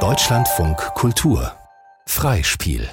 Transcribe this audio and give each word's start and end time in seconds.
Deutschlandfunk 0.00 0.76
Kultur. 0.94 1.52
Freispiel 2.06 2.90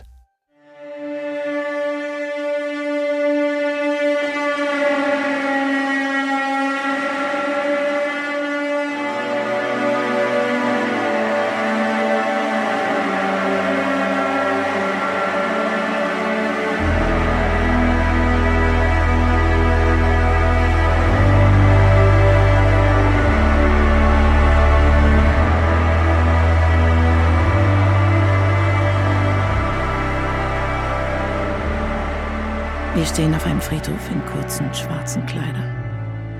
Wir 33.03 33.09
stehen 33.09 33.35
auf 33.35 33.45
einem 33.45 33.59
Friedhof 33.59 34.09
in 34.11 34.25
kurzen 34.27 34.73
schwarzen 34.73 35.25
Kleidern. 35.25 35.75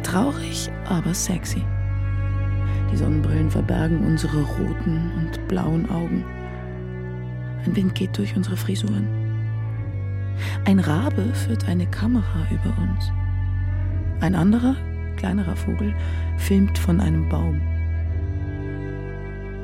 Traurig, 0.01 0.71
aber 0.85 1.13
sexy. 1.13 1.61
Die 2.89 2.95
Sonnenbrillen 2.95 3.51
verbergen 3.51 4.05
unsere 4.05 4.41
roten 4.41 5.11
und 5.17 5.45
blauen 5.49 5.89
Augen. 5.89 6.23
Ein 7.65 7.75
Wind 7.75 7.95
geht 7.95 8.17
durch 8.17 8.33
unsere 8.37 8.55
Frisuren. 8.55 9.05
Ein 10.63 10.79
Rabe 10.79 11.33
führt 11.33 11.67
eine 11.67 11.85
Kamera 11.85 12.47
über 12.49 12.73
uns. 12.81 13.11
Ein 14.21 14.33
anderer, 14.33 14.77
kleinerer 15.17 15.57
Vogel 15.57 15.93
filmt 16.37 16.77
von 16.77 17.01
einem 17.01 17.27
Baum. 17.27 17.59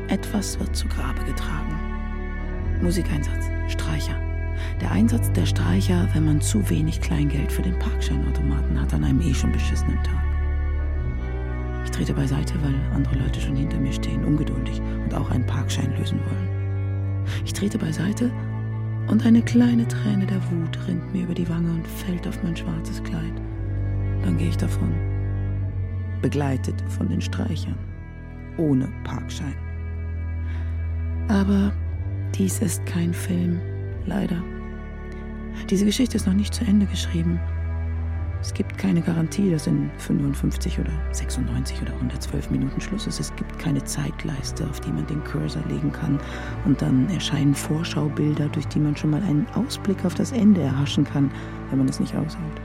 Etwas 0.10 0.60
wird 0.60 0.76
zu 0.76 0.86
Grabe 0.90 1.24
getragen. 1.24 1.80
Musikeinsatz, 2.82 3.46
Streicher. 3.70 4.29
Der 4.82 4.92
Einsatz 4.92 5.32
der 5.32 5.46
Streicher, 5.46 6.08
wenn 6.14 6.26
man 6.26 6.42
zu 6.42 6.70
wenig 6.70 7.02
Kleingeld 7.02 7.52
für 7.52 7.62
den 7.62 7.78
Parkscheinautomaten 7.80 8.80
hat 8.80 8.94
an 8.94 9.04
einem 9.04 9.22
eh 9.22 9.34
schon 9.34 9.52
beschissenen 9.52 10.02
Tag. 10.04 10.24
Ich 11.86 11.92
trete 11.92 12.14
beiseite, 12.14 12.54
weil 12.62 12.76
andere 12.94 13.20
Leute 13.20 13.42
schon 13.42 13.56
hinter 13.56 13.78
mir 13.78 13.94
stehen, 13.94 14.24
ungeduldig 14.24 14.82
und 15.04 15.14
auch 15.14 15.30
einen 15.32 15.46
Parkschein 15.46 15.96
lösen 15.98 16.20
wollen. 16.20 17.26
Ich 17.46 17.54
trete 17.54 17.78
beiseite 17.78 18.32
und 19.08 19.26
eine 19.26 19.42
kleine 19.42 19.88
Träne 19.88 20.26
der 20.26 20.42
Wut 20.52 20.78
rinnt 20.88 21.14
mir 21.14 21.24
über 21.24 21.34
die 21.34 21.50
Wange 21.50 21.72
und 21.72 21.88
fällt 21.88 22.28
auf 22.28 22.42
mein 22.44 22.56
schwarzes 22.56 23.04
Kleid. 23.04 23.34
Dann 24.24 24.38
gehe 24.38 24.50
ich 24.50 24.58
davon, 24.58 24.94
begleitet 26.22 26.84
von 26.90 27.10
den 27.10 27.22
Streichern, 27.22 27.78
ohne 28.58 28.88
Parkschein. 29.04 29.56
Aber 31.28 31.72
dies 32.36 32.60
ist 32.60 32.86
kein 32.86 33.14
Film, 33.14 33.60
leider. 34.10 34.44
Diese 35.70 35.86
Geschichte 35.86 36.18
ist 36.18 36.28
noch 36.28 36.34
nicht 36.34 36.54
zu 36.54 36.66
Ende 36.66 36.86
geschrieben. 36.88 37.40
Es 38.42 38.54
gibt 38.54 38.78
keine 38.78 39.02
Garantie, 39.02 39.52
dass 39.52 39.68
in 39.68 39.92
55 39.98 40.80
oder 40.80 40.92
96 41.12 41.82
oder 41.82 41.94
112 41.96 42.50
Minuten 42.52 42.80
Schluss 42.80 43.06
ist. 43.06 43.20
Es 43.20 43.36
gibt 43.36 43.60
keine 43.60 43.84
Zeitleiste, 43.84 44.66
auf 44.66 44.80
die 44.80 44.92
man 44.92 45.06
den 45.08 45.24
Cursor 45.26 45.62
legen 45.68 45.92
kann. 45.92 46.18
Und 46.66 46.82
dann 46.82 47.10
erscheinen 47.10 47.54
Vorschaubilder, 47.54 48.48
durch 48.48 48.68
die 48.68 48.80
man 48.80 48.96
schon 48.96 49.10
mal 49.12 49.22
einen 49.24 49.46
Ausblick 49.56 50.06
auf 50.06 50.16
das 50.16 50.32
Ende 50.32 50.62
erhaschen 50.62 51.04
kann, 51.04 51.30
wenn 51.70 51.80
man 51.80 51.90
es 51.90 52.00
nicht 52.00 52.16
aushält. 52.16 52.62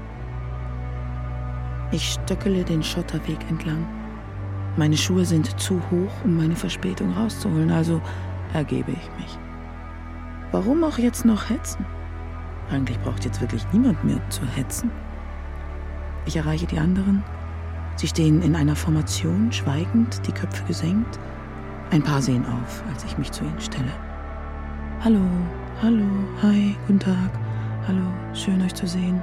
Ich 1.91 2.13
stöckele 2.13 2.65
den 2.65 2.83
Schotterweg 2.83 3.39
entlang. 3.51 3.85
Meine 4.77 4.97
Schuhe 4.97 5.25
sind 5.25 5.59
zu 5.61 5.81
hoch, 5.91 6.13
um 6.25 6.37
meine 6.37 6.57
Verspätung 6.57 7.13
rauszuholen, 7.13 7.71
also 7.71 8.01
ergebe 8.53 8.93
ich 8.93 9.11
mich. 9.21 9.44
Warum 10.55 10.85
auch 10.85 10.99
jetzt 10.99 11.25
noch 11.25 11.51
hetzen? 11.51 11.85
Eigentlich 12.71 13.01
braucht 13.01 13.25
jetzt 13.25 13.41
wirklich 13.41 13.67
niemand 13.73 14.05
mehr 14.05 14.21
zu 14.31 14.47
hetzen. 14.47 14.89
Ich 16.27 16.37
erreiche 16.37 16.65
die 16.65 16.79
anderen. 16.79 17.25
Sie 17.97 18.07
stehen 18.07 18.41
in 18.41 18.55
einer 18.55 18.77
Formation, 18.77 19.51
schweigend, 19.51 20.25
die 20.25 20.31
Köpfe 20.31 20.63
gesenkt. 20.63 21.19
Ein 21.91 22.05
paar 22.05 22.23
sehen 22.23 22.47
auf, 22.47 22.85
als 22.89 23.03
ich 23.03 23.19
mich 23.19 23.33
zu 23.33 23.43
ihnen 23.43 23.61
stelle. 23.61 23.91
Hallo, 25.03 25.27
hallo, 25.83 26.07
hi, 26.41 26.77
guten 26.87 27.01
Tag. 27.01 27.31
Hallo, 27.89 28.07
schön 28.33 28.63
euch 28.63 28.75
zu 28.75 28.87
sehen. 28.87 29.21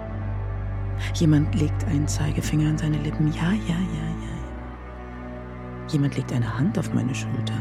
Jemand 1.13 1.55
legt 1.55 1.85
einen 1.85 2.09
Zeigefinger 2.09 2.71
an 2.71 2.77
seine 2.77 2.97
Lippen. 2.97 3.31
Ja, 3.31 3.53
ja, 3.53 3.79
ja, 3.79 4.07
ja. 4.19 5.87
Jemand 5.87 6.17
legt 6.17 6.33
eine 6.33 6.57
Hand 6.57 6.77
auf 6.77 6.93
meine 6.93 7.15
Schulter. 7.15 7.55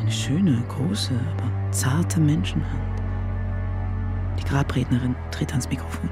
Eine 0.00 0.10
schöne, 0.10 0.64
große, 0.70 1.12
aber 1.36 1.70
zarte 1.70 2.18
Menschenhand. 2.18 2.93
Die 4.38 4.44
Grabrednerin 4.44 5.14
tritt 5.30 5.50
ans 5.50 5.68
Mikrofon. 5.68 6.10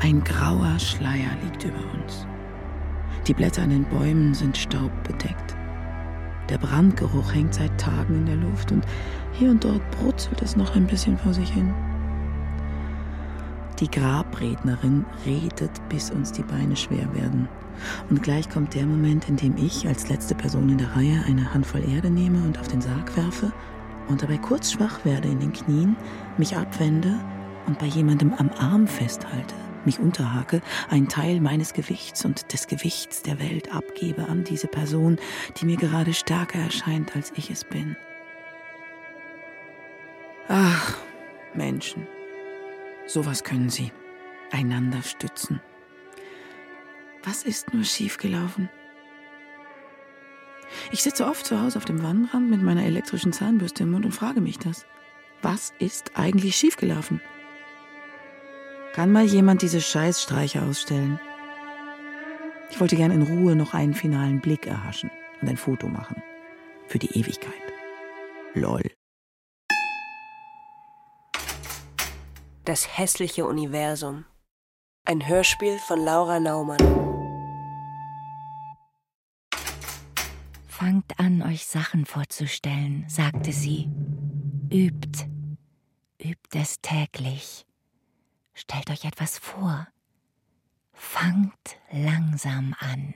Ein 0.00 0.22
grauer 0.24 0.78
Schleier 0.78 1.30
liegt 1.42 1.64
über 1.64 1.78
uns. 1.94 2.26
Die 3.26 3.34
Blätter 3.34 3.62
an 3.62 3.70
den 3.70 3.84
Bäumen 3.84 4.34
sind 4.34 4.56
staubbedeckt. 4.56 5.56
Der 6.48 6.58
Brandgeruch 6.58 7.32
hängt 7.32 7.54
seit 7.54 7.78
Tagen 7.80 8.16
in 8.16 8.26
der 8.26 8.36
Luft 8.36 8.72
und 8.72 8.84
hier 9.32 9.50
und 9.50 9.62
dort 9.62 9.88
brutzelt 9.92 10.42
es 10.42 10.56
noch 10.56 10.74
ein 10.74 10.86
bisschen 10.86 11.16
vor 11.16 11.32
sich 11.32 11.50
hin. 11.50 11.72
Die 13.78 13.90
Grabrednerin 13.90 15.04
redet, 15.24 15.70
bis 15.88 16.10
uns 16.10 16.32
die 16.32 16.42
Beine 16.42 16.76
schwer 16.76 17.12
werden. 17.14 17.48
Und 18.10 18.22
gleich 18.22 18.48
kommt 18.50 18.74
der 18.74 18.86
Moment, 18.86 19.28
in 19.28 19.36
dem 19.36 19.56
ich 19.56 19.86
als 19.86 20.08
letzte 20.08 20.34
Person 20.34 20.68
in 20.68 20.78
der 20.78 20.94
Reihe 20.94 21.22
eine 21.26 21.54
Handvoll 21.54 21.88
Erde 21.88 22.10
nehme 22.10 22.44
und 22.44 22.58
auf 22.58 22.68
den 22.68 22.80
Sarg 22.80 23.16
werfe 23.16 23.52
und 24.12 24.22
dabei 24.22 24.38
kurz 24.38 24.72
schwach 24.72 25.04
werde 25.04 25.28
in 25.28 25.40
den 25.40 25.52
Knien, 25.52 25.96
mich 26.36 26.56
abwende 26.56 27.18
und 27.66 27.78
bei 27.78 27.86
jemandem 27.86 28.34
am 28.34 28.50
Arm 28.50 28.86
festhalte, 28.86 29.54
mich 29.84 29.98
unterhake, 29.98 30.60
einen 30.90 31.08
Teil 31.08 31.40
meines 31.40 31.72
Gewichts 31.72 32.24
und 32.24 32.52
des 32.52 32.66
Gewichts 32.66 33.22
der 33.22 33.40
Welt 33.40 33.74
abgebe 33.74 34.28
an 34.28 34.44
diese 34.44 34.68
Person, 34.68 35.18
die 35.56 35.66
mir 35.66 35.76
gerade 35.76 36.12
stärker 36.12 36.58
erscheint, 36.58 37.16
als 37.16 37.32
ich 37.36 37.50
es 37.50 37.64
bin. 37.64 37.96
Ach, 40.48 40.98
Menschen, 41.54 42.06
sowas 43.06 43.42
können 43.44 43.70
sie, 43.70 43.92
einander 44.50 45.02
stützen. 45.02 45.60
Was 47.24 47.44
ist 47.44 47.72
nur 47.72 47.84
schiefgelaufen? 47.84 48.68
Ich 50.90 51.02
sitze 51.02 51.26
oft 51.26 51.46
zu 51.46 51.60
Hause 51.60 51.78
auf 51.78 51.84
dem 51.84 52.02
Wannenrand 52.02 52.50
mit 52.50 52.62
meiner 52.62 52.84
elektrischen 52.84 53.32
Zahnbürste 53.32 53.84
im 53.84 53.92
Mund 53.92 54.04
und 54.04 54.12
frage 54.12 54.40
mich 54.40 54.58
das. 54.58 54.86
Was 55.40 55.72
ist 55.78 56.12
eigentlich 56.14 56.56
schiefgelaufen? 56.56 57.20
Kann 58.92 59.10
mal 59.10 59.24
jemand 59.24 59.62
diese 59.62 59.80
Scheißstreiche 59.80 60.62
ausstellen? 60.62 61.18
Ich 62.70 62.80
wollte 62.80 62.96
gern 62.96 63.10
in 63.10 63.22
Ruhe 63.22 63.56
noch 63.56 63.74
einen 63.74 63.94
finalen 63.94 64.40
Blick 64.40 64.66
erhaschen 64.66 65.10
und 65.40 65.48
ein 65.48 65.56
Foto 65.56 65.88
machen. 65.88 66.22
Für 66.88 66.98
die 66.98 67.18
Ewigkeit. 67.18 67.52
Lol. 68.54 68.82
Das 72.64 72.96
hässliche 72.96 73.46
Universum. 73.46 74.24
Ein 75.04 75.26
Hörspiel 75.26 75.78
von 75.78 76.00
Laura 76.00 76.38
Naumann. 76.38 77.11
Fangt 80.82 81.20
an, 81.20 81.42
euch 81.42 81.64
Sachen 81.64 82.06
vorzustellen, 82.06 83.04
sagte 83.08 83.52
sie. 83.52 83.88
Übt, 84.68 85.28
übt 86.20 86.58
es 86.58 86.80
täglich. 86.80 87.66
Stellt 88.52 88.90
euch 88.90 89.04
etwas 89.04 89.38
vor. 89.38 89.86
Fangt 90.92 91.78
langsam 91.92 92.74
an. 92.80 93.14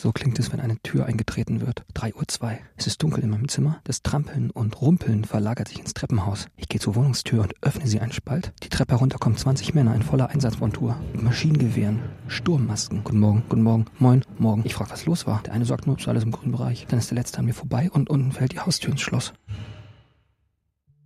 So 0.00 0.12
klingt 0.12 0.38
es, 0.38 0.52
wenn 0.52 0.60
eine 0.60 0.78
Tür 0.78 1.06
eingetreten 1.06 1.60
wird. 1.60 1.84
3.02 1.94 2.44
Uhr. 2.44 2.58
Es 2.76 2.86
ist 2.86 3.02
dunkel 3.02 3.24
in 3.24 3.30
meinem 3.30 3.48
Zimmer. 3.48 3.80
Das 3.82 4.00
Trampeln 4.04 4.52
und 4.52 4.80
Rumpeln 4.80 5.24
verlagert 5.24 5.66
sich 5.66 5.80
ins 5.80 5.92
Treppenhaus. 5.92 6.46
Ich 6.56 6.68
gehe 6.68 6.80
zur 6.80 6.94
Wohnungstür 6.94 7.42
und 7.42 7.54
öffne 7.62 7.88
sie 7.88 7.98
einen 7.98 8.12
Spalt. 8.12 8.52
Die 8.62 8.68
Treppe 8.68 8.94
herunter 8.94 9.18
kommen 9.18 9.36
20 9.36 9.74
Männer 9.74 9.96
in 9.96 10.04
voller 10.04 10.28
Einsatzmontur. 10.28 10.94
Mit 11.12 11.24
Maschinengewehren, 11.24 11.98
Sturmmasken. 12.28 13.02
Guten 13.02 13.18
Morgen, 13.18 13.42
guten 13.48 13.62
Morgen, 13.62 13.86
moin, 13.98 14.22
morgen. 14.38 14.62
Ich 14.64 14.74
frage, 14.74 14.92
was 14.92 15.04
los 15.04 15.26
war. 15.26 15.42
Der 15.42 15.52
eine 15.52 15.64
sagt 15.64 15.88
nur, 15.88 15.98
ist 15.98 16.06
alles 16.06 16.22
im 16.22 16.30
grünen 16.30 16.52
Bereich. 16.52 16.86
Dann 16.88 17.00
ist 17.00 17.10
der 17.10 17.18
letzte 17.18 17.40
an 17.40 17.46
mir 17.46 17.54
vorbei 17.54 17.90
und 17.90 18.08
unten 18.08 18.30
fällt 18.30 18.52
die 18.52 18.60
Haustür 18.60 18.92
ins 18.92 19.00
Schloss. 19.00 19.32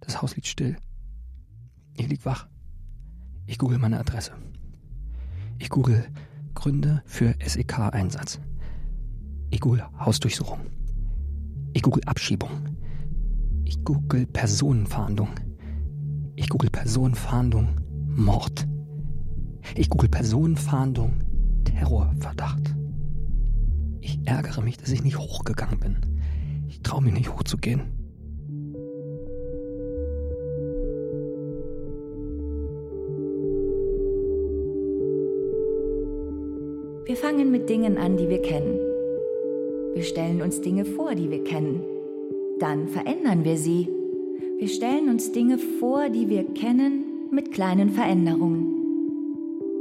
Das 0.01 0.21
Haus 0.21 0.37
liegt 0.37 0.49
still. 0.49 0.77
Ich 1.97 2.09
lieg 2.09 2.27
wach. 2.27 2.47
Ich 3.47 3.57
google 3.57 3.79
meine 3.79 3.99
Adresse. 3.99 4.33
Ich 5.59 5.71
google 5.71 6.05
Gründe 6.53 7.03
für 7.07 7.35
SEK-Einsatz. 7.43 8.39
Ich 9.53 9.61
google 9.61 9.85
Hausdurchsuchung. 10.01 10.61
Ich 11.75 11.83
google 11.83 12.03
Abschiebung. 12.07 12.49
Ich 13.67 13.85
google 13.85 14.27
Personenfahndung. 14.27 15.29
Ich 16.37 16.49
google 16.49 16.71
Personenfahndung 16.71 17.69
Mord. 18.09 18.67
Ich 19.77 19.91
google 19.91 20.09
Personenfahndung 20.09 21.13
Terrorverdacht. 21.65 22.75
Ich 24.01 24.19
ärgere 24.25 24.63
mich, 24.63 24.79
dass 24.79 24.89
ich 24.89 25.05
nicht 25.05 25.19
hochgegangen 25.19 25.79
bin. 25.79 25.97
Ich 26.69 26.81
traue 26.81 27.03
mich 27.03 27.13
nicht 27.13 27.31
hochzugehen. 27.31 27.83
Wir 37.05 37.17
fangen 37.17 37.51
mit 37.51 37.69
Dingen 37.69 37.99
an, 37.99 38.17
die 38.17 38.31
wir 38.31 38.41
kennen. 38.41 38.92
Wir 39.95 40.05
stellen 40.05 40.41
uns 40.41 40.63
Dinge 40.63 40.87
vor, 40.87 41.15
die 41.15 41.31
wir 41.31 41.45
kennen. 41.45 41.83
Dann 42.59 42.89
verändern 42.89 43.45
wir 43.45 43.59
sie. 43.59 43.89
Wir 44.59 44.69
stellen 44.69 45.11
uns 45.11 45.33
Dinge 45.33 45.59
vor, 45.59 46.09
die 46.09 46.31
wir 46.31 46.45
kennen, 46.45 47.05
mit 47.31 47.53
kleinen 47.53 47.91
Veränderungen. 47.91 48.75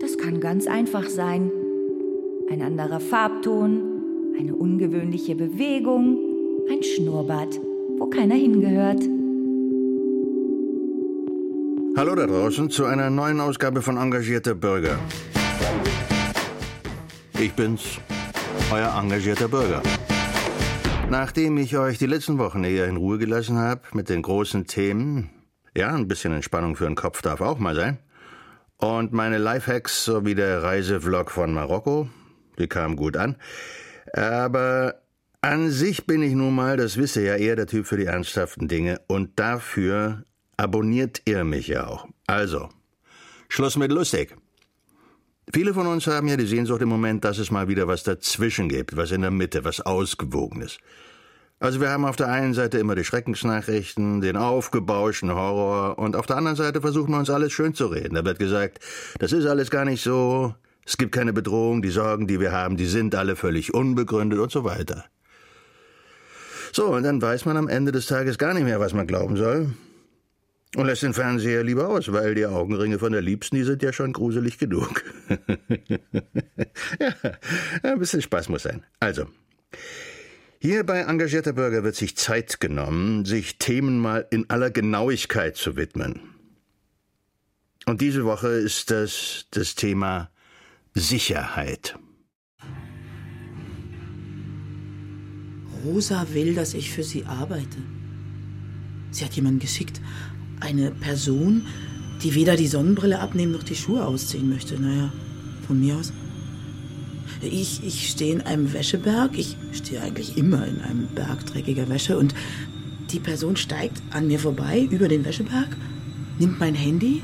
Das 0.02 0.18
kann 0.18 0.42
ganz 0.42 0.68
einfach 0.68 1.08
sein. 1.08 1.50
Ein 2.50 2.62
anderer 2.62 3.00
Farbton, 3.00 3.82
eine 4.38 4.54
ungewöhnliche 4.54 5.36
Bewegung, 5.36 6.18
ein 6.70 6.84
Schnurrbart, 6.84 7.62
wo 7.98 8.08
keiner 8.08 8.36
hingehört. 8.36 9.02
Hallo 11.96 12.16
da 12.16 12.28
draußen 12.28 12.70
zu 12.70 12.84
einer 12.84 13.10
neuen 13.10 13.40
Ausgabe 13.40 13.82
von 13.82 13.96
Engagierter 13.96 14.56
Bürger. 14.56 15.00
Ich 17.40 17.54
bin's, 17.54 17.98
euer 18.74 18.94
engagierter 19.02 19.48
Bürger. 19.48 19.82
Nachdem 21.12 21.58
ich 21.58 21.76
euch 21.76 21.98
die 21.98 22.06
letzten 22.06 22.38
Wochen 22.38 22.64
eher 22.64 22.88
in 22.88 22.96
Ruhe 22.96 23.18
gelassen 23.18 23.58
habe 23.58 23.82
mit 23.92 24.08
den 24.08 24.22
großen 24.22 24.66
Themen, 24.66 25.30
ja, 25.76 25.94
ein 25.94 26.08
bisschen 26.08 26.32
Entspannung 26.32 26.78
für 26.78 26.86
den 26.86 26.96
Kopf 26.96 27.22
darf 27.22 27.42
auch 27.42 27.60
mal 27.60 27.76
sein, 27.76 27.98
und 28.78 29.12
meine 29.12 29.38
Lifehacks 29.38 30.06
sowie 30.06 30.36
der 30.36 30.64
Reisevlog 30.64 31.30
von 31.30 31.54
Marokko, 31.54 32.08
die 32.58 32.68
kamen 32.70 32.96
gut 32.96 33.18
an, 33.18 33.36
aber 34.14 35.02
an 35.42 35.70
sich 35.70 36.08
bin 36.08 36.24
ich 36.24 36.34
nun 36.34 36.56
mal, 36.56 36.78
das 36.78 36.96
wisst 36.96 37.18
ihr 37.18 37.24
ja, 37.24 37.36
eher 37.36 37.58
der 37.58 37.68
Typ 37.68 37.88
für 37.88 37.98
die 37.98 38.06
ernsthaften 38.06 38.70
Dinge 38.70 39.02
und 39.08 39.38
dafür 39.38 40.24
abonniert 40.56 41.24
ihr 41.26 41.44
mich 41.44 41.68
ja 41.68 41.88
auch. 41.88 42.08
Also, 42.26 42.70
Schluss 43.50 43.76
mit 43.76 43.92
lustig. 43.92 44.38
Viele 45.54 45.74
von 45.74 45.86
uns 45.88 46.08
haben 46.08 46.30
ja 46.30 46.38
die 46.38 46.46
Sehnsucht 46.46 46.82
im 46.82 46.88
Moment, 46.88 47.26
dass 47.26 47.38
es 47.38 47.52
mal 47.52 47.68
wieder 47.68 47.88
was 47.88 48.04
dazwischen 48.04 48.70
gibt, 48.70 48.96
was 48.96 49.12
in 49.12 49.22
der 49.22 49.32
Mitte, 49.32 49.66
was 49.66 49.82
Ausgewogenes. 49.82 50.78
Also 51.60 51.82
wir 51.82 51.90
haben 51.90 52.06
auf 52.06 52.16
der 52.16 52.28
einen 52.30 52.54
Seite 52.54 52.78
immer 52.78 52.96
die 52.96 53.04
Schreckensnachrichten, 53.04 54.22
den 54.22 54.38
aufgebauschten 54.38 55.34
Horror 55.34 56.00
und 56.00 56.16
auf 56.16 56.26
der 56.26 56.38
anderen 56.38 56.56
Seite 56.56 56.80
versuchen 56.80 57.12
wir 57.12 57.20
uns 57.20 57.30
alles 57.30 57.52
schön 57.52 57.74
zu 57.74 57.88
reden. 57.88 58.16
Da 58.16 58.24
wird 58.24 58.40
gesagt, 58.40 58.80
das 59.20 59.34
ist 59.34 59.46
alles 59.46 59.70
gar 59.70 59.84
nicht 59.84 60.02
so, 60.02 60.56
es 60.86 60.98
gibt 60.98 61.12
keine 61.12 61.34
Bedrohung, 61.34 61.82
die 61.82 61.92
Sorgen, 61.92 62.28
die 62.28 62.40
wir 62.40 62.52
haben, 62.52 62.78
die 62.78 62.88
sind 62.88 63.14
alle 63.14 63.36
völlig 63.36 63.74
unbegründet 63.74 64.40
und 64.40 64.52
so 64.52 64.64
weiter. 64.64 65.06
So, 66.72 66.88
und 66.88 67.04
dann 67.04 67.22
weiß 67.22 67.46
man 67.46 67.58
am 67.58 67.68
Ende 67.68 67.92
des 67.92 68.06
Tages 68.06 68.38
gar 68.38 68.54
nicht 68.54 68.64
mehr, 68.64 68.80
was 68.80 68.94
man 68.94 69.06
glauben 69.06 69.36
soll. 69.36 69.74
Und 70.76 70.86
lässt 70.86 71.04
den 71.04 71.14
Fernseher 71.14 71.64
lieber 71.64 71.90
aus, 71.90 72.14
weil 72.14 72.34
die 72.34 72.46
Augenringe 72.46 72.98
von 72.98 73.12
der 73.12 73.22
Liebsten, 73.22 73.58
die 73.58 73.64
sind 73.64 73.84
ja 73.84 73.92
schon 73.92 74.14
gruselig 74.14 74.58
genug. 74.58 75.04
ja, 77.00 77.14
ein 77.84 78.00
bisschen 78.00 78.22
Spaß 78.22 78.48
muss 78.48 78.64
sein. 78.64 78.82
Also, 79.02 79.28
hier 80.60 80.86
bei 80.86 81.00
Engagierter 81.00 81.54
Bürger 81.54 81.84
wird 81.84 81.96
sich 81.96 82.16
Zeit 82.16 82.62
genommen, 82.62 83.26
sich 83.26 83.58
Themen 83.58 84.00
mal 84.00 84.26
in 84.30 84.50
aller 84.50 84.70
Genauigkeit 84.70 85.58
zu 85.58 85.76
widmen. 85.76 86.22
Und 87.86 88.00
diese 88.00 88.24
Woche 88.24 88.48
ist 88.48 88.92
das 88.92 89.48
das 89.52 89.76
Thema 89.76 90.30
Sicherheit. 90.94 91.98
Rosa 95.84 96.28
will, 96.34 96.54
dass 96.54 96.74
ich 96.74 96.92
für 96.92 97.04
sie 97.04 97.26
arbeite. 97.26 97.78
Sie 99.10 99.26
hat 99.26 99.34
jemanden 99.34 99.60
geschickt, 99.60 100.00
eine 100.62 100.92
Person, 100.92 101.64
die 102.24 102.36
weder 102.36 102.56
die 102.56 102.68
Sonnenbrille 102.68 103.20
abnehmen 103.20 103.52
noch 103.52 103.64
die 103.64 103.76
Schuhe 103.76 104.06
ausziehen 104.06 104.50
möchte. 104.50 104.80
Naja, 104.80 105.12
von 105.68 105.80
mir 105.80 105.98
aus. 105.98 106.14
Ich, 107.42 107.84
ich 107.84 108.10
stehe 108.10 108.34
in 108.34 108.42
einem 108.42 108.72
Wäscheberg. 108.72 109.38
Ich 109.38 109.58
stehe 109.74 110.02
eigentlich 110.02 110.38
immer 110.38 110.66
in 110.68 110.80
einem 110.82 111.08
Berg 111.16 111.46
dreckiger 111.48 111.90
Wäsche. 111.90 112.18
Und 112.18 112.36
die 113.12 113.20
Person 113.20 113.56
steigt 113.56 114.02
an 114.12 114.28
mir 114.28 114.40
vorbei 114.40 114.88
über 114.90 115.08
den 115.08 115.26
Wäscheberg, 115.26 115.76
nimmt 116.40 116.60
mein 116.60 116.76
Handy 116.76 117.22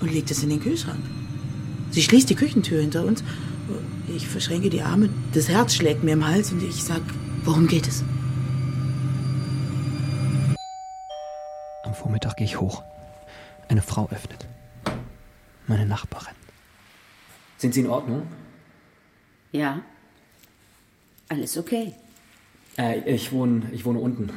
und 0.00 0.12
legt 0.12 0.30
es 0.30 0.42
in 0.42 0.50
den 0.50 0.60
Kühlschrank. 0.60 1.00
Sie 1.90 2.02
schließt 2.02 2.28
die 2.28 2.34
Küchentür 2.34 2.80
hinter 2.80 3.04
uns. 3.04 3.24
Ich 4.14 4.28
verschränke 4.28 4.68
die 4.68 4.82
Arme. 4.82 5.08
Das 5.32 5.48
Herz 5.48 5.74
schlägt 5.74 6.04
mir 6.04 6.12
im 6.12 6.26
Hals 6.26 6.52
und 6.52 6.62
ich 6.62 6.84
sag, 6.84 7.00
worum 7.44 7.66
geht 7.66 7.88
es? 7.88 8.04
Vormittag 12.04 12.36
gehe 12.36 12.44
ich 12.44 12.60
hoch. 12.60 12.82
Eine 13.70 13.80
Frau 13.80 14.10
öffnet. 14.10 14.46
Meine 15.66 15.86
Nachbarin. 15.86 16.34
Sind 17.56 17.72
Sie 17.72 17.80
in 17.80 17.88
Ordnung? 17.88 18.26
Ja. 19.52 19.80
Alles 21.30 21.56
okay. 21.56 21.94
Äh, 22.76 22.98
ich 23.10 23.32
wohne, 23.32 23.62
ich 23.72 23.86
wohne 23.86 24.00
unten. 24.00 24.30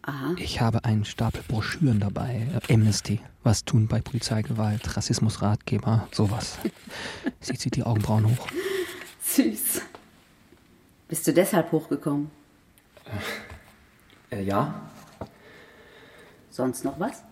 Aha. 0.00 0.34
Ich 0.38 0.62
habe 0.62 0.82
einen 0.86 1.04
Stapel 1.04 1.42
Broschüren 1.46 2.00
dabei. 2.00 2.46
Äh, 2.54 2.72
Amnesty. 2.72 3.20
Was 3.42 3.66
tun 3.66 3.86
bei 3.86 4.00
Polizeigewalt, 4.00 4.96
Rassismusratgeber, 4.96 6.08
sowas. 6.10 6.56
Sie 7.40 7.58
zieht 7.58 7.76
die 7.76 7.82
Augenbrauen 7.82 8.24
hoch. 8.30 8.48
Süß. 9.24 9.82
Bist 11.06 11.26
du 11.26 11.34
deshalb 11.34 11.70
hochgekommen? 11.70 12.30
Äh, 14.30 14.42
ja. 14.42 14.88
Sonst 16.58 16.84
noch 16.84 16.98
was? 16.98 17.22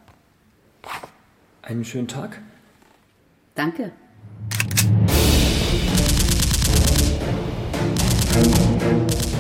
Einen 1.63 1.85
schönen 1.85 2.07
Tag. 2.07 2.41
Danke. 3.57 3.91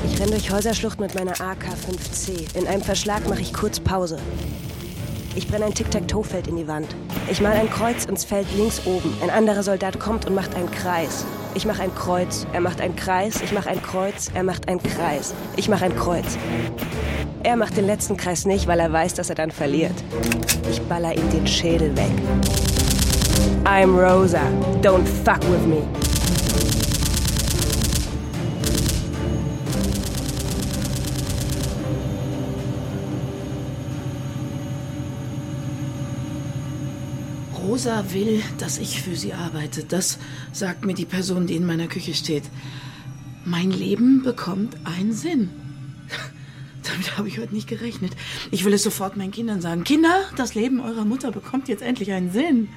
Ich 0.04 0.20
renne 0.20 0.32
durch 0.32 0.50
Häuserschlucht 0.50 0.98
mit 0.98 1.14
meiner 1.14 1.34
AK-5C. 1.34 2.56
In 2.56 2.66
einem 2.66 2.82
Verschlag 2.82 3.28
mache 3.28 3.42
ich 3.42 3.54
kurz 3.54 3.78
Pause. 3.78 4.18
Ich 5.36 5.46
brenne 5.46 5.66
ein 5.66 5.74
Tic-Tac-Toe-Feld 5.74 6.48
in 6.48 6.56
die 6.56 6.66
Wand. 6.66 6.88
Ich 7.30 7.40
mal 7.40 7.52
ein 7.52 7.70
Kreuz 7.70 8.06
ins 8.06 8.24
Feld 8.24 8.48
links 8.56 8.84
oben. 8.86 9.16
Ein 9.22 9.30
anderer 9.30 9.62
Soldat 9.62 10.00
kommt 10.00 10.26
und 10.26 10.34
macht 10.34 10.56
einen 10.56 10.72
Kreis. 10.72 11.24
Ich 11.56 11.64
mache 11.64 11.84
ein 11.84 11.94
Kreuz. 11.94 12.46
Er 12.52 12.60
macht 12.60 12.82
einen 12.82 12.96
Kreis. 12.96 13.40
Ich 13.40 13.50
mache 13.50 13.70
ein 13.70 13.80
Kreuz. 13.80 14.30
Er 14.34 14.42
macht 14.42 14.68
einen 14.68 14.82
Kreis. 14.82 15.32
Ich 15.56 15.70
mache 15.70 15.86
ein 15.86 15.96
Kreuz. 15.96 16.36
Er 17.44 17.56
macht 17.56 17.78
den 17.78 17.86
letzten 17.86 18.18
Kreis 18.18 18.44
nicht, 18.44 18.66
weil 18.66 18.78
er 18.78 18.92
weiß, 18.92 19.14
dass 19.14 19.30
er 19.30 19.36
dann 19.36 19.50
verliert. 19.50 19.94
Ich 20.70 20.82
baller 20.82 21.16
ihm 21.16 21.30
den 21.30 21.46
Schädel 21.46 21.96
weg. 21.96 22.12
I'm 23.64 23.98
Rosa. 23.98 24.42
Don't 24.82 25.06
fuck 25.24 25.40
with 25.50 25.66
me. 25.66 26.05
Rosa 37.76 38.10
will, 38.14 38.42
dass 38.56 38.78
ich 38.78 39.02
für 39.02 39.16
sie 39.16 39.34
arbeite. 39.34 39.84
Das 39.84 40.18
sagt 40.50 40.86
mir 40.86 40.94
die 40.94 41.04
Person, 41.04 41.46
die 41.46 41.56
in 41.56 41.66
meiner 41.66 41.88
Küche 41.88 42.14
steht. 42.14 42.44
Mein 43.44 43.70
Leben 43.70 44.22
bekommt 44.22 44.78
einen 44.84 45.12
Sinn. 45.12 45.50
Damit 46.82 47.18
habe 47.18 47.28
ich 47.28 47.38
heute 47.38 47.52
nicht 47.54 47.68
gerechnet. 47.68 48.16
Ich 48.50 48.64
will 48.64 48.72
es 48.72 48.82
sofort 48.82 49.18
meinen 49.18 49.30
Kindern 49.30 49.60
sagen. 49.60 49.84
Kinder, 49.84 50.22
das 50.36 50.54
Leben 50.54 50.80
eurer 50.80 51.04
Mutter 51.04 51.30
bekommt 51.32 51.68
jetzt 51.68 51.82
endlich 51.82 52.12
einen 52.12 52.32
Sinn. 52.32 52.70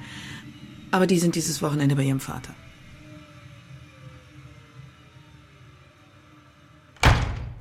Aber 0.90 1.06
die 1.06 1.18
sind 1.18 1.34
dieses 1.34 1.62
Wochenende 1.62 1.96
bei 1.96 2.02
ihrem 2.02 2.20
Vater. 2.20 2.54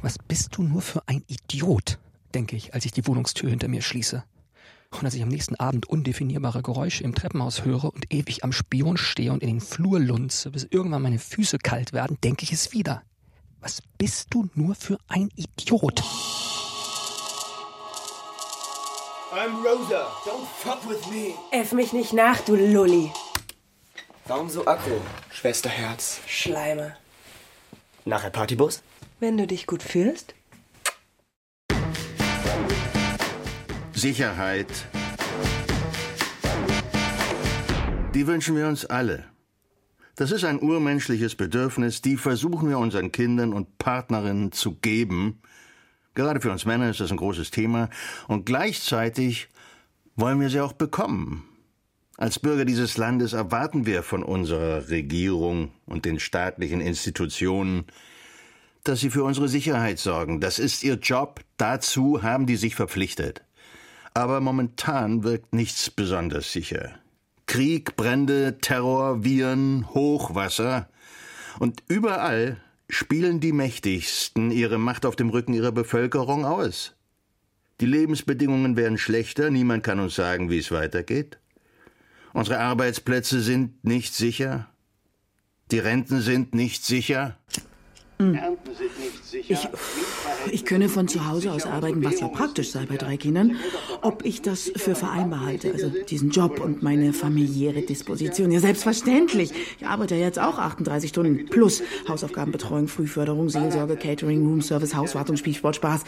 Was 0.01 0.19
bist 0.19 0.57
du 0.57 0.63
nur 0.63 0.81
für 0.81 1.07
ein 1.07 1.23
Idiot, 1.29 1.99
denke 2.33 2.57
ich, 2.57 2.73
als 2.73 2.83
ich 2.83 2.91
die 2.91 3.07
Wohnungstür 3.07 3.49
hinter 3.49 3.69
mir 3.69 3.81
schließe. 3.81 4.25
Und 4.91 5.05
als 5.05 5.13
ich 5.13 5.21
am 5.21 5.29
nächsten 5.29 5.55
Abend 5.55 5.87
undefinierbare 5.87 6.61
Geräusche 6.61 7.03
im 7.03 7.13
Treppenhaus 7.15 7.63
höre 7.63 7.85
und 7.93 8.11
ewig 8.11 8.43
am 8.43 8.51
Spion 8.51 8.97
stehe 8.97 9.31
und 9.31 9.43
in 9.43 9.49
den 9.49 9.61
Flur 9.61 9.99
lunze, 9.99 10.51
bis 10.51 10.67
irgendwann 10.69 11.03
meine 11.03 11.19
Füße 11.19 11.59
kalt 11.59 11.93
werden, 11.93 12.17
denke 12.23 12.43
ich 12.43 12.51
es 12.51 12.73
wieder. 12.73 13.03
Was 13.61 13.81
bist 13.97 14.27
du 14.31 14.49
nur 14.55 14.75
für 14.75 14.97
ein 15.07 15.29
Idiot? 15.35 16.01
I'm 19.31 19.63
Rosa. 19.63 20.07
Don't 20.25 20.45
fuck 20.57 20.89
with 20.89 21.05
me. 21.11 21.33
Äff 21.51 21.71
mich 21.71 21.93
nicht 21.93 22.13
nach, 22.13 22.41
du 22.41 22.55
Lulli. 22.55 23.11
Warum 24.25 24.49
so 24.49 24.65
aggro, 24.65 24.99
Schwesterherz? 25.31 26.19
Schleime. 26.25 26.95
Nachher 28.05 28.31
Partybus? 28.31 28.81
Wenn 29.19 29.37
du 29.37 29.45
dich 29.45 29.67
gut 29.67 29.83
fühlst. 29.83 30.33
Sicherheit. 33.99 34.87
Die 38.15 38.25
wünschen 38.27 38.55
wir 38.55 38.67
uns 38.67 38.85
alle. 38.85 39.25
Das 40.15 40.31
ist 40.31 40.45
ein 40.45 40.61
urmenschliches 40.61 41.35
Bedürfnis, 41.35 42.01
die 42.01 42.15
versuchen 42.15 42.69
wir 42.69 42.79
unseren 42.79 43.11
Kindern 43.11 43.53
und 43.53 43.77
Partnerinnen 43.77 44.51
zu 44.51 44.75
geben. 44.75 45.41
Gerade 46.13 46.39
für 46.39 46.51
uns 46.51 46.65
Männer 46.65 46.89
ist 46.89 47.01
das 47.01 47.11
ein 47.11 47.17
großes 47.17 47.51
Thema. 47.51 47.89
Und 48.27 48.45
gleichzeitig 48.45 49.49
wollen 50.15 50.39
wir 50.39 50.49
sie 50.49 50.61
auch 50.61 50.73
bekommen. 50.73 51.43
Als 52.17 52.39
Bürger 52.39 52.65
dieses 52.65 52.97
Landes 52.97 53.33
erwarten 53.33 53.85
wir 53.85 54.03
von 54.03 54.23
unserer 54.23 54.89
Regierung 54.89 55.71
und 55.85 56.05
den 56.05 56.19
staatlichen 56.19 56.81
Institutionen, 56.81 57.85
dass 58.83 59.01
sie 59.01 59.09
für 59.09 59.23
unsere 59.23 59.49
Sicherheit 59.49 59.99
sorgen. 59.99 60.39
Das 60.39 60.57
ist 60.57 60.83
ihr 60.83 60.95
Job. 60.95 61.41
Dazu 61.57 62.23
haben 62.23 62.45
die 62.45 62.55
sich 62.55 62.75
verpflichtet. 62.75 63.43
Aber 64.13 64.41
momentan 64.41 65.23
wirkt 65.23 65.53
nichts 65.53 65.89
besonders 65.89 66.51
sicher. 66.51 66.99
Krieg, 67.45 67.95
Brände, 67.95 68.57
Terror, 68.61 69.23
Viren, 69.23 69.87
Hochwasser. 69.93 70.87
Und 71.59 71.83
überall 71.87 72.57
spielen 72.89 73.39
die 73.39 73.51
Mächtigsten 73.51 74.51
ihre 74.51 74.77
Macht 74.77 75.05
auf 75.05 75.15
dem 75.15 75.29
Rücken 75.29 75.53
ihrer 75.53 75.71
Bevölkerung 75.71 76.45
aus. 76.45 76.93
Die 77.81 77.85
Lebensbedingungen 77.85 78.75
werden 78.75 78.97
schlechter, 78.97 79.49
niemand 79.49 79.83
kann 79.83 79.99
uns 79.99 80.15
sagen, 80.15 80.49
wie 80.49 80.57
es 80.57 80.71
weitergeht. 80.71 81.37
Unsere 82.33 82.59
Arbeitsplätze 82.59 83.41
sind 83.41 83.83
nicht 83.83 84.13
sicher. 84.13 84.67
Die 85.71 85.79
Renten 85.79 86.21
sind 86.21 86.53
nicht 86.53 86.83
sicher. 86.83 87.37
Ich, 89.47 89.67
ich 90.51 90.65
könne 90.65 90.89
von 90.89 91.07
zu 91.07 91.27
Hause 91.27 91.51
aus 91.51 91.65
arbeiten, 91.65 92.03
was 92.03 92.19
ja 92.19 92.27
praktisch 92.27 92.71
sei 92.71 92.85
bei 92.85 92.97
drei 92.97 93.17
Kindern. 93.17 93.57
Ob 94.01 94.25
ich 94.25 94.41
das 94.41 94.71
für 94.75 94.95
vereinbar 94.95 95.45
halte, 95.45 95.71
also 95.71 95.89
diesen 95.89 96.29
Job 96.31 96.59
und 96.59 96.81
meine 96.83 97.13
familiäre 97.13 97.81
Disposition. 97.81 98.51
Ja, 98.51 98.59
selbstverständlich. 98.59 99.51
Ich 99.79 99.85
arbeite 99.85 100.15
jetzt 100.15 100.39
auch 100.39 100.57
38 100.57 101.09
Stunden 101.09 101.45
plus 101.45 101.83
Hausaufgabenbetreuung, 102.07 102.87
Frühförderung, 102.87 103.49
Seelsorge, 103.49 103.95
Catering, 103.95 104.45
Roomservice, 104.45 104.95
Hauswartung, 104.95 105.37
Spielsport, 105.37 105.75
Spaß. 105.75 106.03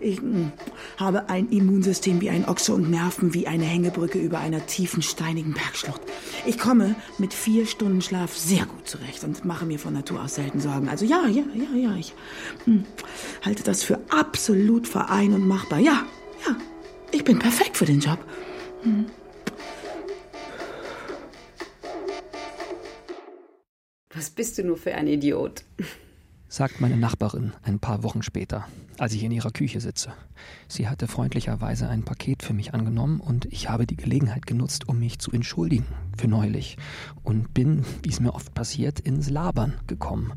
Ich 0.00 0.20
mh, 0.20 0.52
habe 0.98 1.28
ein 1.28 1.48
Immunsystem 1.48 2.20
wie 2.20 2.30
ein 2.30 2.46
Ochse 2.46 2.74
und 2.74 2.90
Nerven 2.90 3.34
wie 3.34 3.46
eine 3.46 3.64
Hängebrücke 3.64 4.18
über 4.18 4.38
einer 4.38 4.66
tiefen, 4.66 5.02
steinigen 5.02 5.54
Bergschlucht. 5.54 6.00
Ich 6.46 6.58
komme 6.58 6.94
mit 7.18 7.32
vier 7.32 7.66
Stunden 7.66 8.02
Schlaf 8.02 8.36
sehr 8.36 8.66
gut 8.66 8.88
zurecht 8.88 9.24
und 9.24 9.44
mache 9.44 9.66
mir 9.66 9.78
von 9.78 9.94
Natur 9.94 10.22
aus 10.22 10.34
selten 10.34 10.60
Sorgen. 10.60 10.88
Also 10.88 11.04
ja, 11.04 11.26
ja, 11.26 11.44
ja, 11.54 11.76
ja, 11.76 11.96
ich 11.96 12.14
hm, 12.64 12.84
halte 13.44 13.62
das 13.62 13.82
für 13.82 13.98
absolut 14.10 14.86
verein 14.86 15.32
und 15.32 15.46
machbar. 15.46 15.78
Ja, 15.78 16.04
ja, 16.46 16.56
ich 17.12 17.24
bin 17.24 17.38
perfekt 17.38 17.76
für 17.76 17.86
den 17.86 18.00
Job. 18.00 18.18
Hm. 18.82 19.06
Was 24.14 24.30
bist 24.30 24.56
du 24.56 24.64
nur 24.64 24.76
für 24.76 24.94
ein 24.94 25.06
Idiot? 25.06 25.62
sagt 26.48 26.80
meine 26.80 26.96
Nachbarin 26.96 27.52
ein 27.62 27.80
paar 27.80 28.02
Wochen 28.02 28.22
später, 28.22 28.66
als 28.98 29.12
ich 29.14 29.24
in 29.24 29.32
ihrer 29.32 29.50
Küche 29.50 29.80
sitze. 29.80 30.12
Sie 30.68 30.88
hatte 30.88 31.06
freundlicherweise 31.06 31.88
ein 31.88 32.04
Paket 32.04 32.42
für 32.42 32.52
mich 32.52 32.74
angenommen 32.74 33.20
und 33.20 33.46
ich 33.46 33.68
habe 33.68 33.86
die 33.86 33.96
Gelegenheit 33.96 34.46
genutzt, 34.46 34.88
um 34.88 34.98
mich 34.98 35.18
zu 35.18 35.32
entschuldigen 35.32 35.86
für 36.16 36.28
neulich 36.28 36.76
und 37.22 37.52
bin, 37.54 37.84
wie 38.02 38.10
es 38.10 38.20
mir 38.20 38.34
oft 38.34 38.54
passiert, 38.54 39.00
ins 39.00 39.30
Labern 39.30 39.74
gekommen. 39.86 40.32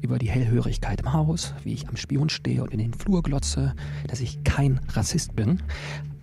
Über 0.00 0.18
die 0.18 0.30
Hellhörigkeit 0.30 1.00
im 1.00 1.12
Haus, 1.12 1.54
wie 1.64 1.72
ich 1.72 1.88
am 1.88 1.96
Spion 1.96 2.28
stehe 2.28 2.62
und 2.62 2.72
in 2.72 2.78
den 2.78 2.94
Flur 2.94 3.22
glotze, 3.22 3.74
dass 4.06 4.20
ich 4.20 4.44
kein 4.44 4.80
Rassist 4.88 5.34
bin, 5.34 5.62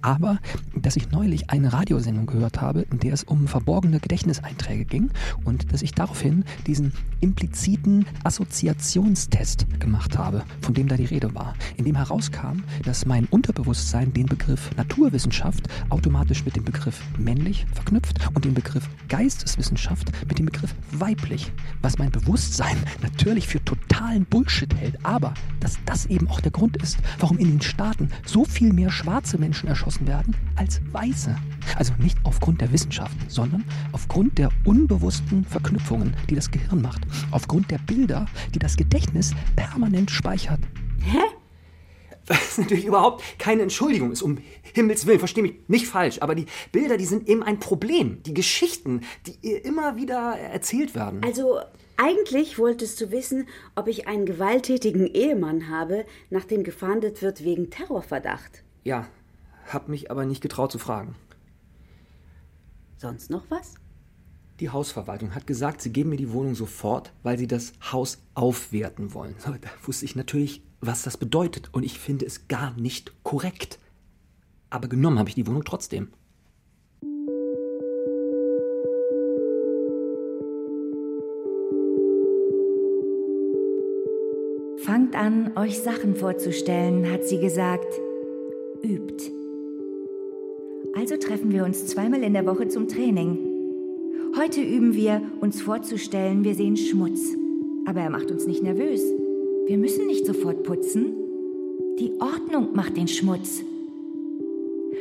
aber 0.02 0.40
dass 0.76 0.96
ich 0.96 1.12
neulich 1.12 1.50
eine 1.50 1.74
Radiosendung 1.74 2.26
gehört 2.26 2.62
habe, 2.62 2.82
in 2.92 3.00
der 3.00 3.14
es 3.14 3.24
um 3.24 3.48
verborgene 3.48 4.00
Gedächtniseinträge 4.00 4.86
ging 4.86 5.12
und 5.44 5.72
dass 5.72 5.82
ich 5.82 5.94
daraufhin 5.94 6.44
diesen 6.66 6.94
impliziten 7.20 8.06
Assoziationstest 8.24 9.80
gemacht 9.80 10.18
habe, 10.18 10.44
von 10.62 10.74
dem 10.74 10.88
da 10.88 10.96
die 10.98 11.06
Rede 11.06 11.34
war, 11.36 11.54
in 11.78 11.86
dem 11.86 11.96
herauskam, 11.96 12.64
dass 12.84 13.06
mein 13.06 13.26
Unterbewusstsein 13.26 14.14
den 14.14 14.26
Begriff 14.26 14.70
Naturwissenschaft 14.76 15.68
automatisch 15.90 16.46
mit 16.46 16.56
dem 16.56 16.64
Begriff 16.64 17.02
männlich 17.18 17.66
verknüpft 17.74 18.20
und 18.34 18.46
den 18.46 18.54
Begriff 18.54 18.88
Geisteswissenschaft 19.08 20.12
mit 20.28 20.40
dem 20.40 20.46
Begriff 20.48 20.74
weiblich, 20.92 21.52
was 21.82 21.98
mein 21.98 22.12
Bewusstsein 22.12 22.78
natürlich 23.02 23.48
für 23.48 23.64
totalen 23.64 24.26
Bullshit 24.26 24.74
hält, 24.76 24.98
aber 25.06 25.34
dass 25.60 25.78
das 25.86 26.06
eben 26.08 26.28
auch 26.30 26.42
der 26.42 26.52
Grund 26.52 26.78
ist, 26.78 26.98
warum 27.20 27.38
in 27.38 27.50
den 27.50 27.62
Staaten 27.62 28.10
so 28.26 28.46
viel 28.46 28.74
mehr 28.74 28.90
schwarze 28.90 29.38
Menschen 29.38 29.68
erschossen 29.68 29.91
werden 30.06 30.36
als 30.56 30.82
weiße. 30.92 31.36
Also 31.76 31.94
nicht 32.00 32.18
aufgrund 32.24 32.62
der 32.62 32.72
Wissenschaften, 32.72 33.26
sondern 33.28 33.66
aufgrund 33.92 34.38
der 34.38 34.50
unbewussten 34.66 35.46
Verknüpfungen, 35.46 36.16
die 36.30 36.36
das 36.36 36.50
Gehirn 36.52 36.82
macht, 36.82 37.02
aufgrund 37.32 37.72
der 37.72 37.80
Bilder, 37.80 38.26
die 38.54 38.60
das 38.60 38.78
Gedächtnis 38.78 39.34
permanent 39.56 40.12
speichert. 40.12 40.60
Hä? 41.00 41.20
Was 42.28 42.58
natürlich 42.58 42.86
überhaupt 42.86 43.24
keine 43.40 43.64
Entschuldigung 43.64 44.12
ist, 44.12 44.22
um 44.22 44.38
Himmels 44.74 45.06
Willen, 45.06 45.20
verstehe 45.20 45.44
mich 45.44 45.56
nicht 45.68 45.88
falsch, 45.88 46.20
aber 46.22 46.36
die 46.36 46.46
Bilder, 46.72 46.98
die 46.98 47.06
sind 47.06 47.28
eben 47.28 47.44
ein 47.44 47.60
Problem. 47.60 48.22
Die 48.24 48.34
Geschichten, 48.34 49.02
die 49.26 49.36
ihr 49.42 49.66
immer 49.66 49.98
wieder 49.98 50.38
erzählt 50.38 50.96
werden. 50.96 51.22
Also, 51.26 51.60
eigentlich 51.98 52.58
wolltest 52.58 53.00
du 53.02 53.12
wissen, 53.12 53.48
ob 53.76 53.88
ich 53.88 54.08
einen 54.08 54.26
gewalttätigen 54.26 55.08
Ehemann 55.08 55.70
habe, 55.70 56.06
nach 56.30 56.46
dem 56.46 56.64
gefahndet 56.64 57.22
wird 57.22 57.44
wegen 57.44 57.70
Terrorverdacht. 57.70 58.64
Ja, 58.84 59.08
hab 59.68 59.88
mich 59.88 60.12
aber 60.12 60.26
nicht 60.26 60.42
getraut 60.42 60.72
zu 60.72 60.80
fragen. 60.80 61.16
Sonst 62.98 63.30
noch 63.30 63.50
was? 63.50 63.76
Die 64.60 64.70
Hausverwaltung 64.70 65.34
hat 65.34 65.48
gesagt, 65.48 65.82
sie 65.82 65.92
geben 65.92 66.12
mir 66.12 66.18
die 66.18 66.32
Wohnung 66.32 66.54
sofort, 66.54 67.14
weil 67.24 67.38
sie 67.40 67.48
das 67.48 67.74
Haus 67.92 68.20
aufwerten 68.36 69.14
wollen. 69.16 69.34
So, 69.40 69.52
da 69.52 69.70
wusste 69.84 70.06
ich 70.06 70.16
natürlich, 70.16 70.62
was 70.82 71.02
das 71.02 71.18
bedeutet. 71.18 71.70
Und 71.72 71.82
ich 71.84 71.98
finde 71.98 72.28
es 72.28 72.48
gar 72.48 72.76
nicht 72.76 73.12
korrekt. 73.24 73.80
Aber 74.70 74.88
genommen 74.88 75.18
habe 75.18 75.30
ich 75.30 75.36
die 75.36 75.48
Wohnung 75.48 75.64
trotzdem. 75.64 76.10
Fangt 84.86 85.16
an, 85.16 85.58
euch 85.58 85.80
Sachen 85.80 86.16
vorzustellen, 86.16 87.12
hat 87.12 87.24
sie 87.24 87.40
gesagt. 87.40 87.92
Übt. 88.84 89.41
Also 90.94 91.16
treffen 91.16 91.52
wir 91.52 91.64
uns 91.64 91.88
zweimal 91.88 92.22
in 92.22 92.34
der 92.34 92.46
Woche 92.46 92.68
zum 92.68 92.88
Training. 92.88 93.38
Heute 94.38 94.62
üben 94.62 94.94
wir, 94.94 95.22
uns 95.40 95.62
vorzustellen, 95.62 96.44
wir 96.44 96.54
sehen 96.54 96.76
Schmutz. 96.76 97.36
Aber 97.86 98.02
er 98.02 98.10
macht 98.10 98.30
uns 98.30 98.46
nicht 98.46 98.62
nervös. 98.62 99.02
Wir 99.68 99.78
müssen 99.78 100.08
nicht 100.08 100.26
sofort 100.26 100.64
putzen. 100.64 101.14
Die 101.98 102.12
Ordnung 102.20 102.70
macht 102.74 102.98
den 102.98 103.08
Schmutz. 103.08 103.64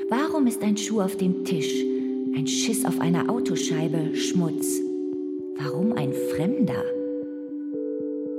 Warum 0.08 0.46
ist 0.46 0.62
ein 0.62 0.76
Schuh 0.76 1.00
auf 1.00 1.16
dem 1.16 1.44
Tisch, 1.44 1.84
ein 2.36 2.46
Schiss 2.46 2.84
auf 2.84 3.00
einer 3.00 3.28
Autoscheibe 3.28 4.14
Schmutz? 4.14 4.80
Warum 5.56 5.92
ein 5.92 6.12
Fremder? 6.34 6.84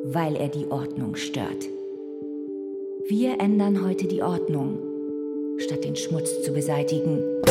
Weil 0.05 0.35
er 0.35 0.47
die 0.47 0.67
Ordnung 0.67 1.15
stört. 1.15 1.69
Wir 3.07 3.39
ändern 3.39 3.85
heute 3.85 4.07
die 4.07 4.21
Ordnung, 4.21 4.77
statt 5.59 5.83
den 5.83 5.95
Schmutz 5.95 6.41
zu 6.43 6.51
beseitigen. 6.53 7.41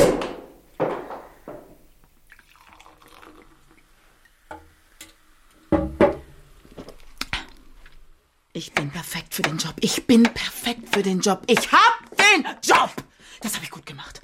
Ich 8.53 8.73
bin 8.73 8.91
perfekt 8.91 9.35
für 9.35 9.43
den 9.43 9.57
Job. 9.59 9.75
Ich 9.81 10.07
bin 10.07 10.23
perfekt 10.23 10.95
für 10.95 11.03
den 11.03 11.21
Job. 11.21 11.43
Ich 11.47 11.73
hab 11.73 12.01
den 12.11 12.45
Job! 12.63 12.91
Das 13.41 13.55
habe 13.55 13.65
ich 13.65 13.71
gut 13.71 13.87
gemacht. 13.87 14.21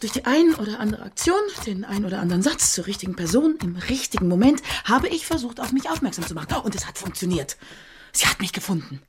Durch 0.00 0.12
die 0.12 0.26
ein 0.26 0.54
oder 0.54 0.80
andere 0.80 1.04
Aktion, 1.04 1.40
den 1.66 1.84
ein 1.84 2.04
oder 2.04 2.20
anderen 2.20 2.42
Satz 2.42 2.72
zur 2.72 2.86
richtigen 2.86 3.16
Person 3.16 3.56
im 3.62 3.76
richtigen 3.76 4.28
Moment 4.28 4.62
habe 4.84 5.08
ich 5.08 5.24
versucht, 5.24 5.60
auf 5.60 5.72
mich 5.72 5.88
aufmerksam 5.88 6.26
zu 6.26 6.34
machen. 6.34 6.56
Und 6.62 6.74
es 6.74 6.86
hat 6.86 6.98
funktioniert. 6.98 7.56
Sie 8.12 8.26
hat 8.26 8.40
mich 8.40 8.52
gefunden. 8.52 9.00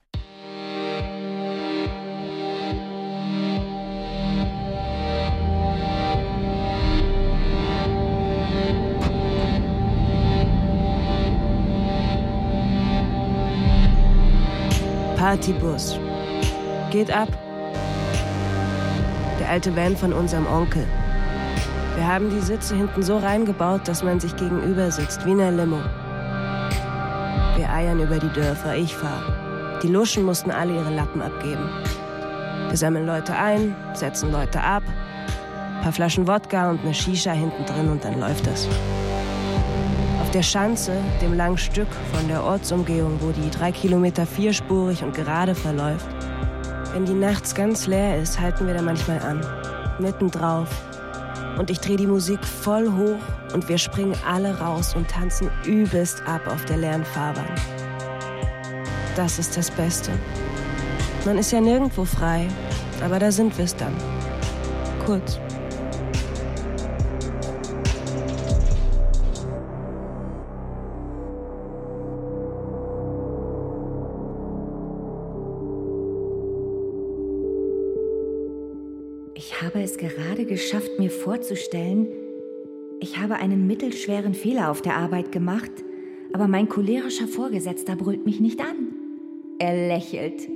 Partybus. 15.19 15.99
Geht 16.91 17.11
ab. 17.11 17.27
Der 19.37 19.49
alte 19.49 19.75
Van 19.75 19.97
von 19.97 20.13
unserem 20.13 20.47
Onkel. 20.47 20.87
Wir 21.97 22.07
haben 22.07 22.29
die 22.29 22.39
Sitze 22.39 22.73
hinten 22.77 23.03
so 23.03 23.17
reingebaut, 23.17 23.85
dass 23.85 24.01
man 24.01 24.21
sich 24.21 24.33
gegenüber 24.37 24.89
sitzt, 24.91 25.25
wie 25.25 25.31
in 25.31 25.41
einer 25.41 25.65
Limo. 25.65 25.79
Wir 27.57 27.69
eiern 27.69 27.99
über 27.99 28.17
die 28.17 28.29
Dörfer, 28.29 28.77
ich 28.77 28.95
fahr. 28.95 29.79
Die 29.83 29.89
Luschen 29.89 30.23
mussten 30.23 30.51
alle 30.51 30.75
ihre 30.75 30.95
Lappen 30.95 31.21
abgeben. 31.21 31.69
Wir 32.69 32.77
sammeln 32.77 33.05
Leute 33.05 33.35
ein, 33.35 33.75
setzen 33.91 34.31
Leute 34.31 34.61
ab, 34.61 34.83
paar 35.83 35.91
Flaschen 35.91 36.29
Wodka 36.29 36.69
und 36.69 36.79
eine 36.79 36.93
Shisha 36.93 37.33
hinten 37.33 37.65
drin 37.65 37.89
und 37.89 38.05
dann 38.05 38.21
läuft 38.21 38.47
das. 38.47 38.69
Auf 40.29 40.33
der 40.33 40.43
Schanze, 40.43 40.91
dem 41.23 41.33
langen 41.33 41.57
Stück 41.57 41.87
von 42.13 42.27
der 42.27 42.43
Ortsumgehung, 42.43 43.17
wo 43.19 43.31
die 43.31 43.49
drei 43.49 43.71
Kilometer 43.71 44.27
vierspurig 44.27 45.01
und 45.03 45.15
gerade 45.15 45.55
verläuft. 45.55 46.05
Wenn 46.93 47.03
die 47.03 47.15
nachts 47.15 47.55
ganz 47.55 47.87
leer 47.87 48.21
ist, 48.21 48.39
halten 48.39 48.67
wir 48.67 48.75
da 48.75 48.83
manchmal 48.83 49.17
an. 49.21 49.43
Mitten 49.97 50.29
drauf. 50.29 50.69
Und 51.57 51.71
ich 51.71 51.79
drehe 51.79 51.97
die 51.97 52.05
Musik 52.05 52.45
voll 52.45 52.91
hoch 52.95 53.53
und 53.55 53.67
wir 53.69 53.79
springen 53.79 54.13
alle 54.23 54.55
raus 54.59 54.95
und 54.95 55.09
tanzen 55.09 55.49
übelst 55.65 56.21
ab 56.27 56.41
auf 56.45 56.63
der 56.65 56.77
leeren 56.77 57.05
Fahrbahn. 57.05 57.49
Das 59.15 59.39
ist 59.39 59.57
das 59.57 59.71
Beste. 59.71 60.11
Man 61.25 61.39
ist 61.39 61.51
ja 61.51 61.59
nirgendwo 61.59 62.05
frei, 62.05 62.47
aber 63.03 63.17
da 63.17 63.31
sind 63.31 63.57
wir 63.57 63.65
es 63.65 63.75
dann. 63.75 63.95
Kurz. 65.07 65.39
Gerade 79.99 80.45
geschafft, 80.45 80.97
mir 80.97 81.11
vorzustellen, 81.11 82.07
ich 83.01 83.17
habe 83.17 83.35
einen 83.35 83.67
mittelschweren 83.67 84.33
Fehler 84.33 84.71
auf 84.71 84.81
der 84.81 84.95
Arbeit 84.95 85.31
gemacht, 85.31 85.71
aber 86.33 86.47
mein 86.47 86.67
cholerischer 86.69 87.27
Vorgesetzter 87.27 87.95
brüllt 87.95 88.25
mich 88.25 88.39
nicht 88.39 88.61
an. 88.61 88.93
Er 89.59 89.87
lächelt. 89.87 90.47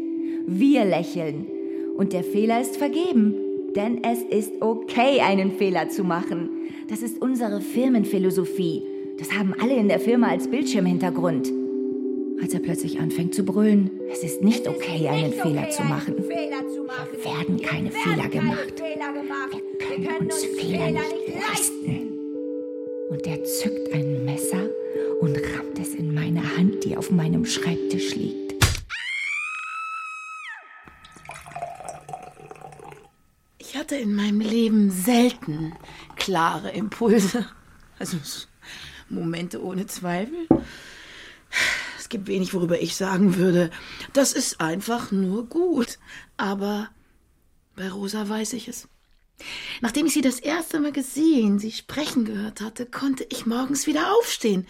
Wir 0.47 0.85
lächeln. 0.85 1.47
Und 1.95 2.13
der 2.13 2.23
Fehler 2.23 2.61
ist 2.61 2.77
vergeben, 2.77 3.35
denn 3.75 4.03
es 4.03 4.23
ist 4.23 4.61
okay, 4.61 5.19
einen 5.21 5.51
Fehler 5.51 5.89
zu 5.89 6.03
machen. 6.03 6.49
Das 6.89 7.01
ist 7.01 7.21
unsere 7.21 7.61
Firmenphilosophie. 7.61 8.83
Das 9.17 9.31
haben 9.31 9.53
alle 9.61 9.75
in 9.75 9.87
der 9.87 9.99
Firma 9.99 10.27
als 10.27 10.47
Bildschirmhintergrund. 10.47 11.51
Als 12.43 12.53
er 12.53 12.59
plötzlich 12.59 12.99
anfängt 12.99 13.33
zu 13.33 13.43
brüllen, 13.43 13.89
es 14.11 14.21
ist 14.21 14.41
nicht 14.41 14.67
okay, 14.67 15.07
einen 15.07 15.31
Fehler 15.31 15.69
zu 15.69 15.81
machen. 15.83 16.27
Wir 16.27 17.23
werden 17.23 17.61
keine 17.61 17.89
Fehler 17.89 18.27
gemacht. 18.27 18.73
Wir 18.79 20.07
können 20.07 20.25
uns 20.25 20.43
Fehler 20.43 20.91
nicht 20.91 21.39
leisten. 21.39 22.11
Und 23.09 23.25
er 23.25 23.41
zückt 23.45 23.93
ein 23.93 24.25
Messer 24.25 24.69
und 25.21 25.37
rammt 25.37 25.79
es 25.79 25.95
in 25.95 26.13
meine 26.13 26.57
Hand, 26.57 26.83
die 26.83 26.97
auf 26.97 27.11
meinem 27.11 27.45
Schreibtisch 27.45 28.13
liegt. 28.13 28.55
Ich 33.57 33.77
hatte 33.77 33.95
in 33.95 34.13
meinem 34.13 34.41
Leben 34.41 34.91
selten 34.91 35.75
klare 36.17 36.71
Impulse. 36.71 37.45
Also 37.99 38.17
Momente 39.07 39.63
ohne 39.63 39.87
Zweifel. 39.87 40.45
Gibt 42.13 42.27
wenig, 42.27 42.53
worüber 42.53 42.79
ich 42.79 42.95
sagen 42.95 43.37
würde, 43.37 43.71
das 44.13 44.33
ist 44.33 44.61
einfach 44.61 45.11
nur 45.11 45.47
gut. 45.47 45.97
Aber 46.37 46.91
bei 47.75 47.89
Rosa 47.89 48.29
weiß 48.29 48.53
ich 48.53 48.67
es. 48.67 48.87
Nachdem 49.81 50.05
ich 50.05 50.13
sie 50.13 50.21
das 50.21 50.37
erste 50.37 50.79
Mal 50.79 50.91
gesehen, 50.91 51.57
sie 51.57 51.71
sprechen 51.71 52.23
gehört 52.23 52.61
hatte, 52.61 52.85
konnte 52.85 53.25
ich 53.31 53.47
morgens 53.47 53.87
wieder 53.87 54.13
aufstehen. 54.13 54.67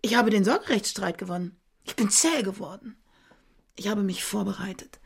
Ich 0.00 0.16
habe 0.16 0.30
den 0.30 0.44
Sorgerechtsstreit 0.44 1.18
gewonnen. 1.18 1.58
Ich 1.84 1.94
bin 1.94 2.08
zäh 2.08 2.40
geworden. 2.40 2.96
Ich 3.76 3.88
habe 3.88 4.02
mich 4.02 4.24
vorbereitet. 4.24 4.98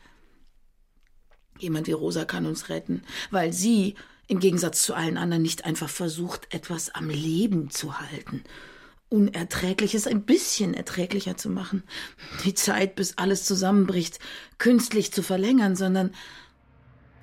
Jemand 1.59 1.87
wie 1.87 1.91
Rosa 1.91 2.23
kann 2.23 2.45
uns 2.45 2.69
retten, 2.69 3.03
weil 3.29 3.51
sie 3.51 3.95
im 4.27 4.39
Gegensatz 4.39 4.83
zu 4.83 4.93
allen 4.93 5.17
anderen 5.17 5.43
nicht 5.43 5.65
einfach 5.65 5.89
versucht, 5.89 6.47
etwas 6.53 6.95
am 6.95 7.09
Leben 7.09 7.71
zu 7.71 7.99
halten. 7.99 8.45
Unerträgliches 9.13 10.07
ein 10.07 10.23
bisschen 10.23 10.73
erträglicher 10.73 11.37
zu 11.37 11.49
machen. 11.49 11.83
Die 12.45 12.55
Zeit, 12.55 12.95
bis 12.95 13.15
alles 13.19 13.45
zusammenbricht, 13.45 14.17
künstlich 14.57 15.13
zu 15.13 15.21
verlängern, 15.21 15.75
sondern 15.75 16.15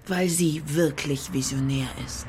weil 0.07 0.29
sie 0.29 0.63
wirklich 0.67 1.33
visionär 1.33 1.89
ist. 2.07 2.29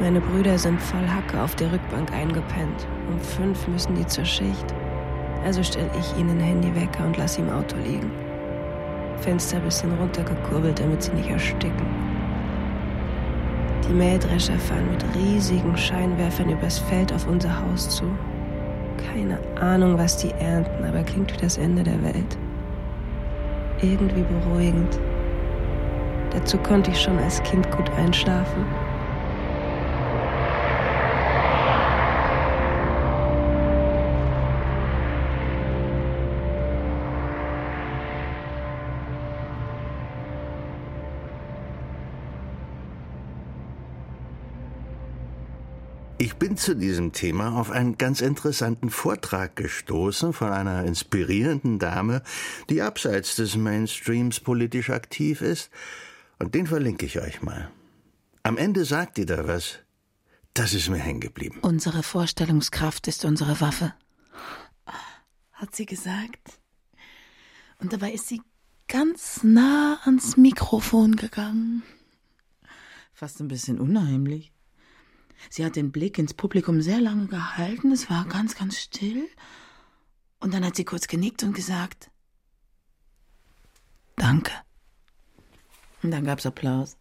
Meine 0.00 0.20
Brüder 0.20 0.58
sind 0.58 0.82
voll 0.82 1.06
Hacke 1.08 1.40
auf 1.40 1.54
der 1.54 1.72
Rückbank 1.72 2.10
eingepennt. 2.10 2.88
Um 3.08 3.20
fünf 3.20 3.68
müssen 3.68 3.94
die 3.94 4.06
zur 4.08 4.24
Schicht. 4.24 4.74
Also 5.44 5.62
stelle 5.62 5.90
ich 5.98 6.20
ihnen 6.20 6.38
Handywecker 6.38 7.04
und 7.04 7.16
lass 7.16 7.34
sie 7.34 7.42
im 7.42 7.50
Auto 7.50 7.76
liegen. 7.84 8.10
Fenster 9.18 9.56
ein 9.56 9.64
bisschen 9.64 9.92
runtergekurbelt, 9.94 10.80
damit 10.80 11.02
sie 11.02 11.12
nicht 11.12 11.30
ersticken. 11.30 11.86
Die 13.88 13.92
Mähdrescher 13.92 14.58
fahren 14.58 14.88
mit 14.90 15.04
riesigen 15.14 15.76
Scheinwerfern 15.76 16.50
übers 16.50 16.78
Feld 16.78 17.12
auf 17.12 17.26
unser 17.26 17.60
Haus 17.60 17.88
zu. 17.88 18.04
Keine 19.12 19.38
Ahnung, 19.60 19.98
was 19.98 20.16
die 20.16 20.30
ernten, 20.38 20.84
aber 20.84 21.02
klingt 21.02 21.32
wie 21.32 21.40
das 21.40 21.58
Ende 21.58 21.82
der 21.82 22.02
Welt. 22.02 22.38
Irgendwie 23.80 24.22
beruhigend. 24.22 24.98
Dazu 26.30 26.56
konnte 26.58 26.90
ich 26.90 27.00
schon 27.00 27.18
als 27.18 27.42
Kind 27.42 27.70
gut 27.72 27.90
einschlafen. 27.98 28.64
Bin 46.42 46.56
zu 46.56 46.74
diesem 46.74 47.12
Thema 47.12 47.56
auf 47.56 47.70
einen 47.70 47.98
ganz 47.98 48.20
interessanten 48.20 48.90
Vortrag 48.90 49.54
gestoßen 49.54 50.32
von 50.32 50.50
einer 50.50 50.84
inspirierenden 50.84 51.78
Dame, 51.78 52.20
die 52.68 52.82
abseits 52.82 53.36
des 53.36 53.54
Mainstreams 53.54 54.40
politisch 54.40 54.90
aktiv 54.90 55.40
ist, 55.40 55.70
und 56.40 56.56
den 56.56 56.66
verlinke 56.66 57.06
ich 57.06 57.20
euch 57.20 57.42
mal. 57.42 57.70
Am 58.42 58.56
Ende 58.56 58.84
sagt 58.84 59.18
die 59.18 59.24
da 59.24 59.46
was. 59.46 59.78
Das 60.52 60.74
ist 60.74 60.88
mir 60.88 60.98
hängen 60.98 61.20
geblieben. 61.20 61.60
Unsere 61.62 62.02
Vorstellungskraft 62.02 63.06
ist 63.06 63.24
unsere 63.24 63.60
Waffe, 63.60 63.94
hat 65.52 65.76
sie 65.76 65.86
gesagt. 65.86 66.58
Und 67.78 67.92
dabei 67.92 68.10
ist 68.10 68.26
sie 68.26 68.42
ganz 68.88 69.44
nah 69.44 70.00
ans 70.02 70.36
Mikrofon 70.36 71.14
gegangen. 71.14 71.84
Fast 73.14 73.40
ein 73.40 73.46
bisschen 73.46 73.78
unheimlich. 73.78 74.52
Sie 75.50 75.64
hat 75.64 75.76
den 75.76 75.92
Blick 75.92 76.18
ins 76.18 76.34
Publikum 76.34 76.80
sehr 76.80 77.00
lange 77.00 77.26
gehalten, 77.26 77.92
es 77.92 78.08
war 78.10 78.24
ganz, 78.26 78.56
ganz 78.56 78.78
still. 78.78 79.28
Und 80.40 80.54
dann 80.54 80.64
hat 80.64 80.76
sie 80.76 80.84
kurz 80.84 81.06
genickt 81.06 81.42
und 81.42 81.52
gesagt, 81.54 82.10
Danke. 84.16 84.52
Und 86.02 86.10
dann 86.10 86.24
gab's 86.24 86.46
Applaus. 86.46 86.96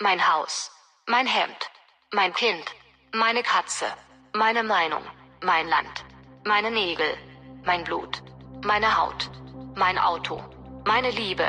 Mein 0.00 0.20
Haus, 0.26 0.70
mein 1.06 1.26
Hemd, 1.26 1.70
mein 2.12 2.32
Kind, 2.32 2.64
meine 3.14 3.42
Katze, 3.42 3.86
meine 4.34 4.64
Meinung, 4.64 5.02
mein 5.42 5.68
Land, 5.68 6.04
meine 6.44 6.70
Nägel, 6.70 7.16
mein 7.64 7.84
Blut, 7.84 8.22
meine 8.64 8.96
Haut, 8.96 9.30
mein 9.76 9.98
Auto, 9.98 10.42
meine 10.86 11.10
Liebe, 11.10 11.46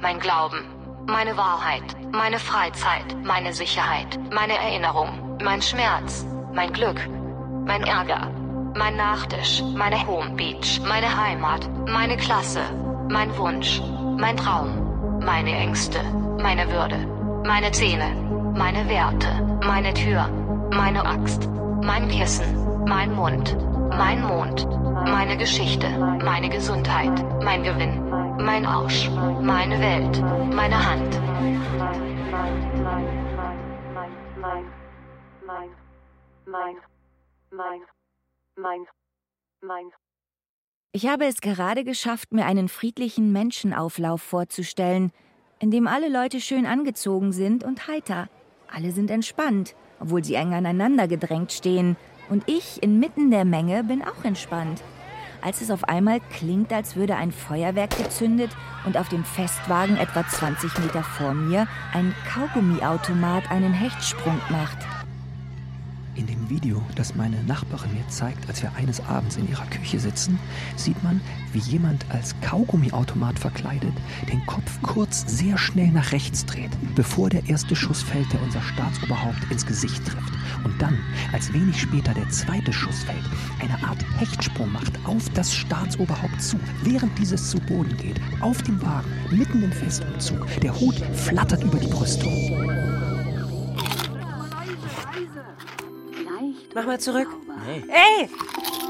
mein 0.00 0.20
Glauben, 0.20 0.75
meine 1.06 1.36
Wahrheit, 1.36 1.84
meine 2.12 2.38
Freizeit, 2.38 3.16
meine 3.24 3.52
Sicherheit, 3.52 4.18
meine 4.32 4.54
Erinnerung, 4.58 5.38
mein 5.42 5.62
Schmerz, 5.62 6.26
mein 6.52 6.72
Glück, 6.72 7.00
mein 7.64 7.82
Ärger, 7.84 8.30
mein 8.74 8.96
Nachtisch, 8.96 9.62
meine 9.74 10.04
Homebeach, 10.06 10.80
meine 10.86 11.16
Heimat, 11.16 11.68
meine 11.88 12.16
Klasse, 12.16 12.62
mein 13.08 13.36
Wunsch, 13.38 13.80
mein 14.18 14.36
Traum, 14.36 15.20
meine 15.24 15.52
Ängste, 15.52 16.00
meine 16.42 16.70
Würde, 16.70 16.98
meine 17.44 17.70
Zähne, 17.70 18.10
meine 18.56 18.88
Werte, 18.88 19.60
meine 19.64 19.94
Tür, 19.94 20.28
meine 20.72 21.06
Axt, 21.06 21.48
mein 21.82 22.08
Kissen, 22.08 22.84
mein 22.86 23.14
Mund, 23.14 23.56
mein 23.90 24.22
Mond, 24.22 24.66
meine 25.06 25.36
Geschichte, 25.36 25.86
meine 26.24 26.48
Gesundheit, 26.48 27.24
mein 27.42 27.62
Gewinn, 27.62 28.02
mein 28.38 28.64
Arsch, 28.64 29.10
meine 29.40 29.80
Welt, 29.80 30.22
meine 30.54 30.76
Hand. 30.76 31.20
Ich 40.92 41.06
habe 41.06 41.26
es 41.26 41.40
gerade 41.40 41.84
geschafft, 41.84 42.32
mir 42.32 42.46
einen 42.46 42.68
friedlichen 42.68 43.32
Menschenauflauf 43.32 44.22
vorzustellen, 44.22 45.12
in 45.58 45.70
dem 45.70 45.86
alle 45.86 46.08
Leute 46.08 46.40
schön 46.40 46.66
angezogen 46.66 47.32
sind 47.32 47.64
und 47.64 47.88
heiter. 47.88 48.28
Alle 48.68 48.92
sind 48.92 49.10
entspannt, 49.10 49.74
obwohl 50.00 50.24
sie 50.24 50.34
eng 50.34 50.54
aneinander 50.54 51.08
gedrängt 51.08 51.52
stehen. 51.52 51.96
Und 52.28 52.48
ich 52.48 52.82
inmitten 52.82 53.30
der 53.30 53.44
Menge 53.44 53.84
bin 53.84 54.02
auch 54.02 54.24
entspannt. 54.24 54.82
Als 55.46 55.60
es 55.60 55.70
auf 55.70 55.84
einmal 55.84 56.18
klingt, 56.32 56.72
als 56.72 56.96
würde 56.96 57.14
ein 57.14 57.30
Feuerwerk 57.30 57.96
gezündet 57.96 58.50
und 58.84 58.96
auf 58.96 59.08
dem 59.08 59.24
Festwagen 59.24 59.96
etwa 59.96 60.26
20 60.26 60.76
Meter 60.80 61.04
vor 61.04 61.34
mir 61.34 61.68
ein 61.94 62.12
Kaugummiautomat 62.28 63.48
einen 63.52 63.72
Hechtsprung 63.72 64.40
macht. 64.50 64.95
In 66.16 66.26
dem 66.26 66.48
Video, 66.48 66.82
das 66.94 67.14
meine 67.14 67.42
Nachbarin 67.44 67.92
mir 67.92 68.08
zeigt, 68.08 68.48
als 68.48 68.62
wir 68.62 68.74
eines 68.74 69.00
Abends 69.00 69.36
in 69.36 69.48
ihrer 69.50 69.66
Küche 69.66 70.00
sitzen, 70.00 70.38
sieht 70.74 71.02
man, 71.02 71.20
wie 71.52 71.58
jemand 71.58 72.06
als 72.10 72.34
Kaugummiautomat 72.40 73.38
verkleidet 73.38 73.92
den 74.32 74.44
Kopf 74.46 74.80
kurz 74.80 75.24
sehr 75.26 75.58
schnell 75.58 75.88
nach 75.88 76.12
rechts 76.12 76.46
dreht, 76.46 76.70
bevor 76.94 77.28
der 77.28 77.46
erste 77.48 77.76
Schuss 77.76 78.02
fällt, 78.02 78.32
der 78.32 78.42
unser 78.42 78.62
Staatsoberhaupt 78.62 79.50
ins 79.50 79.66
Gesicht 79.66 80.06
trifft. 80.06 80.32
Und 80.64 80.80
dann, 80.80 80.98
als 81.32 81.52
wenig 81.52 81.78
später 81.78 82.14
der 82.14 82.28
zweite 82.30 82.72
Schuss 82.72 83.04
fällt, 83.04 83.24
eine 83.60 83.86
Art 83.86 84.02
Hechtsprung 84.18 84.72
macht 84.72 84.98
auf 85.04 85.28
das 85.34 85.54
Staatsoberhaupt 85.54 86.40
zu, 86.40 86.58
während 86.82 87.16
dieses 87.18 87.50
zu 87.50 87.58
Boden 87.60 87.94
geht, 87.98 88.20
auf 88.40 88.62
dem 88.62 88.80
Wagen, 88.80 89.10
mitten 89.30 89.62
im 89.62 89.72
Festumzug. 89.72 90.46
Der 90.62 90.74
Hut 90.80 90.96
flattert 91.14 91.62
über 91.62 91.78
die 91.78 91.88
Brüstung. 91.88 92.95
Mach 96.76 96.84
mal 96.84 97.00
zurück. 97.00 97.28
Nee. 97.66 97.82
Ey! 97.88 98.28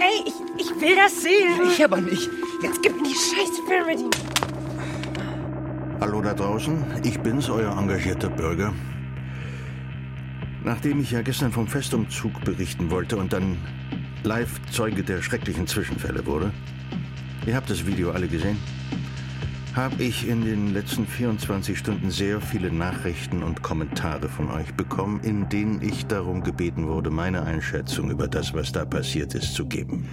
Ey, 0.01 0.25
ich, 0.27 0.35
ich 0.61 0.81
will 0.81 0.97
das 0.97 1.23
sehen. 1.23 1.71
Ich 1.71 1.85
aber 1.85 2.01
nicht. 2.01 2.29
Jetzt 2.61 2.83
gib 2.83 2.97
mir 2.97 3.05
die 3.05 3.15
scheiß. 3.15 3.63
Die... 3.97 4.11
Hallo 6.01 6.21
da 6.21 6.35
draußen, 6.35 6.85
ich 7.05 7.21
bin's, 7.21 7.49
euer 7.49 7.79
engagierter 7.79 8.29
Bürger. 8.29 8.75
Nachdem 10.65 11.01
ich 11.01 11.13
ja 11.13 11.23
gestern 11.23 11.53
vom 11.53 11.69
Festumzug 11.69 12.45
berichten 12.45 12.91
wollte 12.91 13.19
und 13.19 13.33
dann 13.33 13.57
live 14.25 14.61
Zeuge 14.73 15.05
der 15.05 15.23
schrecklichen 15.23 15.69
Zwischenfälle 15.69 16.27
wurde, 16.27 16.51
ihr 17.47 17.55
habt 17.55 17.71
das 17.71 17.87
Video 17.87 18.11
alle 18.11 18.27
gesehen, 18.27 18.59
habe 19.77 20.03
ich 20.03 20.27
in 20.27 20.45
den 20.45 20.73
letzten 20.73 21.07
24 21.07 21.79
Stunden 21.79 22.11
sehr 22.11 22.41
viele 22.41 22.73
Nachrichten 22.73 23.43
und 23.43 23.63
Kommentare 23.63 24.29
von 24.29 24.51
euch 24.51 24.73
bekommen, 24.75 25.21
in 25.23 25.49
denen 25.51 25.83
ich 25.83 26.07
darum 26.07 26.43
gebeten 26.43 26.89
wurde, 26.89 27.11
meine 27.11 27.43
Einschätzung 27.43 28.11
über 28.11 28.27
das, 28.27 28.55
was 28.55 28.73
da 28.73 28.87
passiert 28.87 29.35
ist, 29.35 29.55
zu 29.55 29.67
geben. 29.67 30.09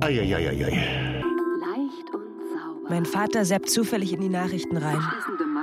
Eieieiei. 0.00 1.22
Mein 2.88 3.04
Vater 3.04 3.44
seppt 3.44 3.68
zufällig 3.68 4.12
in 4.12 4.20
die 4.20 4.28
Nachrichten 4.28 4.76
rein. 4.76 5.02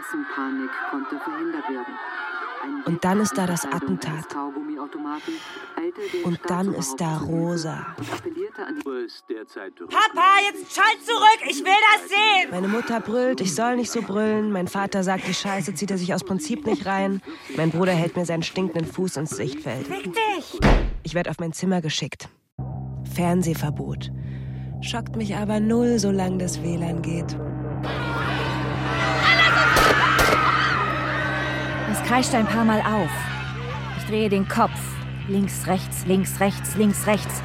Massenpanik 0.04 0.70
konnte 0.92 1.20
verhindert 1.20 1.70
werden. 1.70 1.96
Und 2.86 3.04
dann 3.04 3.20
ist 3.20 3.38
da 3.38 3.46
das 3.46 3.66
Attentat. 3.66 4.26
Und 6.24 6.40
dann 6.48 6.74
ist 6.74 6.96
da 7.00 7.18
Rosa. 7.18 7.96
Papa, 9.90 10.28
jetzt 10.52 10.76
schalt 10.76 11.06
zurück! 11.06 11.40
Ich 11.50 11.64
will 11.64 11.72
das 11.94 12.10
sehen! 12.10 12.52
Meine 12.52 12.68
Mutter 12.68 13.00
brüllt, 13.00 13.42
ich 13.42 13.54
soll 13.54 13.76
nicht 13.76 13.92
so 13.92 14.02
brüllen. 14.02 14.52
Mein 14.52 14.68
Vater 14.68 15.04
sagt, 15.04 15.28
die 15.28 15.34
Scheiße 15.34 15.74
zieht 15.74 15.92
er 15.92 15.98
sich 15.98 16.14
aus 16.14 16.24
Prinzip 16.24 16.66
nicht 16.66 16.86
rein. 16.86 17.22
Mein 17.56 17.72
Bruder 17.72 17.94
hält 17.94 18.16
mir 18.16 18.26
seinen 18.26 18.44
stinkenden 18.44 18.86
Fuß 18.92 19.18
ins 19.18 19.32
Sichtfeld. 19.32 19.88
Fick 19.88 20.14
dich! 20.14 20.60
Ich 21.04 21.14
werde 21.14 21.30
auf 21.30 21.40
mein 21.40 21.54
Zimmer 21.54 21.82
geschickt. 21.82 22.30
Fernsehverbot. 23.14 24.12
Schockt 24.82 25.16
mich 25.16 25.36
aber 25.36 25.60
null, 25.60 26.00
solange 26.00 26.40
das 26.40 26.62
WLAN 26.62 27.02
geht. 27.02 27.38
Es 31.92 32.04
kreischt 32.04 32.34
ein 32.34 32.46
paar 32.46 32.66
Mal 32.66 32.82
auf. 32.82 33.33
Ich 34.14 34.20
drehe 34.20 34.30
den 34.30 34.48
Kopf. 34.48 34.80
Links, 35.28 35.66
rechts, 35.66 36.06
links, 36.06 36.40
rechts, 36.40 36.76
links, 36.76 37.08
rechts. 37.08 37.42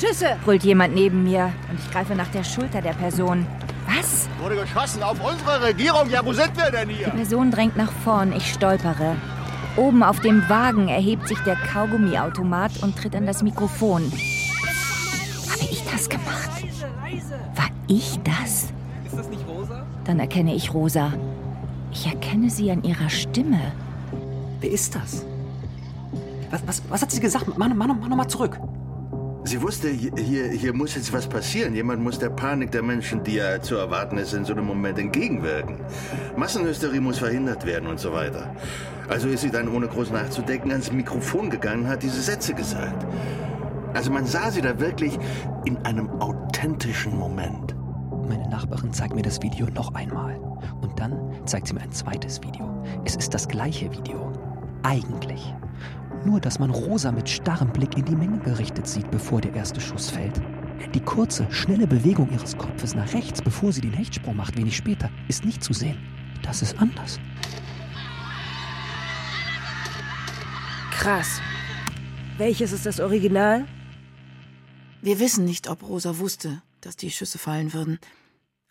Schüsse! 0.00 0.38
brüllt 0.42 0.64
jemand 0.64 0.94
neben 0.94 1.24
mir 1.24 1.52
und 1.70 1.78
ich 1.78 1.90
greife 1.90 2.14
nach 2.14 2.28
der 2.28 2.42
Schulter 2.42 2.80
der 2.80 2.94
Person. 2.94 3.46
Was? 3.86 4.26
Wurde 4.40 4.56
geschossen 4.56 5.02
auf 5.02 5.22
unsere 5.22 5.60
Regierung. 5.60 6.08
Ja, 6.08 6.24
wo 6.24 6.32
sind 6.32 6.56
wir 6.56 6.70
denn 6.70 6.88
hier? 6.88 7.08
Die 7.10 7.16
Person 7.18 7.50
drängt 7.50 7.76
nach 7.76 7.92
vorn, 8.02 8.32
ich 8.34 8.50
stolpere. 8.50 9.14
Oben 9.76 10.02
auf 10.02 10.20
dem 10.20 10.48
Wagen 10.48 10.88
erhebt 10.88 11.28
sich 11.28 11.38
der 11.40 11.56
Kaugummiautomat 11.56 12.82
und 12.82 12.96
tritt 12.96 13.14
an 13.14 13.26
das 13.26 13.42
Mikrofon. 13.42 14.10
Habe 15.50 15.70
ich 15.70 15.84
das 15.92 16.08
gemacht? 16.08 16.64
War 17.56 17.68
ich 17.88 18.18
das? 18.24 18.72
Ist 19.04 19.18
das 19.18 19.28
nicht 19.28 19.46
Rosa? 19.46 19.84
Dann 20.04 20.18
erkenne 20.18 20.54
ich 20.54 20.72
Rosa. 20.72 21.12
Ich 21.92 22.06
erkenne 22.06 22.48
sie 22.48 22.70
an 22.70 22.82
ihrer 22.84 23.10
Stimme. 23.10 23.60
Wer 24.60 24.70
ist 24.70 24.94
das? 24.94 25.26
Was, 26.54 26.66
was, 26.68 26.82
was 26.88 27.02
hat 27.02 27.10
sie 27.10 27.20
gesagt? 27.20 27.46
Mach, 27.58 27.68
mach, 27.74 27.86
mach 27.88 28.08
noch 28.08 28.16
mal 28.16 28.28
zurück. 28.28 28.60
Sie 29.42 29.60
wusste, 29.60 29.88
hier, 29.88 30.46
hier 30.48 30.72
muss 30.72 30.94
jetzt 30.94 31.12
was 31.12 31.26
passieren. 31.26 31.74
Jemand 31.74 32.00
muss 32.00 32.20
der 32.20 32.30
Panik 32.30 32.70
der 32.70 32.82
Menschen, 32.82 33.24
die 33.24 33.34
ja 33.34 33.60
zu 33.60 33.74
erwarten 33.74 34.18
ist, 34.18 34.32
in 34.34 34.44
so 34.44 34.52
einem 34.52 34.64
Moment 34.64 35.00
entgegenwirken. 35.00 35.80
Massenhysterie 36.36 37.00
muss 37.00 37.18
verhindert 37.18 37.66
werden 37.66 37.88
und 37.88 37.98
so 37.98 38.12
weiter. 38.12 38.54
Also 39.08 39.26
ist 39.28 39.40
sie 39.40 39.50
dann, 39.50 39.68
ohne 39.68 39.88
groß 39.88 40.12
nachzudenken, 40.12 40.70
ans 40.70 40.92
Mikrofon 40.92 41.50
gegangen 41.50 41.82
und 41.82 41.88
hat 41.88 42.04
diese 42.04 42.20
Sätze 42.22 42.54
gesagt. 42.54 43.04
Also 43.92 44.12
man 44.12 44.24
sah 44.24 44.52
sie 44.52 44.60
da 44.60 44.78
wirklich 44.78 45.18
in 45.64 45.76
einem 45.78 46.08
authentischen 46.20 47.18
Moment. 47.18 47.74
Meine 48.28 48.48
Nachbarin 48.48 48.92
zeigt 48.92 49.16
mir 49.16 49.22
das 49.22 49.42
Video 49.42 49.66
noch 49.66 49.92
einmal. 49.94 50.36
Und 50.80 51.00
dann 51.00 51.32
zeigt 51.46 51.66
sie 51.66 51.74
mir 51.74 51.80
ein 51.80 51.92
zweites 51.92 52.40
Video. 52.42 52.84
Es 53.04 53.16
ist 53.16 53.34
das 53.34 53.48
gleiche 53.48 53.90
Video. 53.90 54.32
Eigentlich. 54.84 55.52
Nur, 56.24 56.40
dass 56.40 56.58
man 56.58 56.70
Rosa 56.70 57.12
mit 57.12 57.28
starrem 57.28 57.70
Blick 57.72 57.96
in 57.98 58.04
die 58.04 58.16
Menge 58.16 58.38
gerichtet 58.38 58.86
sieht, 58.86 59.10
bevor 59.10 59.40
der 59.40 59.54
erste 59.54 59.80
Schuss 59.80 60.10
fällt. 60.10 60.40
Die 60.94 61.00
kurze, 61.00 61.46
schnelle 61.50 61.86
Bewegung 61.86 62.30
ihres 62.30 62.56
Kopfes 62.56 62.94
nach 62.94 63.12
rechts, 63.12 63.42
bevor 63.42 63.72
sie 63.72 63.82
den 63.82 63.92
Hechtsprung 63.92 64.36
macht, 64.36 64.56
wenig 64.56 64.76
später, 64.76 65.10
ist 65.28 65.44
nicht 65.44 65.62
zu 65.62 65.72
sehen. 65.72 65.98
Das 66.42 66.62
ist 66.62 66.78
anders. 66.78 67.18
Krass. 70.90 71.40
Welches 72.38 72.72
ist 72.72 72.86
das 72.86 73.00
Original? 73.00 73.66
Wir 75.02 75.20
wissen 75.20 75.44
nicht, 75.44 75.68
ob 75.68 75.86
Rosa 75.86 76.18
wusste, 76.18 76.62
dass 76.80 76.96
die 76.96 77.10
Schüsse 77.10 77.38
fallen 77.38 77.74
würden. 77.74 77.98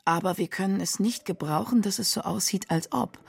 Aber 0.06 0.38
wir 0.38 0.48
können 0.48 0.82
es 0.82 1.00
nicht 1.00 1.26
gebrauchen, 1.26 1.82
dass 1.82 2.00
es 2.00 2.12
so 2.12 2.22
aussieht, 2.22 2.72
als 2.72 2.92
ob. 2.92 3.20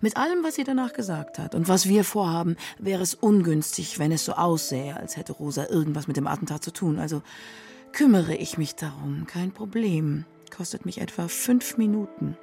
Mit 0.00 0.16
allem, 0.16 0.42
was 0.42 0.54
sie 0.54 0.64
danach 0.64 0.92
gesagt 0.92 1.38
hat 1.38 1.54
und 1.54 1.68
was 1.68 1.88
wir 1.88 2.04
vorhaben, 2.04 2.56
wäre 2.78 3.02
es 3.02 3.14
ungünstig, 3.14 3.98
wenn 3.98 4.12
es 4.12 4.24
so 4.24 4.32
aussähe, 4.32 4.96
als 4.96 5.16
hätte 5.16 5.32
Rosa 5.32 5.66
irgendwas 5.68 6.08
mit 6.08 6.16
dem 6.16 6.26
Attentat 6.26 6.64
zu 6.64 6.72
tun. 6.72 6.98
Also 6.98 7.22
kümmere 7.92 8.34
ich 8.34 8.58
mich 8.58 8.74
darum, 8.74 9.26
kein 9.26 9.52
Problem. 9.52 10.24
Kostet 10.54 10.86
mich 10.86 11.00
etwa 11.00 11.28
fünf 11.28 11.76
Minuten. 11.78 12.36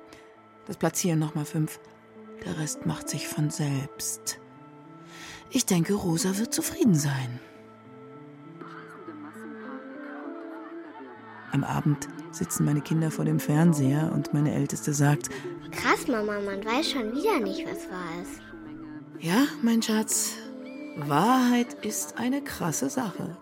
Das 0.65 0.77
Platzieren 0.77 1.19
nochmal 1.19 1.45
fünf. 1.45 1.79
Der 2.45 2.57
Rest 2.57 2.85
macht 2.85 3.09
sich 3.09 3.27
von 3.27 3.49
selbst. 3.49 4.39
Ich 5.49 5.65
denke, 5.65 5.93
Rosa 5.93 6.37
wird 6.37 6.53
zufrieden 6.53 6.95
sein. 6.95 7.39
Am 11.51 11.63
Abend 11.63 12.07
sitzen 12.31 12.65
meine 12.65 12.81
Kinder 12.81 13.11
vor 13.11 13.25
dem 13.25 13.39
Fernseher 13.39 14.11
und 14.13 14.33
meine 14.33 14.53
Älteste 14.53 14.93
sagt, 14.93 15.29
Krass, 15.71 16.07
Mama, 16.07 16.39
man 16.39 16.63
weiß 16.65 16.91
schon 16.91 17.11
wieder 17.13 17.39
nicht, 17.39 17.65
was 17.65 17.89
wahr 17.89 18.21
ist. 18.21 18.41
ja, 19.19 19.45
mein 19.61 19.81
Schatz, 19.81 20.35
Wahrheit 20.97 21.73
ist 21.85 22.17
eine 22.17 22.41
krasse 22.41 22.89
Sache. 22.89 23.37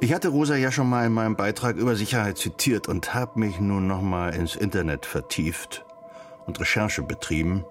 Ich 0.00 0.12
hatte 0.12 0.28
Rosa 0.28 0.56
ja 0.56 0.70
schon 0.70 0.88
mal 0.90 1.06
in 1.06 1.12
meinem 1.12 1.36
Beitrag 1.36 1.76
über 1.76 1.94
Sicherheit 1.96 2.36
zitiert 2.36 2.88
und 2.88 3.14
habe 3.14 3.38
mich 3.40 3.58
nun 3.60 3.86
noch 3.86 4.02
mal 4.02 4.34
ins 4.34 4.54
Internet 4.56 5.06
vertieft 5.06 5.84
und 6.46 6.60
Recherche 6.60 7.02
betrieben. 7.02 7.64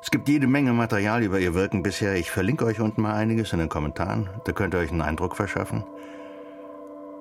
Es 0.00 0.10
gibt 0.10 0.28
jede 0.28 0.46
Menge 0.46 0.72
Material 0.72 1.22
über 1.22 1.38
ihr 1.40 1.52
Wirken 1.54 1.82
bisher. 1.82 2.14
Ich 2.14 2.30
verlinke 2.30 2.64
euch 2.64 2.80
unten 2.80 3.02
mal 3.02 3.14
einiges 3.14 3.52
in 3.52 3.58
den 3.58 3.68
Kommentaren. 3.68 4.30
Da 4.44 4.52
könnt 4.52 4.74
ihr 4.74 4.78
euch 4.78 4.90
einen 4.90 5.02
Eindruck 5.02 5.36
verschaffen. 5.36 5.84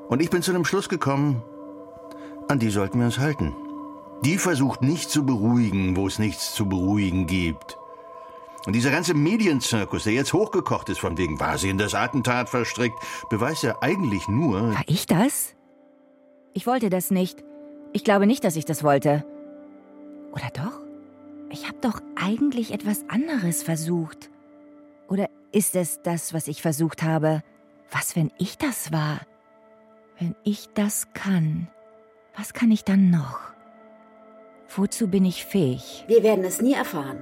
Und 0.08 0.22
ich 0.22 0.30
bin 0.30 0.41
zu 0.41 0.54
dem 0.54 0.65
Schluss 0.65 0.89
gekommen, 0.89 1.41
an 2.48 2.60
die 2.60 2.70
sollten 2.70 3.00
wir 3.00 3.06
uns 3.06 3.20
halten. 3.20 3.56
Die 4.24 4.38
versucht 4.38 4.82
nicht 4.82 5.10
zu 5.10 5.26
beruhigen, 5.26 5.96
wo 5.96 6.08
es 6.08 6.20
nichts 6.20 6.54
zu 6.54 6.68
beruhigen 6.68 7.28
gibt. 7.28 7.78
Und 8.65 8.74
dieser 8.74 8.91
ganze 8.91 9.13
Medienzirkus, 9.13 10.06
der 10.06 10.13
jetzt 10.13 10.34
hochgekocht 10.34 10.89
ist, 10.89 11.00
von 11.00 11.18
wegen 11.18 11.39
war 11.39 11.58
sie 11.58 11.70
in 11.70 11.78
das 11.78 11.94
Attentat 11.94 12.50
verstrickt, 12.50 12.98
beweist 13.30 13.63
ja 13.63 13.78
eigentlich 13.82 14.28
nur. 14.28 14.74
War 14.74 14.84
ich 14.88 15.06
das? 15.06 15.54
Ich 16.54 16.65
wollte 16.65 16.89
das 16.89 17.12
nicht. 17.12 17.44
Ich 17.94 18.04
glaube 18.04 18.26
nicht, 18.26 18.44
dass 18.44 18.56
ich 18.56 18.65
das 18.65 18.84
wollte. 18.84 19.26
Oder 20.32 20.50
doch? 20.54 20.80
Ich 21.52 21.68
habe 21.68 21.78
doch 21.82 22.02
eigentlich 22.15 22.74
etwas 22.74 23.06
anderes 23.08 23.62
versucht. 23.62 24.32
Oder 25.08 25.30
ist 25.52 25.76
es 25.76 26.02
das, 26.02 26.34
was 26.34 26.48
ich 26.48 26.62
versucht 26.62 27.04
habe? 27.04 27.44
Was, 27.91 28.15
wenn 28.15 28.32
ich 28.38 28.58
das 28.58 28.91
war? 28.91 29.20
Wenn 30.19 30.36
ich 30.43 30.69
das 30.73 31.08
kann, 31.13 31.67
was 32.38 32.54
kann 32.54 32.71
ich 32.71 32.84
dann 32.84 33.10
noch? 33.10 33.39
Wozu 34.75 35.08
bin 35.08 35.25
ich 35.25 35.45
fähig? 35.45 36.06
Wir 36.08 36.23
werden 36.23 36.43
es 36.45 36.62
nie 36.62 36.73
erfahren. 36.73 37.19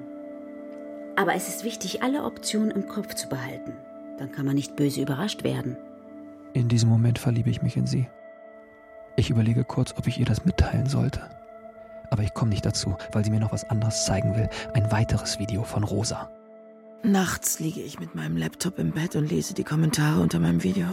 Aber 1.15 1.33
es 1.35 1.47
ist 1.47 1.63
wichtig, 1.63 2.03
alle 2.03 2.23
Optionen 2.23 2.71
im 2.71 2.87
Kopf 2.87 3.13
zu 3.13 3.29
behalten. 3.29 3.73
Dann 4.17 4.31
kann 4.31 4.45
man 4.45 4.55
nicht 4.55 4.75
böse 4.75 5.01
überrascht 5.01 5.43
werden. 5.43 5.77
In 6.53 6.67
diesem 6.67 6.89
Moment 6.89 7.17
verliebe 7.17 7.49
ich 7.49 7.61
mich 7.61 7.77
in 7.77 7.87
sie. 7.87 8.07
Ich 9.15 9.29
überlege 9.29 9.63
kurz, 9.63 9.93
ob 9.97 10.07
ich 10.07 10.19
ihr 10.19 10.25
das 10.25 10.45
mitteilen 10.45 10.87
sollte. 10.87 11.21
Aber 12.09 12.23
ich 12.23 12.33
komme 12.33 12.49
nicht 12.49 12.65
dazu, 12.65 12.95
weil 13.11 13.25
sie 13.25 13.31
mir 13.31 13.39
noch 13.39 13.51
was 13.51 13.67
anderes 13.69 14.05
zeigen 14.05 14.35
will. 14.35 14.49
Ein 14.73 14.91
weiteres 14.91 15.39
Video 15.39 15.63
von 15.63 15.83
Rosa. 15.83 16.29
Nachts 17.03 17.59
liege 17.59 17.81
ich 17.81 17.99
mit 17.99 18.15
meinem 18.15 18.37
Laptop 18.37 18.79
im 18.79 18.91
Bett 18.91 19.15
und 19.15 19.29
lese 19.29 19.53
die 19.53 19.63
Kommentare 19.63 20.21
unter 20.21 20.39
meinem 20.39 20.63
Video. 20.63 20.87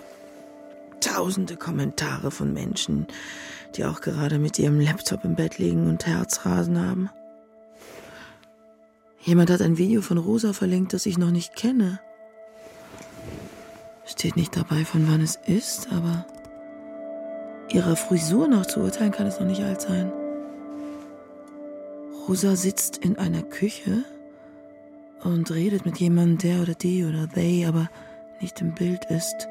Tausende 1.00 1.56
Kommentare 1.56 2.30
von 2.30 2.52
Menschen, 2.52 3.06
die 3.76 3.84
auch 3.84 4.00
gerade 4.00 4.38
mit 4.38 4.58
ihrem 4.58 4.80
Laptop 4.80 5.24
im 5.24 5.34
Bett 5.34 5.58
liegen 5.58 5.88
und 5.88 6.06
Herzrasen 6.06 6.78
haben. 6.78 7.10
Jemand 9.22 9.50
hat 9.50 9.60
ein 9.60 9.78
Video 9.78 10.02
von 10.02 10.18
Rosa 10.18 10.52
verlinkt, 10.52 10.92
das 10.92 11.06
ich 11.06 11.18
noch 11.18 11.30
nicht 11.30 11.54
kenne. 11.54 12.00
Steht 14.06 14.36
nicht 14.36 14.56
dabei, 14.56 14.84
von 14.84 15.10
wann 15.10 15.20
es 15.20 15.38
ist, 15.46 15.88
aber 15.92 16.26
ihrer 17.70 17.96
Frisur 17.96 18.48
nach 18.48 18.66
zu 18.66 18.80
urteilen 18.80 19.12
kann 19.12 19.26
es 19.26 19.38
noch 19.38 19.46
nicht 19.46 19.62
alt 19.62 19.80
sein. 19.82 20.10
Rosa 22.26 22.56
sitzt 22.56 22.98
in 22.98 23.18
einer 23.18 23.42
Küche 23.42 24.04
und 25.22 25.50
redet 25.50 25.84
mit 25.84 25.98
jemandem, 25.98 26.38
der 26.38 26.62
oder 26.62 26.74
die 26.74 27.04
oder 27.04 27.28
they 27.28 27.66
aber 27.66 27.88
nicht 28.40 28.60
im 28.60 28.74
Bild 28.74 29.04
ist. 29.06 29.48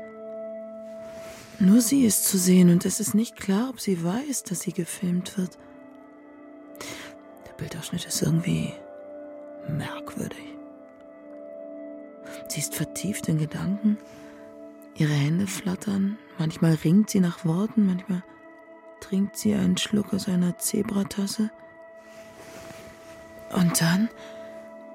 Nur 1.59 1.81
sie 1.81 2.05
ist 2.05 2.25
zu 2.25 2.37
sehen 2.37 2.69
und 2.69 2.85
es 2.85 3.01
ist 3.01 3.13
nicht 3.13 3.35
klar, 3.35 3.69
ob 3.69 3.81
sie 3.81 4.01
weiß, 4.01 4.43
dass 4.43 4.61
sie 4.61 4.71
gefilmt 4.71 5.37
wird. 5.37 5.57
Der 7.45 7.53
Bildausschnitt 7.53 8.05
ist 8.05 8.21
irgendwie 8.21 8.71
merkwürdig. 9.67 10.55
Sie 12.47 12.61
ist 12.61 12.75
vertieft 12.75 13.27
in 13.27 13.39
Gedanken. 13.39 13.97
Ihre 14.95 15.11
Hände 15.11 15.47
flattern. 15.47 16.17
Manchmal 16.37 16.75
ringt 16.75 17.09
sie 17.09 17.19
nach 17.19 17.43
Worten, 17.43 17.87
manchmal 17.87 18.23
trinkt 19.01 19.35
sie 19.35 19.53
einen 19.53 19.77
Schluck 19.77 20.13
aus 20.13 20.29
einer 20.29 20.57
Zebratasse. 20.57 21.51
Und 23.53 23.81
dann, 23.81 24.09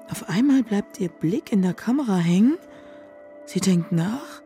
auf 0.09 0.29
einmal 0.29 0.63
bleibt 0.63 0.99
ihr 0.99 1.09
Blick 1.09 1.51
in 1.51 1.61
der 1.61 1.73
Kamera 1.75 2.17
hängen. 2.17 2.57
Sie 3.45 3.59
denkt 3.59 3.91
nach. 3.91 4.41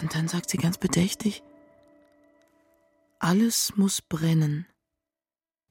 Und 0.00 0.14
dann 0.14 0.28
sagt 0.28 0.48
sie 0.48 0.58
ganz 0.58 0.78
bedächtig, 0.78 1.42
alles 3.18 3.76
muss 3.76 4.00
brennen. 4.00 4.66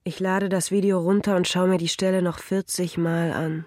Ich 0.03 0.19
lade 0.19 0.49
das 0.49 0.71
Video 0.71 0.99
runter 0.99 1.35
und 1.35 1.47
schaue 1.47 1.67
mir 1.67 1.77
die 1.77 1.87
Stelle 1.87 2.21
noch 2.21 2.39
40 2.39 2.97
Mal 2.97 3.31
an. 3.31 3.65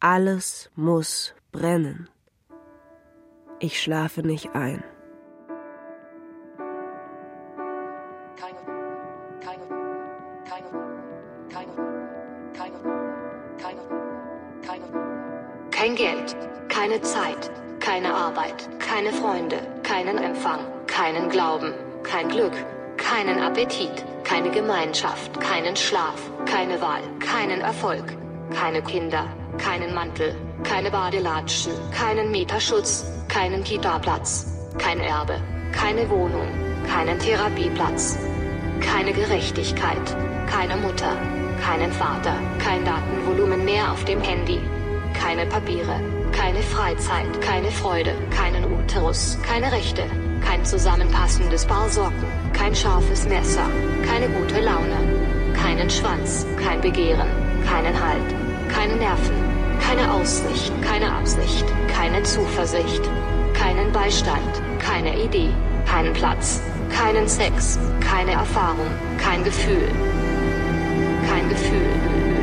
Alles 0.00 0.70
muss 0.76 1.34
brennen. 1.50 2.08
Ich 3.60 3.80
schlafe 3.80 4.22
nicht 4.22 4.54
ein. 4.54 4.84
Kein 15.70 15.96
Geld, 15.96 16.36
keine 16.68 17.00
Zeit, 17.02 17.50
keine 17.80 18.14
Arbeit, 18.14 18.80
keine 18.94 19.12
Freunde, 19.12 19.56
keinen 19.82 20.18
Empfang, 20.18 20.60
keinen 20.86 21.28
Glauben, 21.28 21.72
kein 22.04 22.28
Glück, 22.28 22.52
keinen 22.96 23.42
Appetit, 23.42 24.04
keine 24.22 24.50
Gemeinschaft, 24.52 25.40
keinen 25.40 25.74
Schlaf, 25.74 26.30
keine 26.46 26.80
Wahl, 26.80 27.00
keinen 27.18 27.60
Erfolg, 27.60 28.04
keine 28.54 28.80
Kinder, 28.82 29.26
keinen 29.58 29.92
Mantel, 29.94 30.36
keine 30.62 30.92
Badelatschen, 30.92 31.72
keinen 31.90 32.30
Mieterschutz, 32.30 33.04
keinen 33.26 33.64
Kita-Platz, 33.64 34.46
kein 34.78 35.00
Erbe, 35.00 35.40
keine 35.72 36.08
Wohnung, 36.08 36.46
keinen 36.86 37.18
Therapieplatz, 37.18 38.16
keine 38.80 39.12
Gerechtigkeit, 39.12 40.16
keine 40.46 40.76
Mutter, 40.76 41.16
keinen 41.66 41.90
Vater, 41.90 42.36
kein 42.60 42.84
Datenvolumen 42.84 43.64
mehr 43.64 43.90
auf 43.90 44.04
dem 44.04 44.20
Handy, 44.20 44.60
keine 45.20 45.46
Papiere, 45.46 45.98
keine 46.36 46.62
Freizeit, 46.62 47.40
keine 47.40 47.70
Freude, 47.70 48.12
keinen 48.30 48.64
Uterus, 48.72 49.38
keine 49.42 49.70
Rechte, 49.70 50.02
kein 50.44 50.64
zusammenpassendes 50.64 51.64
Paar 51.64 51.88
Socken, 51.88 52.26
kein 52.52 52.74
scharfes 52.74 53.26
Messer, 53.28 53.66
keine 54.06 54.28
gute 54.28 54.60
Laune, 54.60 54.98
keinen 55.54 55.88
Schwanz, 55.88 56.46
kein 56.62 56.80
Begehren, 56.80 57.28
keinen 57.66 57.94
Halt, 57.98 58.34
keine 58.68 58.96
Nerven, 58.96 59.36
keine 59.80 60.12
Aussicht, 60.12 60.72
keine 60.82 61.12
Absicht, 61.12 61.64
keine 61.88 62.22
Zuversicht, 62.24 63.02
keinen 63.54 63.92
Beistand, 63.92 64.62
keine 64.78 65.22
Idee, 65.22 65.50
keinen 65.86 66.12
Platz, 66.12 66.60
keinen 66.90 67.28
Sex, 67.28 67.78
keine 68.00 68.32
Erfahrung, 68.32 68.90
kein 69.18 69.44
Gefühl, 69.44 69.88
kein 71.28 71.48
Gefühl. 71.48 72.33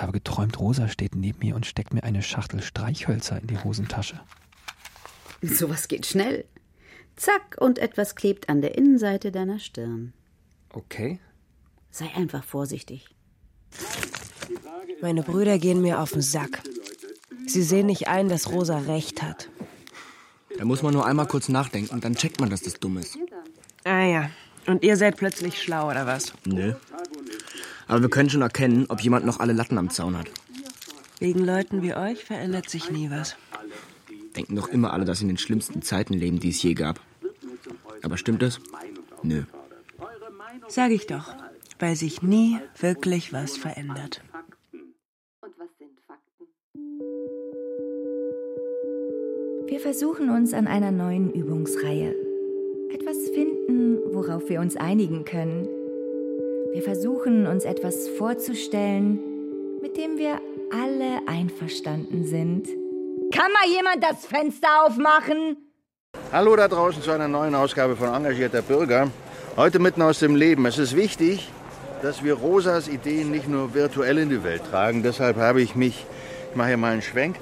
Ich 0.00 0.02
habe 0.02 0.12
geträumt, 0.12 0.58
Rosa 0.58 0.88
steht 0.88 1.14
neben 1.14 1.40
mir 1.40 1.54
und 1.54 1.66
steckt 1.66 1.92
mir 1.92 2.02
eine 2.04 2.22
Schachtel 2.22 2.62
Streichhölzer 2.62 3.38
in 3.38 3.48
die 3.48 3.58
Hosentasche. 3.58 4.18
Sowas 5.42 5.88
geht 5.88 6.06
schnell. 6.06 6.46
Zack, 7.16 7.58
und 7.60 7.78
etwas 7.78 8.14
klebt 8.14 8.48
an 8.48 8.62
der 8.62 8.78
Innenseite 8.78 9.30
deiner 9.30 9.58
Stirn. 9.58 10.14
Okay. 10.72 11.20
Sei 11.90 12.06
einfach 12.16 12.44
vorsichtig. 12.44 13.14
Meine 15.02 15.22
Brüder 15.22 15.58
gehen 15.58 15.82
mir 15.82 16.00
auf 16.00 16.12
den 16.12 16.22
Sack. 16.22 16.62
Sie 17.46 17.62
sehen 17.62 17.84
nicht 17.84 18.08
ein, 18.08 18.30
dass 18.30 18.50
Rosa 18.50 18.78
recht 18.78 19.20
hat. 19.20 19.50
Da 20.56 20.64
muss 20.64 20.80
man 20.82 20.94
nur 20.94 21.04
einmal 21.04 21.26
kurz 21.26 21.50
nachdenken 21.50 21.92
und 21.92 22.04
dann 22.04 22.14
checkt 22.14 22.40
man, 22.40 22.48
dass 22.48 22.62
das 22.62 22.80
dumm 22.80 22.96
ist. 22.96 23.18
Ah 23.84 24.06
ja. 24.06 24.30
Und 24.66 24.82
ihr 24.82 24.96
seid 24.96 25.18
plötzlich 25.18 25.62
schlau, 25.62 25.90
oder 25.90 26.06
was? 26.06 26.32
Nö. 26.46 26.72
Aber 27.90 28.02
wir 28.02 28.08
können 28.08 28.30
schon 28.30 28.42
erkennen, 28.42 28.86
ob 28.88 29.00
jemand 29.00 29.26
noch 29.26 29.40
alle 29.40 29.52
Latten 29.52 29.76
am 29.76 29.90
Zaun 29.90 30.16
hat. 30.16 30.30
Wegen 31.18 31.44
Leuten 31.44 31.82
wie 31.82 31.92
euch 31.92 32.24
verändert 32.24 32.70
sich 32.70 32.88
nie 32.92 33.10
was. 33.10 33.34
Denken 34.36 34.54
doch 34.54 34.68
immer 34.68 34.92
alle, 34.92 35.04
dass 35.04 35.18
sie 35.18 35.24
in 35.24 35.28
den 35.30 35.38
schlimmsten 35.38 35.82
Zeiten 35.82 36.14
leben, 36.14 36.38
die 36.38 36.50
es 36.50 36.62
je 36.62 36.74
gab. 36.74 37.00
Aber 38.02 38.16
stimmt 38.16 38.42
das? 38.42 38.60
Nö. 39.24 39.42
Sag 40.68 40.92
ich 40.92 41.08
doch. 41.08 41.34
Weil 41.80 41.96
sich 41.96 42.22
nie 42.22 42.58
wirklich 42.78 43.32
was 43.32 43.56
verändert. 43.56 44.22
Wir 49.66 49.80
versuchen 49.80 50.30
uns 50.30 50.52
an 50.52 50.68
einer 50.68 50.92
neuen 50.92 51.32
Übungsreihe. 51.32 52.14
Etwas 52.92 53.16
finden, 53.34 53.98
worauf 54.14 54.48
wir 54.48 54.60
uns 54.60 54.76
einigen 54.76 55.24
können. 55.24 55.66
Wir 56.72 56.82
versuchen 56.82 57.48
uns 57.48 57.64
etwas 57.64 58.06
vorzustellen, 58.16 59.18
mit 59.82 59.96
dem 59.96 60.18
wir 60.18 60.40
alle 60.72 61.18
einverstanden 61.26 62.24
sind. 62.24 62.68
Kann 63.32 63.50
mal 63.50 63.68
jemand 63.74 64.04
das 64.04 64.24
Fenster 64.24 64.68
aufmachen? 64.86 65.56
Hallo 66.30 66.54
da 66.54 66.68
draußen 66.68 67.02
zu 67.02 67.10
einer 67.10 67.26
neuen 67.26 67.56
Ausgabe 67.56 67.96
von 67.96 68.14
Engagierter 68.14 68.62
Bürger. 68.62 69.10
Heute 69.56 69.80
mitten 69.80 70.00
aus 70.00 70.20
dem 70.20 70.36
Leben. 70.36 70.64
Es 70.64 70.78
ist 70.78 70.94
wichtig, 70.94 71.50
dass 72.02 72.22
wir 72.22 72.34
Rosas 72.34 72.86
Ideen 72.86 73.32
nicht 73.32 73.48
nur 73.48 73.74
virtuell 73.74 74.18
in 74.18 74.30
die 74.30 74.44
Welt 74.44 74.62
tragen. 74.70 75.02
Deshalb 75.02 75.38
habe 75.38 75.60
ich 75.62 75.74
mich, 75.74 76.06
ich 76.50 76.56
mache 76.56 76.68
hier 76.68 76.76
mal 76.76 76.92
einen 76.92 77.02
Schwenk, 77.02 77.34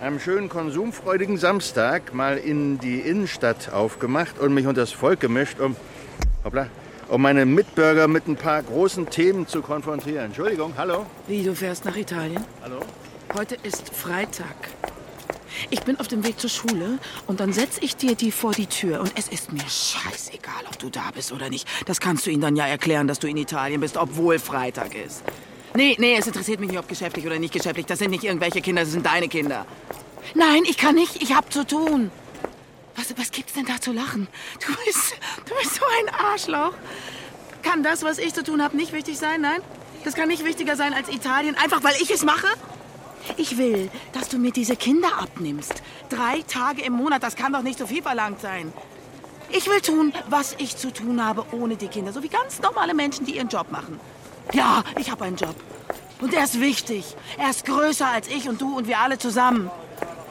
einem 0.00 0.20
schönen 0.20 0.48
konsumfreudigen 0.48 1.36
Samstag 1.36 2.14
mal 2.14 2.36
in 2.36 2.78
die 2.78 3.00
Innenstadt 3.00 3.72
aufgemacht 3.72 4.38
und 4.38 4.54
mich 4.54 4.68
unter 4.68 4.82
das 4.82 4.92
Volk 4.92 5.18
gemischt, 5.18 5.58
um, 5.58 5.74
hoppla, 6.44 6.68
um 7.08 7.22
meine 7.22 7.46
Mitbürger 7.46 8.08
mit 8.08 8.26
ein 8.26 8.36
paar 8.36 8.62
großen 8.62 9.08
Themen 9.10 9.46
zu 9.46 9.62
konfrontieren. 9.62 10.26
Entschuldigung, 10.26 10.74
hallo? 10.76 11.06
Wie, 11.26 11.42
du 11.42 11.54
fährst 11.54 11.84
nach 11.84 11.96
Italien? 11.96 12.44
Hallo? 12.62 12.80
Heute 13.34 13.56
ist 13.62 13.94
Freitag. 13.94 14.54
Ich 15.70 15.82
bin 15.82 15.98
auf 16.00 16.08
dem 16.08 16.24
Weg 16.24 16.40
zur 16.40 16.50
Schule 16.50 16.98
und 17.26 17.40
dann 17.40 17.52
setze 17.52 17.80
ich 17.82 17.96
dir 17.96 18.14
die 18.14 18.32
vor 18.32 18.52
die 18.52 18.66
Tür 18.66 19.00
und 19.00 19.12
es 19.16 19.28
ist 19.28 19.52
mir 19.52 19.60
scheißegal, 19.60 20.64
ob 20.66 20.78
du 20.78 20.90
da 20.90 21.10
bist 21.14 21.32
oder 21.32 21.50
nicht. 21.50 21.68
Das 21.86 22.00
kannst 22.00 22.26
du 22.26 22.30
ihnen 22.30 22.40
dann 22.40 22.56
ja 22.56 22.66
erklären, 22.66 23.06
dass 23.06 23.18
du 23.18 23.28
in 23.28 23.36
Italien 23.36 23.80
bist, 23.80 23.96
obwohl 23.96 24.38
Freitag 24.38 24.94
ist. 24.94 25.22
Nee, 25.74 25.96
nee, 25.98 26.16
es 26.18 26.26
interessiert 26.26 26.60
mich 26.60 26.70
nicht, 26.70 26.78
ob 26.78 26.88
geschäftlich 26.88 27.26
oder 27.26 27.38
nicht 27.38 27.52
geschäftlich. 27.52 27.86
Das 27.86 27.98
sind 27.98 28.10
nicht 28.10 28.24
irgendwelche 28.24 28.60
Kinder, 28.60 28.82
das 28.82 28.92
sind 28.92 29.06
deine 29.06 29.28
Kinder. 29.28 29.66
Nein, 30.34 30.62
ich 30.68 30.76
kann 30.76 30.94
nicht, 30.94 31.22
ich 31.22 31.34
hab 31.34 31.52
zu 31.52 31.66
tun. 31.66 32.10
Was, 32.96 33.16
was 33.16 33.30
gibt's 33.30 33.54
denn 33.54 33.64
da 33.64 33.80
zu 33.80 33.92
lachen? 33.92 34.28
Du 34.66 34.72
bist, 34.84 35.14
du 35.46 35.54
bist 35.60 35.74
so 35.74 35.84
ein 36.00 36.14
Arschloch. 36.14 36.74
Kann 37.62 37.82
das, 37.82 38.02
was 38.02 38.18
ich 38.18 38.34
zu 38.34 38.42
tun 38.42 38.62
habe, 38.62 38.76
nicht 38.76 38.92
wichtig 38.92 39.18
sein? 39.18 39.40
Nein? 39.40 39.60
Das 40.04 40.14
kann 40.14 40.28
nicht 40.28 40.44
wichtiger 40.44 40.76
sein 40.76 40.94
als 40.94 41.08
Italien, 41.08 41.56
einfach 41.56 41.82
weil 41.84 41.94
ich 42.00 42.10
es 42.10 42.24
mache? 42.24 42.48
Ich 43.36 43.56
will, 43.56 43.88
dass 44.12 44.28
du 44.28 44.38
mir 44.38 44.50
diese 44.50 44.74
Kinder 44.74 45.18
abnimmst. 45.20 45.82
Drei 46.08 46.42
Tage 46.42 46.82
im 46.82 46.92
Monat, 46.92 47.22
das 47.22 47.36
kann 47.36 47.52
doch 47.52 47.62
nicht 47.62 47.78
so 47.78 47.86
viel 47.86 48.02
verlangt 48.02 48.40
sein. 48.40 48.72
Ich 49.50 49.68
will 49.68 49.80
tun, 49.80 50.12
was 50.28 50.56
ich 50.58 50.76
zu 50.76 50.92
tun 50.92 51.24
habe 51.24 51.44
ohne 51.52 51.76
die 51.76 51.88
Kinder. 51.88 52.12
So 52.12 52.22
wie 52.22 52.28
ganz 52.28 52.60
normale 52.60 52.94
Menschen, 52.94 53.26
die 53.26 53.36
ihren 53.36 53.48
Job 53.48 53.70
machen. 53.70 54.00
Ja, 54.52 54.82
ich 54.98 55.10
habe 55.10 55.24
einen 55.24 55.36
Job. 55.36 55.54
Und 56.20 56.34
er 56.34 56.44
ist 56.44 56.60
wichtig. 56.60 57.16
Er 57.38 57.50
ist 57.50 57.64
größer 57.64 58.06
als 58.06 58.28
ich 58.28 58.48
und 58.48 58.60
du 58.60 58.76
und 58.76 58.88
wir 58.88 58.98
alle 58.98 59.18
zusammen. 59.18 59.70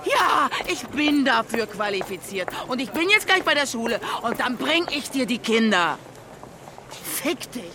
Ja, 0.05 0.49
ich 0.67 0.85
bin 0.87 1.25
dafür 1.25 1.67
qualifiziert. 1.67 2.49
Und 2.67 2.79
ich 2.79 2.91
bin 2.91 3.09
jetzt 3.09 3.27
gleich 3.27 3.43
bei 3.43 3.53
der 3.53 3.67
Schule. 3.67 3.99
Und 4.21 4.39
dann 4.39 4.57
bring 4.57 4.85
ich 4.91 5.09
dir 5.09 5.25
die 5.25 5.37
Kinder. 5.37 5.97
Fick 6.89 7.51
dich. 7.51 7.71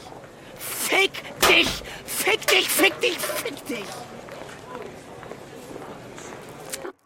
Fick 0.59 1.13
dich. 1.49 1.83
Fick 2.05 2.47
dich, 2.47 2.69
fick 2.69 3.01
dich, 3.01 3.19
fick 3.19 3.67
dich. 3.67 3.87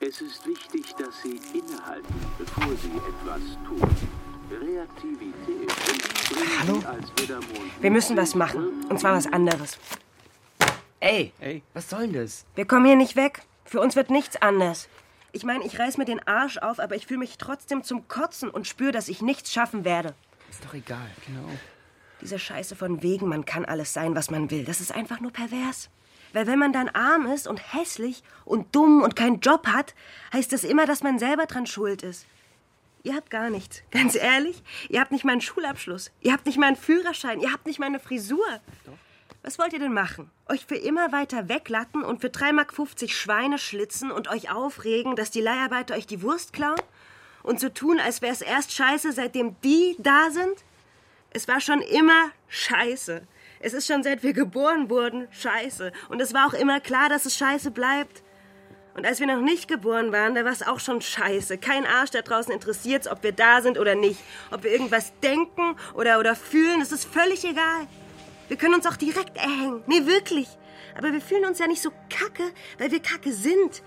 Es 0.00 0.20
ist 0.22 0.46
wichtig, 0.46 0.94
dass 0.96 1.22
Sie 1.22 1.38
innehalten, 1.52 2.14
bevor 2.38 2.64
Sie 2.76 2.88
etwas 2.96 3.42
tun. 3.66 3.96
Reaktivität 4.50 5.70
Hallo? 6.60 6.82
Wir 7.80 7.90
müssen 7.90 8.16
was 8.16 8.34
machen. 8.34 8.86
Und 8.88 8.98
zwar 8.98 9.14
was 9.14 9.30
anderes. 9.30 9.78
Ey, 11.00 11.32
ey, 11.40 11.62
was 11.74 11.90
soll 11.90 12.08
denn 12.08 12.14
das? 12.14 12.44
Wir 12.54 12.64
kommen 12.64 12.86
hier 12.86 12.96
nicht 12.96 13.16
weg. 13.16 13.42
Für 13.64 13.80
uns 13.80 13.94
wird 13.94 14.10
nichts 14.10 14.40
anders. 14.40 14.88
Ich 15.32 15.44
meine, 15.44 15.64
ich 15.64 15.78
reiß 15.78 15.96
mir 15.96 16.04
den 16.04 16.26
Arsch 16.26 16.58
auf, 16.58 16.80
aber 16.80 16.96
ich 16.96 17.06
fühle 17.06 17.20
mich 17.20 17.38
trotzdem 17.38 17.82
zum 17.82 18.08
Kotzen 18.08 18.50
und 18.50 18.66
spüre, 18.66 18.92
dass 18.92 19.08
ich 19.08 19.22
nichts 19.22 19.52
schaffen 19.52 19.84
werde. 19.84 20.14
Ist 20.50 20.64
doch 20.64 20.74
egal, 20.74 21.10
genau. 21.26 21.48
Diese 22.20 22.38
Scheiße 22.38 22.76
von 22.76 23.02
wegen, 23.02 23.28
man 23.28 23.44
kann 23.44 23.64
alles 23.64 23.92
sein, 23.92 24.14
was 24.14 24.30
man 24.30 24.50
will, 24.50 24.64
das 24.64 24.80
ist 24.80 24.92
einfach 24.92 25.20
nur 25.20 25.32
pervers. 25.32 25.88
Weil 26.32 26.46
wenn 26.46 26.58
man 26.58 26.72
dann 26.72 26.88
arm 26.88 27.26
ist 27.26 27.48
und 27.48 27.74
hässlich 27.74 28.22
und 28.44 28.74
dumm 28.74 29.02
und 29.02 29.16
keinen 29.16 29.40
Job 29.40 29.66
hat, 29.66 29.94
heißt 30.32 30.52
das 30.52 30.64
immer, 30.64 30.86
dass 30.86 31.02
man 31.02 31.18
selber 31.18 31.46
dran 31.46 31.66
schuld 31.66 32.02
ist. 32.02 32.26
Ihr 33.02 33.14
habt 33.14 33.30
gar 33.30 33.50
nichts. 33.50 33.82
Ganz 33.90 34.14
ehrlich, 34.14 34.62
ihr 34.88 35.00
habt 35.00 35.12
nicht 35.12 35.24
mal 35.24 35.32
einen 35.32 35.40
Schulabschluss. 35.40 36.10
Ihr 36.20 36.32
habt 36.32 36.46
nicht 36.46 36.58
mal 36.58 36.66
einen 36.66 36.76
Führerschein. 36.76 37.40
Ihr 37.40 37.52
habt 37.52 37.66
nicht 37.66 37.78
mal 37.78 37.86
eine 37.86 38.00
Frisur. 38.00 38.60
Was 39.42 39.58
wollt 39.58 39.72
ihr 39.72 39.78
denn 39.78 39.94
machen? 39.94 40.30
Euch 40.50 40.66
für 40.66 40.76
immer 40.76 41.12
weiter 41.12 41.48
weglatten 41.48 42.02
und 42.02 42.20
für 42.20 42.28
3,50 42.28 42.52
Mark 42.52 43.10
Schweine 43.10 43.58
schlitzen 43.58 44.10
und 44.10 44.28
euch 44.28 44.52
aufregen, 44.52 45.16
dass 45.16 45.30
die 45.30 45.40
Leiharbeiter 45.40 45.94
euch 45.94 46.06
die 46.06 46.20
Wurst 46.20 46.52
klauen? 46.52 46.80
Und 47.42 47.58
so 47.58 47.70
tun, 47.70 48.00
als 48.00 48.20
wäre 48.20 48.34
es 48.34 48.42
erst 48.42 48.72
scheiße, 48.72 49.12
seitdem 49.12 49.56
die 49.64 49.96
da 49.98 50.30
sind? 50.30 50.56
Es 51.30 51.48
war 51.48 51.60
schon 51.60 51.80
immer 51.80 52.30
scheiße. 52.48 53.22
Es 53.60 53.72
ist 53.72 53.86
schon 53.86 54.02
seit 54.02 54.22
wir 54.22 54.34
geboren 54.34 54.90
wurden 54.90 55.26
scheiße. 55.30 55.90
Und 56.10 56.20
es 56.20 56.34
war 56.34 56.46
auch 56.46 56.54
immer 56.54 56.80
klar, 56.80 57.08
dass 57.08 57.24
es 57.24 57.38
scheiße 57.38 57.70
bleibt. 57.70 58.22
Und 58.94 59.06
als 59.06 59.20
wir 59.20 59.26
noch 59.26 59.40
nicht 59.40 59.68
geboren 59.68 60.12
waren, 60.12 60.34
da 60.34 60.44
war 60.44 60.52
es 60.52 60.66
auch 60.66 60.80
schon 60.80 61.00
scheiße. 61.00 61.56
Kein 61.56 61.86
Arsch 61.86 62.10
da 62.10 62.20
draußen 62.20 62.52
interessiert 62.52 63.06
ob 63.06 63.22
wir 63.22 63.32
da 63.32 63.62
sind 63.62 63.78
oder 63.78 63.94
nicht. 63.94 64.20
Ob 64.50 64.64
wir 64.64 64.70
irgendwas 64.72 65.18
denken 65.20 65.76
oder, 65.94 66.18
oder 66.18 66.36
fühlen, 66.36 66.82
es 66.82 66.92
ist 66.92 67.06
völlig 67.06 67.42
egal. 67.44 67.86
Wir 68.50 68.56
können 68.56 68.74
uns 68.74 68.86
auch 68.86 68.96
direkt 68.96 69.36
erhängen. 69.36 69.84
Nee, 69.86 70.06
wirklich. 70.06 70.48
Aber 70.98 71.12
wir 71.12 71.20
fühlen 71.20 71.44
uns 71.44 71.60
ja 71.60 71.68
nicht 71.68 71.82
so 71.82 71.90
kacke, 72.08 72.42
weil 72.78 72.90
wir 72.90 72.98
kacke 72.98 73.32
sind. 73.32 73.80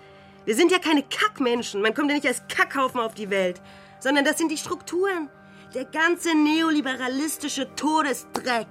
Wir 0.45 0.55
sind 0.55 0.71
ja 0.71 0.79
keine 0.79 1.03
Kackmenschen. 1.03 1.81
Man 1.81 1.93
kommt 1.93 2.07
ja 2.09 2.15
nicht 2.15 2.27
als 2.27 2.47
Kackhaufen 2.47 3.01
auf 3.01 3.13
die 3.13 3.29
Welt. 3.29 3.61
Sondern 3.99 4.23
das 4.23 4.37
sind 4.37 4.49
die 4.49 4.57
Strukturen. 4.57 5.27
Der 5.75 5.83
ganze 5.83 6.33
neoliberalistische 6.33 7.75
Todesdreck, 7.75 8.67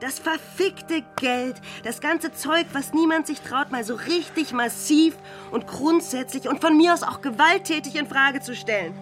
das 0.00 0.18
verfickte 0.18 1.04
Geld, 1.14 1.60
das 1.84 2.00
ganze 2.00 2.32
Zeug, 2.32 2.66
was 2.72 2.92
niemand 2.92 3.28
sich 3.28 3.40
traut, 3.40 3.70
mal 3.70 3.84
so 3.84 3.94
richtig 3.94 4.52
massiv 4.52 5.14
und 5.52 5.68
grundsätzlich 5.68 6.48
und 6.48 6.60
von 6.60 6.76
mir 6.76 6.92
aus 6.92 7.04
auch 7.04 7.20
gewalttätig 7.20 7.94
in 7.94 8.08
Frage 8.08 8.40
zu 8.40 8.56
stellen. 8.56 8.98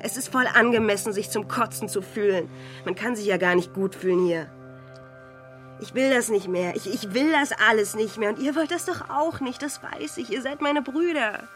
Es 0.00 0.16
ist 0.16 0.28
voll 0.28 0.46
angemessen, 0.46 1.12
sich 1.12 1.28
zum 1.28 1.48
Kotzen 1.48 1.90
zu 1.90 2.00
fühlen. 2.00 2.48
Man 2.86 2.94
kann 2.94 3.14
sich 3.14 3.26
ja 3.26 3.36
gar 3.36 3.56
nicht 3.56 3.74
gut 3.74 3.94
fühlen 3.94 4.24
hier. 4.24 4.50
Ich 5.82 5.94
will 5.94 6.10
das 6.10 6.28
nicht 6.28 6.46
mehr. 6.46 6.76
Ich, 6.76 6.86
ich 6.86 7.12
will 7.12 7.32
das 7.32 7.50
alles 7.50 7.96
nicht 7.96 8.16
mehr. 8.16 8.28
Und 8.28 8.38
ihr 8.38 8.54
wollt 8.54 8.70
das 8.70 8.84
doch 8.84 9.10
auch 9.10 9.40
nicht, 9.40 9.60
das 9.62 9.82
weiß 9.82 10.18
ich. 10.18 10.30
Ihr 10.30 10.40
seid 10.40 10.60
meine 10.60 10.80
Brüder. 10.80 11.48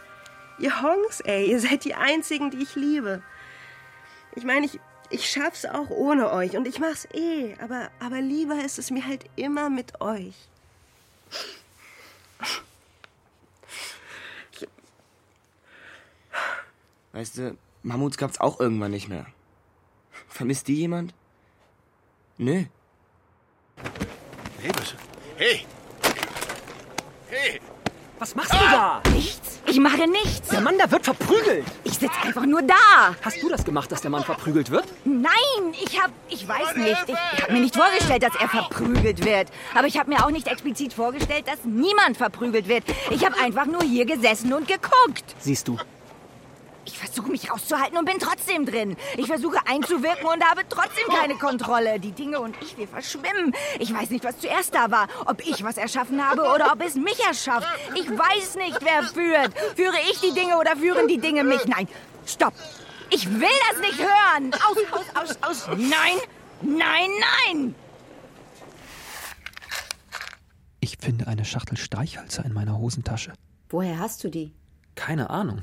Ihr 0.58 0.82
Hongs, 0.82 1.20
ey, 1.20 1.48
ihr 1.48 1.60
seid 1.60 1.84
die 1.84 1.94
einzigen, 1.94 2.50
die 2.50 2.64
ich 2.64 2.74
liebe. 2.74 3.22
Ich 4.34 4.42
meine, 4.42 4.66
ich, 4.66 4.80
ich 5.10 5.30
schaff's 5.30 5.64
auch 5.64 5.90
ohne 5.90 6.32
euch 6.32 6.56
und 6.56 6.66
ich 6.66 6.80
mach's 6.80 7.06
eh, 7.14 7.54
aber, 7.60 7.88
aber 8.00 8.20
lieber 8.20 8.56
ist 8.64 8.80
es 8.80 8.90
mir 8.90 9.06
halt 9.06 9.24
immer 9.36 9.70
mit 9.70 10.00
euch. 10.00 10.34
Weißt 17.12 17.38
du, 17.38 17.56
Mammuts 17.84 18.16
gab's 18.16 18.40
auch 18.40 18.58
irgendwann 18.58 18.90
nicht 18.90 19.08
mehr. 19.08 19.26
Vermisst 20.28 20.66
die 20.66 20.74
jemand? 20.74 21.14
Nö. 22.38 22.64
Hey, 24.60 24.70
was? 24.74 24.94
Hey! 25.36 25.66
Hey! 27.28 27.60
Was 28.18 28.34
machst 28.34 28.52
du 28.52 28.56
da? 28.56 29.02
Nichts. 29.12 29.60
Ich 29.66 29.78
mache 29.78 30.08
nichts. 30.08 30.48
Der 30.48 30.62
Mann 30.62 30.78
da 30.78 30.90
wird 30.90 31.04
verprügelt. 31.04 31.66
Ich 31.84 31.94
sitze 31.94 32.18
einfach 32.22 32.46
nur 32.46 32.62
da. 32.62 33.14
Hast 33.20 33.42
du 33.42 33.48
das 33.48 33.64
gemacht, 33.64 33.92
dass 33.92 34.00
der 34.00 34.10
Mann 34.10 34.24
verprügelt 34.24 34.70
wird? 34.70 34.86
Nein, 35.04 35.74
ich 35.84 36.00
hab, 36.00 36.10
ich 36.28 36.48
weiß 36.48 36.76
nicht. 36.76 36.96
Ich, 37.06 37.14
ich 37.34 37.42
habe 37.42 37.52
mir 37.52 37.60
nicht 37.60 37.76
vorgestellt, 37.76 38.22
dass 38.22 38.34
er 38.36 38.48
verprügelt 38.48 39.24
wird. 39.24 39.48
Aber 39.74 39.86
ich 39.86 39.98
habe 39.98 40.08
mir 40.08 40.24
auch 40.24 40.30
nicht 40.30 40.46
explizit 40.46 40.94
vorgestellt, 40.94 41.46
dass 41.46 41.64
niemand 41.64 42.16
verprügelt 42.16 42.68
wird. 42.68 42.84
Ich 43.10 43.24
habe 43.24 43.36
einfach 43.38 43.66
nur 43.66 43.82
hier 43.82 44.06
gesessen 44.06 44.52
und 44.54 44.66
geguckt. 44.66 45.34
Siehst 45.38 45.68
du, 45.68 45.76
Ich 46.86 46.98
versuche 46.98 47.30
mich 47.30 47.50
rauszuhalten 47.50 47.98
und 47.98 48.04
bin 48.04 48.18
trotzdem 48.18 48.64
drin. 48.64 48.96
Ich 49.16 49.26
versuche 49.26 49.58
einzuwirken 49.66 50.26
und 50.26 50.44
habe 50.44 50.62
trotzdem 50.68 51.08
keine 51.08 51.34
Kontrolle. 51.34 51.98
Die 51.98 52.12
Dinge 52.12 52.40
und 52.40 52.56
ich, 52.62 52.78
wir 52.78 52.86
verschwimmen. 52.86 53.54
Ich 53.80 53.92
weiß 53.92 54.10
nicht, 54.10 54.24
was 54.24 54.38
zuerst 54.38 54.74
da 54.74 54.90
war. 54.90 55.08
Ob 55.26 55.44
ich 55.44 55.64
was 55.64 55.76
erschaffen 55.76 56.24
habe 56.24 56.42
oder 56.42 56.72
ob 56.72 56.82
es 56.82 56.94
mich 56.94 57.18
erschafft. 57.26 57.66
Ich 57.94 58.08
weiß 58.08 58.54
nicht, 58.56 58.78
wer 58.82 59.02
führt. 59.02 59.52
Führe 59.74 59.96
ich 60.10 60.20
die 60.20 60.32
Dinge 60.32 60.58
oder 60.58 60.76
führen 60.76 61.08
die 61.08 61.18
Dinge 61.18 61.42
mich? 61.42 61.64
Nein, 61.66 61.88
stopp. 62.24 62.54
Ich 63.10 63.28
will 63.28 63.48
das 63.70 63.80
nicht 63.80 63.98
hören. 63.98 64.52
Aus, 64.54 64.76
aus, 64.92 65.36
aus, 65.40 65.42
aus. 65.42 65.66
Nein, 65.76 66.18
nein, 66.62 67.10
nein. 67.48 67.74
Ich 70.80 70.98
finde 70.98 71.26
eine 71.26 71.44
Schachtel 71.44 71.76
Streichhölzer 71.76 72.44
in 72.44 72.52
meiner 72.52 72.78
Hosentasche. 72.78 73.32
Woher 73.70 73.98
hast 73.98 74.22
du 74.22 74.28
die? 74.28 74.54
Keine 74.94 75.30
Ahnung. 75.30 75.62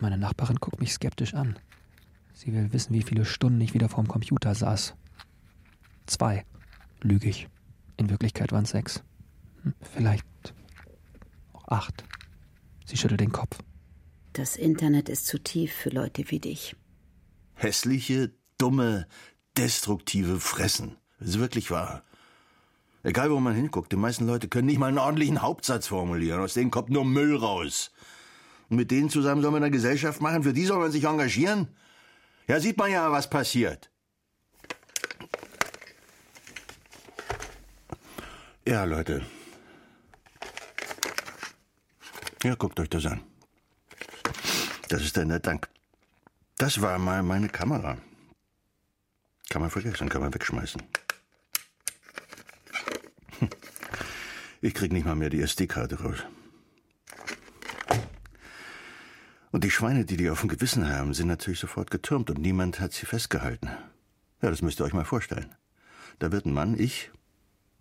Meine 0.00 0.18
Nachbarin 0.18 0.56
guckt 0.56 0.80
mich 0.80 0.92
skeptisch 0.92 1.34
an. 1.34 1.58
Sie 2.32 2.52
will 2.54 2.72
wissen, 2.72 2.94
wie 2.94 3.02
viele 3.02 3.24
Stunden 3.24 3.60
ich 3.60 3.74
wieder 3.74 3.88
vorm 3.88 4.08
Computer 4.08 4.54
saß. 4.54 4.94
Zwei. 6.06 6.44
Lüge 7.02 7.28
ich. 7.28 7.48
In 7.96 8.10
Wirklichkeit 8.10 8.52
waren 8.52 8.64
es 8.64 8.70
sechs. 8.70 9.02
Hm, 9.62 9.74
Vielleicht 9.94 10.26
auch 11.52 11.68
acht. 11.68 12.04
Sie 12.86 12.96
schüttelt 12.96 13.20
den 13.20 13.32
Kopf. 13.32 13.58
Das 14.32 14.56
Internet 14.56 15.08
ist 15.08 15.26
zu 15.26 15.38
tief 15.38 15.72
für 15.72 15.90
Leute 15.90 16.24
wie 16.30 16.40
dich. 16.40 16.76
Hässliche, 17.54 18.32
dumme, 18.58 19.06
destruktive 19.56 20.40
Fressen. 20.40 20.96
Das 21.18 21.30
ist 21.30 21.38
wirklich 21.38 21.70
wahr. 21.70 22.02
Egal, 23.02 23.30
wo 23.30 23.40
man 23.40 23.54
hinguckt, 23.54 23.92
die 23.92 23.96
meisten 23.96 24.26
Leute 24.26 24.48
können 24.48 24.66
nicht 24.66 24.78
mal 24.78 24.86
einen 24.88 24.98
ordentlichen 24.98 25.42
Hauptsatz 25.42 25.88
formulieren. 25.88 26.40
Aus 26.40 26.54
denen 26.54 26.70
kommt 26.70 26.90
nur 26.90 27.04
Müll 27.04 27.36
raus. 27.36 27.90
Und 28.70 28.76
mit 28.76 28.90
denen 28.90 29.10
zusammen 29.10 29.42
soll 29.42 29.50
man 29.50 29.64
eine 29.64 29.72
Gesellschaft 29.72 30.20
machen? 30.20 30.44
Für 30.44 30.52
die 30.52 30.64
soll 30.64 30.78
man 30.78 30.92
sich 30.92 31.04
engagieren? 31.04 31.68
Ja, 32.46 32.60
sieht 32.60 32.78
man 32.78 32.90
ja, 32.90 33.10
was 33.10 33.28
passiert. 33.28 33.90
Ja, 38.66 38.84
Leute. 38.84 39.26
Ja, 42.44 42.54
guckt 42.54 42.78
euch 42.78 42.88
das 42.88 43.06
an. 43.06 43.22
Das 44.88 45.02
ist 45.02 45.18
ein 45.18 45.42
Dank. 45.42 45.68
Das 46.56 46.80
war 46.80 46.98
mal 46.98 47.22
meine 47.22 47.48
Kamera. 47.48 47.98
Kann 49.48 49.62
man 49.62 49.70
vergessen, 49.70 50.08
kann 50.08 50.20
man 50.20 50.32
wegschmeißen. 50.32 50.82
Hm. 53.40 53.48
Ich 54.60 54.74
krieg 54.74 54.92
nicht 54.92 55.06
mal 55.06 55.16
mehr 55.16 55.30
die 55.30 55.42
SD-Karte 55.42 56.00
raus. 56.00 56.18
Und 59.52 59.64
die 59.64 59.70
Schweine, 59.70 60.04
die 60.04 60.16
die 60.16 60.30
auf 60.30 60.40
dem 60.40 60.48
Gewissen 60.48 60.88
haben, 60.88 61.12
sind 61.12 61.26
natürlich 61.26 61.58
sofort 61.58 61.90
getürmt 61.90 62.30
und 62.30 62.38
niemand 62.38 62.78
hat 62.78 62.92
sie 62.92 63.06
festgehalten. 63.06 63.68
Ja, 64.42 64.50
das 64.50 64.62
müsst 64.62 64.80
ihr 64.80 64.84
euch 64.84 64.92
mal 64.92 65.04
vorstellen. 65.04 65.54
Da 66.18 66.30
wird 66.32 66.46
ein 66.46 66.52
Mann, 66.52 66.78
ich, 66.78 67.10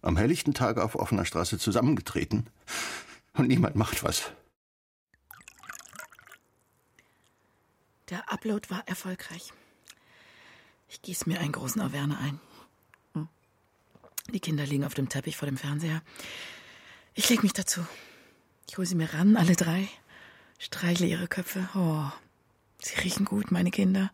am 0.01 0.17
helllichten 0.17 0.53
Tag 0.53 0.77
auf 0.77 0.95
offener 0.95 1.25
Straße 1.25 1.59
zusammengetreten 1.59 2.47
und 3.33 3.47
niemand 3.47 3.75
macht 3.75 4.03
was. 4.03 4.31
Der 8.09 8.31
Upload 8.31 8.69
war 8.71 8.87
erfolgreich. 8.87 9.53
Ich 10.87 11.03
gieß 11.03 11.27
mir 11.27 11.39
einen 11.39 11.51
großen 11.51 11.81
Averna 11.81 12.17
ein. 12.17 12.39
Hm. 13.13 13.27
Die 14.33 14.39
Kinder 14.39 14.65
liegen 14.65 14.83
auf 14.83 14.95
dem 14.95 15.09
Teppich 15.09 15.37
vor 15.37 15.45
dem 15.45 15.57
Fernseher. 15.57 16.01
Ich 17.13 17.29
leg 17.29 17.43
mich 17.43 17.53
dazu. 17.53 17.85
Ich 18.67 18.77
hole 18.77 18.87
sie 18.87 18.95
mir 18.95 19.13
ran, 19.13 19.37
alle 19.37 19.55
drei. 19.55 19.87
Streichle 20.59 21.07
ihre 21.07 21.27
Köpfe. 21.27 21.67
Oh, 21.73 22.05
sie 22.79 22.99
riechen 22.99 23.25
gut, 23.25 23.49
meine 23.49 23.71
Kinder. 23.71 24.11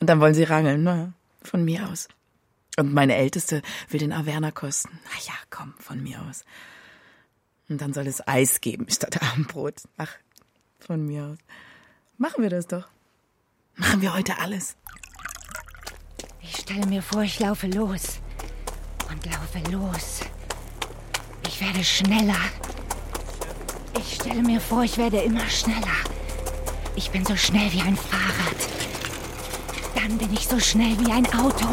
Und 0.00 0.08
dann 0.08 0.18
wollen 0.20 0.34
sie 0.34 0.44
rangeln, 0.44 0.82
ne? 0.82 1.12
Von 1.42 1.64
mir 1.64 1.88
aus. 1.88 2.08
Und 2.78 2.92
meine 2.92 3.14
Älteste 3.16 3.62
will 3.88 4.00
den 4.00 4.12
Averna 4.12 4.50
kosten. 4.50 4.98
Na 5.04 5.18
ja, 5.26 5.34
komm, 5.50 5.74
von 5.78 6.02
mir 6.02 6.20
aus. 6.22 6.44
Und 7.68 7.80
dann 7.80 7.92
soll 7.92 8.06
es 8.06 8.26
Eis 8.26 8.60
geben 8.60 8.86
statt 8.90 9.22
Abendbrot. 9.22 9.82
Ach, 9.98 10.12
von 10.80 11.04
mir 11.04 11.24
aus. 11.24 11.38
Machen 12.18 12.42
wir 12.42 12.50
das 12.50 12.66
doch. 12.66 12.88
Machen 13.76 14.00
wir 14.00 14.14
heute 14.14 14.38
alles. 14.38 14.76
Ich 16.40 16.56
stelle 16.56 16.86
mir 16.86 17.02
vor, 17.02 17.22
ich 17.22 17.38
laufe 17.40 17.66
los. 17.66 18.20
Und 19.10 19.24
laufe 19.26 19.58
los. 19.70 20.20
Ich 21.46 21.60
werde 21.60 21.84
schneller. 21.84 22.40
Ich 23.98 24.16
stelle 24.16 24.42
mir 24.42 24.60
vor, 24.60 24.82
ich 24.84 24.98
werde 24.98 25.18
immer 25.18 25.46
schneller. 25.48 25.96
Ich 26.94 27.10
bin 27.10 27.24
so 27.24 27.36
schnell 27.36 27.72
wie 27.72 27.80
ein 27.80 27.96
Fahrrad. 27.96 28.56
Dann 29.94 30.18
bin 30.18 30.32
ich 30.32 30.46
so 30.46 30.58
schnell 30.58 30.98
wie 31.00 31.10
ein 31.10 31.26
Auto. 31.26 31.66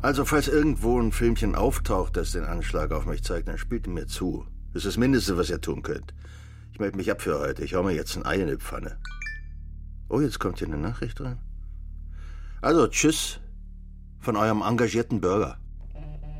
Also, 0.00 0.24
falls 0.24 0.48
irgendwo 0.48 1.00
ein 1.00 1.12
Filmchen 1.12 1.54
auftaucht, 1.54 2.16
das 2.16 2.32
den 2.32 2.44
Anschlag 2.44 2.92
auf 2.92 3.04
mich 3.04 3.24
zeigt, 3.24 3.48
dann 3.48 3.58
spielt 3.58 3.86
ihr 3.86 3.92
mir 3.92 4.06
zu. 4.06 4.46
Das 4.72 4.84
ist 4.84 4.86
das 4.86 4.96
Mindeste, 4.96 5.36
was 5.36 5.50
ihr 5.50 5.60
tun 5.60 5.82
könnt. 5.82 6.14
Ich 6.72 6.78
melde 6.78 6.96
mich 6.96 7.10
ab 7.10 7.20
für 7.20 7.38
heute. 7.40 7.64
Ich 7.64 7.74
hau 7.74 7.82
mir 7.82 7.94
jetzt 7.94 8.16
ein 8.16 8.24
Ei 8.24 8.36
in 8.36 8.46
die 8.46 8.56
Pfanne. 8.56 8.98
Oh, 10.08 10.20
jetzt 10.20 10.38
kommt 10.38 10.58
hier 10.58 10.68
eine 10.68 10.78
Nachricht 10.78 11.20
rein. 11.20 11.38
Also, 12.62 12.86
tschüss 12.86 13.40
von 14.20 14.36
eurem 14.36 14.62
engagierten 14.62 15.20
Bürger. 15.20 15.58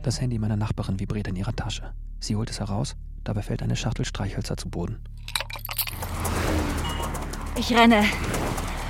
Das 0.08 0.22
Handy 0.22 0.38
meiner 0.38 0.56
Nachbarin 0.56 0.98
vibriert 0.98 1.28
in 1.28 1.36
ihrer 1.36 1.54
Tasche. 1.54 1.92
Sie 2.18 2.34
holt 2.34 2.48
es 2.48 2.60
heraus, 2.60 2.96
dabei 3.24 3.42
fällt 3.42 3.62
eine 3.62 3.76
Schachtel 3.76 4.06
Streichhölzer 4.06 4.56
zu 4.56 4.70
Boden. 4.70 4.96
Ich 7.58 7.76
renne. 7.76 8.04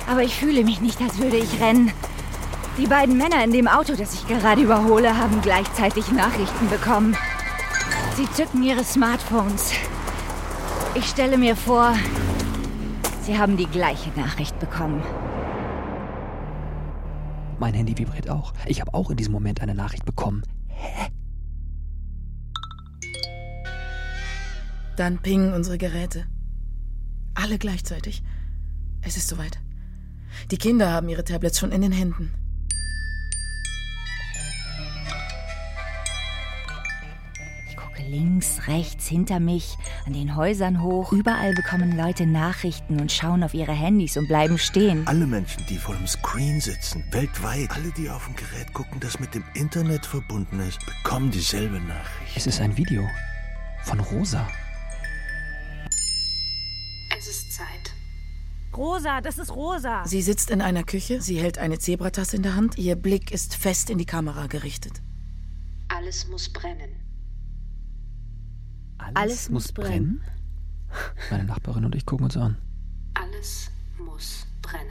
Aber 0.09 0.23
ich 0.23 0.33
fühle 0.33 0.63
mich 0.63 0.79
nicht, 0.79 1.01
als 1.01 1.17
würde 1.17 1.35
ich 1.35 1.59
rennen. 1.59 1.91
Die 2.77 2.87
beiden 2.87 3.17
Männer 3.17 3.43
in 3.43 3.51
dem 3.51 3.67
Auto, 3.67 3.97
das 3.97 4.13
ich 4.13 4.25
gerade 4.29 4.61
überhole, 4.61 5.17
haben 5.17 5.41
gleichzeitig 5.41 6.09
Nachrichten 6.09 6.69
bekommen. 6.69 7.17
Sie 8.15 8.31
zücken 8.31 8.63
ihre 8.63 8.85
Smartphones. 8.85 9.73
Ich 10.95 11.03
stelle 11.03 11.37
mir 11.37 11.57
vor, 11.57 11.95
sie 13.23 13.37
haben 13.37 13.57
die 13.57 13.67
gleiche 13.67 14.17
Nachricht 14.17 14.57
bekommen. 14.61 15.03
Mein 17.59 17.73
Handy 17.73 17.97
vibriert 17.97 18.29
auch. 18.29 18.53
Ich 18.65 18.79
habe 18.79 18.93
auch 18.93 19.09
in 19.09 19.17
diesem 19.17 19.33
Moment 19.33 19.59
eine 19.59 19.75
Nachricht 19.75 20.05
bekommen. 20.05 20.43
Hä? 20.79 21.11
Dann 24.95 25.19
pingen 25.19 25.53
unsere 25.53 25.77
Geräte. 25.77 26.25
Alle 27.33 27.57
gleichzeitig. 27.57 28.23
Es 29.01 29.17
ist 29.17 29.27
soweit. 29.27 29.59
Die 30.51 30.57
Kinder 30.57 30.91
haben 30.91 31.09
ihre 31.09 31.23
Tablets 31.23 31.59
schon 31.59 31.71
in 31.71 31.81
den 31.81 31.91
Händen. 31.91 32.33
Links, 38.09 38.67
rechts, 38.67 39.07
hinter 39.07 39.39
mich, 39.39 39.77
an 40.05 40.13
den 40.13 40.35
Häusern 40.35 40.81
hoch. 40.81 41.11
Überall 41.13 41.53
bekommen 41.53 41.95
Leute 41.95 42.25
Nachrichten 42.25 42.99
und 42.99 43.11
schauen 43.11 43.43
auf 43.43 43.53
ihre 43.53 43.71
Handys 43.71 44.17
und 44.17 44.27
bleiben 44.27 44.57
stehen. 44.57 45.07
Alle 45.07 45.27
Menschen, 45.27 45.65
die 45.69 45.77
vor 45.77 45.95
dem 45.95 46.07
Screen 46.07 46.59
sitzen, 46.59 47.03
weltweit, 47.11 47.71
alle, 47.71 47.91
die 47.91 48.09
auf 48.09 48.25
dem 48.25 48.35
Gerät 48.35 48.73
gucken, 48.73 48.99
das 48.99 49.19
mit 49.19 49.35
dem 49.35 49.43
Internet 49.53 50.05
verbunden 50.05 50.59
ist, 50.59 50.79
bekommen 50.85 51.31
dieselbe 51.31 51.79
Nachricht. 51.79 52.35
Es 52.35 52.47
ist 52.47 52.59
ein 52.59 52.75
Video 52.75 53.07
von 53.83 53.99
Rosa. 53.99 54.47
Es 57.17 57.27
ist 57.27 57.53
Zeit. 57.53 57.93
Rosa, 58.75 59.21
das 59.21 59.37
ist 59.37 59.53
Rosa. 59.55 60.03
Sie 60.05 60.21
sitzt 60.21 60.51
in 60.51 60.61
einer 60.61 60.83
Küche, 60.83 61.21
sie 61.21 61.39
hält 61.39 61.57
eine 61.57 61.79
Zebratasse 61.79 62.37
in 62.37 62.43
der 62.43 62.55
Hand, 62.55 62.77
ihr 62.77 62.95
Blick 62.95 63.31
ist 63.31 63.55
fest 63.55 63.89
in 63.89 63.97
die 63.97 64.05
Kamera 64.05 64.47
gerichtet. 64.47 65.01
Alles 65.89 66.27
muss 66.27 66.49
brennen. 66.49 67.08
Alles, 68.99 69.15
Alles 69.15 69.49
muss 69.49 69.71
brennen? 69.71 70.21
brennen? 70.21 70.21
Meine 71.31 71.43
Nachbarin 71.45 71.85
und 71.85 71.95
ich 71.95 72.05
gucken 72.05 72.25
uns 72.25 72.37
an. 72.37 72.57
Alles 73.15 73.71
muss 73.97 74.45
brennen. 74.61 74.89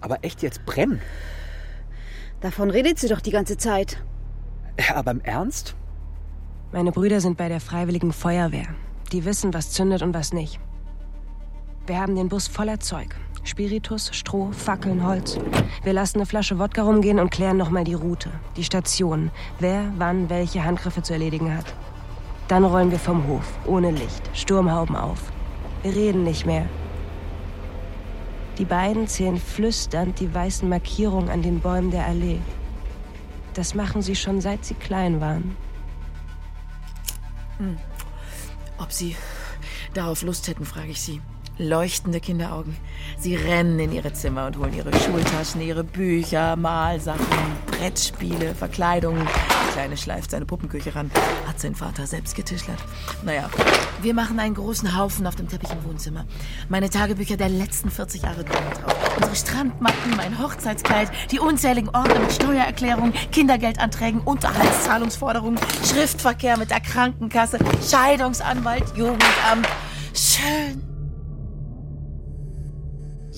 Aber 0.00 0.22
echt 0.22 0.42
jetzt 0.42 0.66
brennen? 0.66 1.00
Davon 2.40 2.70
redet 2.70 2.98
sie 2.98 3.08
doch 3.08 3.20
die 3.20 3.30
ganze 3.30 3.56
Zeit. 3.56 4.02
Ja, 4.78 4.96
aber 4.96 5.12
im 5.12 5.20
Ernst? 5.20 5.74
Meine 6.72 6.92
Brüder 6.92 7.20
sind 7.20 7.38
bei 7.38 7.48
der 7.48 7.60
Freiwilligen 7.60 8.12
Feuerwehr. 8.12 8.66
Die 9.12 9.24
wissen, 9.24 9.54
was 9.54 9.70
zündet 9.70 10.02
und 10.02 10.12
was 10.12 10.32
nicht. 10.32 10.58
Wir 11.86 12.00
haben 12.00 12.16
den 12.16 12.28
Bus 12.28 12.48
voller 12.48 12.80
Zeug. 12.80 13.14
Spiritus, 13.44 14.08
Stroh, 14.14 14.52
Fackeln, 14.52 15.06
Holz. 15.06 15.38
Wir 15.82 15.92
lassen 15.92 16.16
eine 16.16 16.26
Flasche 16.26 16.58
Wodka 16.58 16.82
rumgehen 16.82 17.20
und 17.20 17.30
klären 17.30 17.58
nochmal 17.58 17.84
die 17.84 17.94
Route, 17.94 18.30
die 18.56 18.64
Station, 18.64 19.30
wer 19.58 19.92
wann 19.98 20.30
welche 20.30 20.64
Handgriffe 20.64 21.02
zu 21.02 21.12
erledigen 21.12 21.54
hat. 21.54 21.66
Dann 22.48 22.64
rollen 22.64 22.90
wir 22.90 22.98
vom 22.98 23.26
Hof, 23.28 23.44
ohne 23.66 23.90
Licht, 23.90 24.30
Sturmhauben 24.32 24.96
auf. 24.96 25.30
Wir 25.82 25.94
reden 25.94 26.24
nicht 26.24 26.46
mehr. 26.46 26.66
Die 28.56 28.64
beiden 28.64 29.06
zählen 29.08 29.38
flüsternd 29.38 30.20
die 30.20 30.32
weißen 30.32 30.66
Markierungen 30.66 31.28
an 31.28 31.42
den 31.42 31.60
Bäumen 31.60 31.90
der 31.90 32.06
Allee. 32.06 32.38
Das 33.52 33.74
machen 33.74 34.00
sie 34.00 34.16
schon 34.16 34.40
seit 34.40 34.64
sie 34.64 34.74
klein 34.74 35.20
waren. 35.20 35.54
Hm. 37.58 37.76
Ob 38.78 38.90
sie 38.90 39.16
darauf 39.92 40.22
Lust 40.22 40.48
hätten, 40.48 40.64
frage 40.64 40.90
ich 40.90 41.02
sie 41.02 41.20
leuchtende 41.58 42.20
Kinderaugen. 42.20 42.76
Sie 43.18 43.36
rennen 43.36 43.78
in 43.78 43.92
ihre 43.92 44.12
Zimmer 44.12 44.46
und 44.46 44.58
holen 44.58 44.74
ihre 44.74 44.92
Schultaschen, 44.98 45.60
ihre 45.60 45.84
Bücher, 45.84 46.56
Malsachen, 46.56 47.26
Brettspiele, 47.66 48.54
Verkleidungen. 48.54 49.26
Die 49.26 49.72
Kleine 49.72 49.96
schleift 49.96 50.30
seine 50.30 50.46
Puppenküche 50.46 50.94
ran. 50.94 51.10
Hat 51.46 51.60
sein 51.60 51.74
Vater 51.74 52.06
selbst 52.06 52.34
getischlert. 52.34 52.78
Naja, 53.24 53.48
wir 54.02 54.14
machen 54.14 54.38
einen 54.38 54.54
großen 54.54 54.96
Haufen 54.96 55.26
auf 55.26 55.36
dem 55.36 55.48
Teppich 55.48 55.70
im 55.70 55.84
Wohnzimmer. 55.84 56.24
Meine 56.68 56.90
Tagebücher 56.90 57.36
der 57.36 57.48
letzten 57.48 57.90
40 57.90 58.22
Jahre 58.22 58.44
kommen 58.44 58.70
drauf. 58.70 59.16
Unsere 59.16 59.36
Strandmatten, 59.36 60.16
mein 60.16 60.38
Hochzeitskleid, 60.38 61.10
die 61.30 61.38
unzähligen 61.38 61.88
Ordner 61.90 62.20
mit 62.20 62.32
Steuererklärungen, 62.32 63.12
Kindergeldanträgen, 63.32 64.20
Unterhaltszahlungsforderungen, 64.20 65.58
Schriftverkehr 65.84 66.56
mit 66.56 66.70
der 66.70 66.80
Krankenkasse, 66.80 67.58
Scheidungsanwalt, 67.88 68.96
Jugendamt. 68.96 69.68
Schön. 70.14 70.93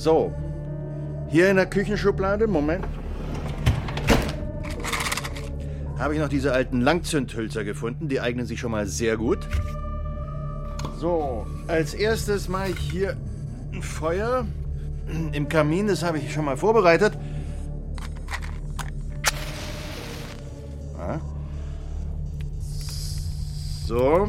So, 0.07 0.33
hier 1.29 1.51
in 1.51 1.57
der 1.57 1.67
Küchenschublade, 1.67 2.47
Moment. 2.47 2.85
Habe 5.99 6.15
ich 6.15 6.21
noch 6.21 6.29
diese 6.29 6.53
alten 6.53 6.81
Langzündhülser 6.81 7.65
gefunden. 7.65 8.09
Die 8.09 8.21
eignen 8.21 8.47
sich 8.47 8.61
schon 8.61 8.71
mal 8.71 8.87
sehr 8.87 9.17
gut. 9.17 9.41
So, 11.01 11.45
als 11.67 11.93
erstes 11.93 12.49
mache 12.49 12.69
ich 12.69 12.79
hier 12.79 13.17
ein 13.73 13.83
Feuer 13.83 14.47
im 15.33 15.49
Kamin. 15.49 15.89
Das 15.89 16.05
habe 16.05 16.19
ich 16.19 16.33
schon 16.33 16.45
mal 16.45 16.57
vorbereitet. 16.57 17.19
So. 23.85 24.29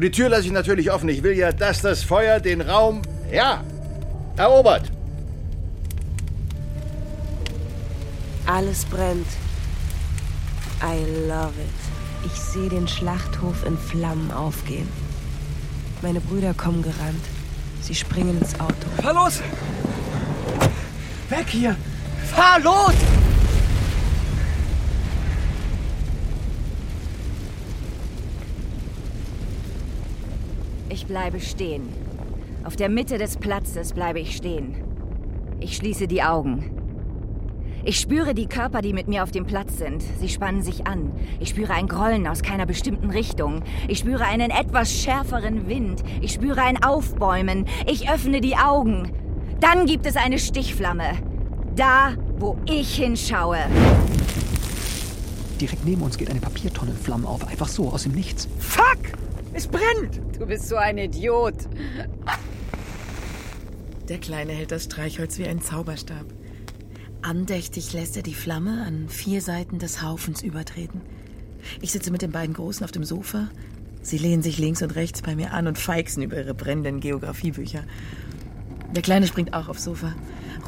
Und 0.00 0.04
die 0.04 0.12
Tür 0.12 0.30
lasse 0.30 0.46
ich 0.46 0.52
natürlich 0.52 0.90
offen. 0.90 1.10
Ich 1.10 1.22
will 1.22 1.36
ja, 1.36 1.52
dass 1.52 1.82
das 1.82 2.02
Feuer 2.02 2.40
den 2.40 2.62
Raum, 2.62 3.02
ja, 3.30 3.62
erobert. 4.34 4.90
Alles 8.46 8.86
brennt. 8.86 9.26
I 10.82 11.04
love 11.28 11.52
it. 11.60 12.24
Ich 12.24 12.32
sehe 12.40 12.70
den 12.70 12.88
Schlachthof 12.88 13.66
in 13.66 13.76
Flammen 13.76 14.30
aufgehen. 14.30 14.88
Meine 16.00 16.22
Brüder 16.22 16.54
kommen 16.54 16.80
gerannt. 16.80 17.26
Sie 17.82 17.94
springen 17.94 18.40
ins 18.40 18.58
Auto. 18.58 18.72
Fahr 19.02 19.12
los! 19.12 19.42
Weg 21.28 21.46
hier! 21.46 21.76
Fahr 22.34 22.58
los! 22.60 22.94
Ich 31.00 31.06
bleibe 31.06 31.40
stehen. 31.40 31.88
Auf 32.62 32.76
der 32.76 32.90
Mitte 32.90 33.16
des 33.16 33.38
Platzes 33.38 33.94
bleibe 33.94 34.20
ich 34.20 34.36
stehen. 34.36 34.74
Ich 35.58 35.74
schließe 35.76 36.06
die 36.06 36.22
Augen. 36.22 36.70
Ich 37.86 37.98
spüre 37.98 38.34
die 38.34 38.46
Körper, 38.46 38.82
die 38.82 38.92
mit 38.92 39.08
mir 39.08 39.22
auf 39.22 39.30
dem 39.30 39.46
Platz 39.46 39.78
sind. 39.78 40.02
Sie 40.20 40.28
spannen 40.28 40.60
sich 40.60 40.86
an. 40.86 41.10
Ich 41.40 41.48
spüre 41.48 41.72
ein 41.72 41.88
Grollen 41.88 42.26
aus 42.26 42.42
keiner 42.42 42.66
bestimmten 42.66 43.08
Richtung. 43.08 43.62
Ich 43.88 44.00
spüre 44.00 44.26
einen 44.26 44.50
etwas 44.50 44.92
schärferen 44.92 45.68
Wind. 45.68 46.04
Ich 46.20 46.34
spüre 46.34 46.60
ein 46.60 46.84
Aufbäumen. 46.84 47.64
Ich 47.86 48.10
öffne 48.10 48.42
die 48.42 48.56
Augen. 48.56 49.10
Dann 49.58 49.86
gibt 49.86 50.04
es 50.04 50.16
eine 50.16 50.38
Stichflamme. 50.38 51.12
Da, 51.76 52.12
wo 52.36 52.58
ich 52.66 52.96
hinschaue. 52.96 53.56
Direkt 55.58 55.86
neben 55.86 56.02
uns 56.02 56.18
geht 56.18 56.28
eine 56.28 56.40
Papiertonne 56.40 56.90
in 56.90 56.98
Flammen 56.98 57.24
auf. 57.24 57.48
Einfach 57.48 57.68
so, 57.68 57.88
aus 57.88 58.02
dem 58.02 58.12
Nichts. 58.12 58.48
Fuck! 58.58 59.19
Es 59.60 59.68
brennt! 59.68 60.22
Du 60.38 60.46
bist 60.46 60.68
so 60.68 60.76
ein 60.76 60.96
Idiot. 60.96 61.52
Der 64.08 64.16
Kleine 64.16 64.52
hält 64.52 64.72
das 64.72 64.84
Streichholz 64.84 65.36
wie 65.36 65.46
ein 65.46 65.60
Zauberstab. 65.60 66.24
Andächtig 67.20 67.92
lässt 67.92 68.16
er 68.16 68.22
die 68.22 68.32
Flamme 68.32 68.82
an 68.86 69.10
vier 69.10 69.42
Seiten 69.42 69.78
des 69.78 70.00
Haufens 70.00 70.42
übertreten. 70.42 71.02
Ich 71.82 71.92
sitze 71.92 72.10
mit 72.10 72.22
den 72.22 72.32
beiden 72.32 72.54
Großen 72.54 72.84
auf 72.84 72.90
dem 72.90 73.04
Sofa. 73.04 73.50
Sie 74.00 74.16
lehnen 74.16 74.42
sich 74.42 74.56
links 74.56 74.80
und 74.80 74.94
rechts 74.94 75.20
bei 75.20 75.36
mir 75.36 75.52
an 75.52 75.66
und 75.66 75.76
feixen 75.76 76.22
über 76.22 76.38
ihre 76.38 76.54
brennenden 76.54 77.00
Geografiebücher. 77.00 77.84
Der 78.96 79.02
Kleine 79.02 79.26
springt 79.26 79.52
auch 79.52 79.68
aufs 79.68 79.84
Sofa, 79.84 80.14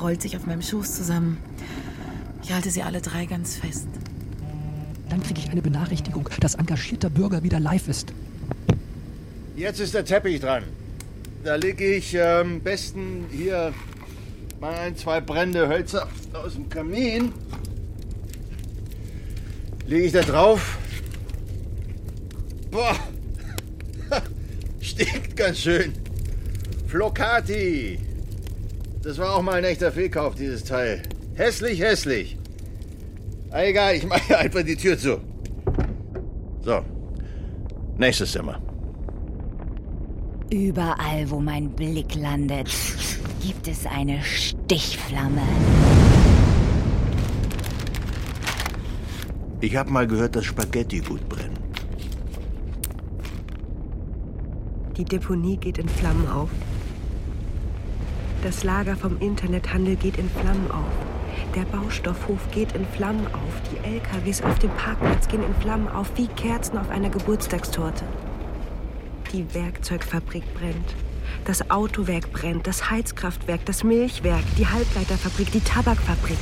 rollt 0.03 0.21
sich 0.21 0.37
auf 0.37 0.45
meinem 0.45 0.61
Schoß 0.61 0.97
zusammen. 0.97 1.39
Ich 2.43 2.53
halte 2.53 2.71
sie 2.71 2.83
alle 2.83 3.01
drei 3.01 3.25
ganz 3.25 3.57
fest. 3.57 3.89
Dann 5.09 5.23
kriege 5.23 5.41
ich 5.41 5.49
eine 5.49 5.63
Benachrichtigung, 5.63 6.29
dass 6.41 6.57
engagierter 6.57 7.09
Bürger 7.09 7.43
wieder 7.43 7.59
live 7.59 7.89
ist. 7.89 8.13
Jetzt 9.63 9.79
ist 9.79 9.95
der 9.95 10.05
Teppich 10.05 10.41
dran. 10.41 10.65
Da 11.45 11.55
lege 11.55 11.85
ich 11.95 12.21
am 12.21 12.55
ähm, 12.55 12.61
besten 12.63 13.27
hier 13.31 13.73
mal 14.59 14.75
ein, 14.75 14.97
zwei 14.97 15.21
brennende 15.21 15.69
Hölzer 15.69 16.09
aus 16.33 16.55
dem 16.55 16.69
Kamin. 16.69 17.33
Lege 19.87 20.07
ich 20.07 20.13
da 20.13 20.23
drauf. 20.23 20.79
Boah, 22.73 22.97
stinkt 24.81 25.37
ganz 25.37 25.61
schön. 25.61 25.93
Flocati. 26.89 28.01
Das 29.05 29.17
war 29.19 29.37
auch 29.37 29.43
mal 29.43 29.59
ein 29.59 29.65
echter 29.65 29.93
Fehlkauf, 29.93 30.35
dieses 30.35 30.65
Teil. 30.65 31.03
Hässlich, 31.37 31.81
hässlich. 31.81 32.37
Egal, 33.53 33.95
ich 33.95 34.07
mache 34.09 34.37
einfach 34.41 34.65
die 34.65 34.75
Tür 34.75 34.99
zu. 34.99 35.21
So, 36.63 36.85
nächstes 37.97 38.33
Zimmer. 38.33 38.61
Überall, 40.53 41.31
wo 41.31 41.41
mein 41.41 41.71
Blick 41.71 42.15
landet, 42.15 42.69
gibt 43.41 43.69
es 43.69 43.87
eine 43.87 44.23
Stichflamme. 44.23 45.41
Ich 49.63 49.75
habe 49.77 49.91
mal 49.91 50.07
gehört, 50.07 50.37
dass 50.37 50.45
Spaghetti 50.45 50.99
gut 50.99 51.27
brennen. 51.27 51.57
Die 54.99 55.07
Deponie 55.07 55.57
geht 55.57 55.79
in 55.79 55.89
Flammen 55.89 56.29
auf. 56.29 56.51
Das 58.43 58.63
Lager 58.63 58.95
vom 58.97 59.19
Internethandel 59.21 59.97
geht 59.97 60.19
in 60.19 60.29
Flammen 60.29 60.71
auf. 60.71 61.55
Der 61.57 61.63
Baustoffhof 61.63 62.51
geht 62.51 62.73
in 62.73 62.85
Flammen 62.85 63.27
auf. 63.29 63.71
Die 63.71 63.89
LKWs 63.89 64.43
auf 64.43 64.59
dem 64.59 64.71
Parkplatz 64.73 65.29
gehen 65.29 65.43
in 65.43 65.55
Flammen 65.63 65.89
auf, 65.89 66.11
wie 66.17 66.27
Kerzen 66.27 66.77
auf 66.77 66.91
einer 66.91 67.09
Geburtstagstorte. 67.09 68.05
Die 69.33 69.55
Werkzeugfabrik 69.55 70.43
brennt. 70.53 70.95
Das 71.47 71.71
Autowerk 71.71 72.31
brennt, 72.33 72.67
das 72.67 72.91
Heizkraftwerk, 72.91 73.65
das 73.65 73.83
Milchwerk, 73.83 74.45
die 74.59 74.67
Halbleiterfabrik, 74.67 75.51
die 75.53 75.61
Tabakfabrik. 75.61 76.37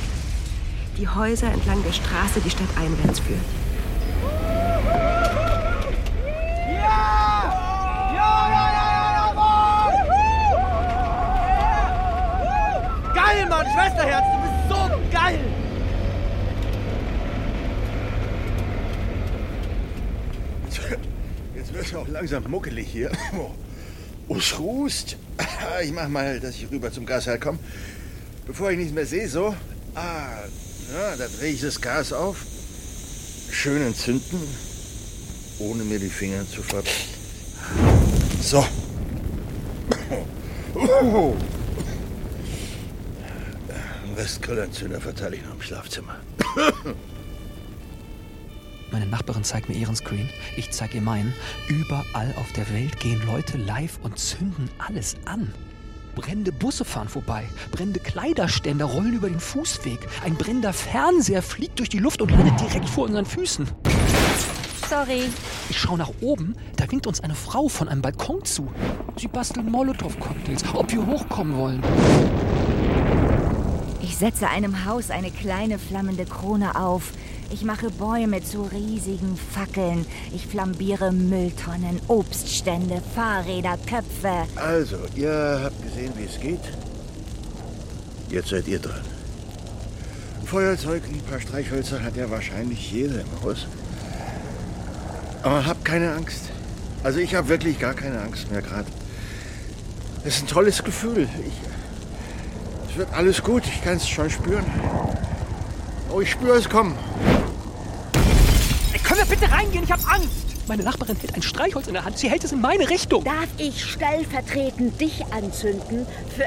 Die 0.97 1.07
Häuser 1.07 1.47
entlang 1.53 1.81
der 1.83 1.93
Straße, 1.93 2.41
die 2.41 2.49
Stadt 2.49 2.67
einwärts 2.77 3.19
führt. 3.21 3.39
Geil, 13.15 13.47
Mann, 13.47 13.65
Schwesterherz, 13.67 14.25
du 14.33 14.41
bist 14.41 14.69
so 14.69 14.89
geil! 15.11 15.39
Jetzt 21.61 21.75
wird 21.75 21.85
es 21.85 21.93
auch 21.93 22.07
langsam 22.07 22.49
muckelig 22.49 22.87
hier. 22.91 23.11
Oh, 24.27 24.35
es 24.35 24.57
rußt. 24.57 25.15
Ich 25.83 25.91
mach 25.91 26.07
mal, 26.07 26.39
dass 26.39 26.55
ich 26.55 26.71
rüber 26.71 26.91
zum 26.91 27.05
Gashalt 27.05 27.39
komme. 27.39 27.59
Bevor 28.47 28.71
ich 28.71 28.79
nichts 28.79 28.93
mehr 28.93 29.05
sehe, 29.05 29.29
so. 29.29 29.55
Ah, 29.93 30.39
ja, 30.91 31.15
da 31.15 31.27
drehe 31.27 31.51
ich 31.51 31.61
das 31.61 31.79
Gas 31.79 32.13
auf. 32.13 32.43
Schön 33.51 33.83
entzünden. 33.83 34.41
Ohne 35.59 35.83
mir 35.83 35.99
die 35.99 36.09
Finger 36.09 36.49
zu 36.49 36.63
ver... 36.63 36.81
So. 38.41 38.65
Oh. 40.73 41.35
Den 44.07 44.15
Rest 44.15 44.41
Grillanzünder 44.41 44.99
verteile 44.99 45.35
ich 45.35 45.43
noch 45.43 45.53
im 45.53 45.61
Schlafzimmer. 45.61 46.15
Meine 48.91 49.05
Nachbarin 49.05 49.43
zeigt 49.43 49.69
mir 49.69 49.75
ihren 49.75 49.95
Screen, 49.95 50.29
ich 50.57 50.71
zeige 50.71 50.95
ihr 50.95 51.01
meinen. 51.01 51.33
Überall 51.69 52.33
auf 52.37 52.51
der 52.51 52.69
Welt 52.73 52.99
gehen 52.99 53.25
Leute 53.25 53.57
live 53.57 53.99
und 54.03 54.19
zünden 54.19 54.69
alles 54.85 55.15
an. 55.25 55.53
Brennende 56.13 56.51
Busse 56.51 56.83
fahren 56.83 57.07
vorbei, 57.07 57.47
brennende 57.71 58.01
Kleiderständer 58.01 58.83
rollen 58.83 59.13
über 59.13 59.29
den 59.29 59.39
Fußweg, 59.39 59.99
ein 60.25 60.35
brennender 60.35 60.73
Fernseher 60.73 61.41
fliegt 61.41 61.79
durch 61.79 61.87
die 61.87 61.99
Luft 61.99 62.21
und 62.21 62.31
landet 62.31 62.59
direkt 62.59 62.89
vor 62.89 63.05
unseren 63.05 63.25
Füßen. 63.25 63.65
Sorry. 64.89 65.29
Ich 65.69 65.79
schaue 65.79 65.97
nach 65.97 66.11
oben, 66.19 66.53
da 66.75 66.91
winkt 66.91 67.07
uns 67.07 67.21
eine 67.21 67.35
Frau 67.35 67.69
von 67.69 67.87
einem 67.87 68.01
Balkon 68.01 68.43
zu. 68.43 68.67
Sie 69.15 69.29
basteln 69.29 69.71
Molotow-Cocktails, 69.71 70.63
ob 70.73 70.91
wir 70.91 71.05
hochkommen 71.05 71.55
wollen. 71.55 71.81
Ich 74.01 74.17
setze 74.17 74.49
einem 74.49 74.83
Haus 74.83 75.09
eine 75.09 75.31
kleine 75.31 75.79
flammende 75.79 76.25
Krone 76.25 76.75
auf. 76.75 77.13
Ich 77.53 77.63
mache 77.65 77.89
Bäume 77.89 78.41
zu 78.43 78.61
riesigen 78.63 79.37
Fackeln. 79.37 80.05
Ich 80.33 80.47
flambiere 80.47 81.11
Mülltonnen, 81.11 81.99
Obststände, 82.07 83.01
Fahrräder, 83.13 83.77
Köpfe. 83.85 84.47
Also, 84.55 84.97
ihr 85.15 85.61
habt 85.63 85.81
gesehen, 85.83 86.13
wie 86.15 86.23
es 86.23 86.39
geht. 86.39 86.61
Jetzt 88.29 88.49
seid 88.49 88.67
ihr 88.69 88.79
dran. 88.79 89.01
Feuerzeug, 90.45 91.03
ein 91.09 91.21
paar 91.29 91.41
Streichhölzer 91.41 92.01
hat 92.01 92.15
ja 92.15 92.29
wahrscheinlich 92.29 92.91
jeder 92.91 93.21
im 93.21 93.43
Haus. 93.43 93.67
Aber 95.43 95.65
habt 95.65 95.83
keine 95.83 96.13
Angst. 96.13 96.49
Also 97.03 97.19
ich 97.19 97.35
habe 97.35 97.49
wirklich 97.49 97.79
gar 97.79 97.93
keine 97.93 98.21
Angst 98.21 98.49
mehr 98.51 98.61
gerade. 98.61 98.87
Es 100.23 100.35
ist 100.35 100.43
ein 100.43 100.47
tolles 100.47 100.83
Gefühl. 100.83 101.27
Ich, 101.45 102.91
es 102.91 102.97
wird 102.97 103.13
alles 103.13 103.43
gut, 103.43 103.63
ich 103.65 103.83
kann 103.83 103.97
es 103.97 104.07
schon 104.07 104.29
spüren. 104.29 104.65
Oh, 106.13 106.21
ich 106.21 106.31
spüre 106.31 106.57
es 106.57 106.69
kommen. 106.69 106.95
Können 109.11 109.29
wir 109.29 109.35
bitte 109.35 109.51
reingehen? 109.51 109.83
Ich 109.83 109.91
habe 109.91 110.03
Angst. 110.07 110.67
Meine 110.69 110.83
Nachbarin 110.83 111.17
hält 111.17 111.35
ein 111.35 111.41
Streichholz 111.41 111.87
in 111.87 111.95
der 111.95 112.05
Hand. 112.05 112.17
Sie 112.17 112.29
hält 112.29 112.45
es 112.45 112.53
in 112.53 112.61
meine 112.61 112.89
Richtung. 112.89 113.25
Darf 113.25 113.49
ich 113.57 113.83
stellvertretend 113.83 115.01
dich 115.01 115.25
anzünden 115.33 116.07
für 116.33 116.45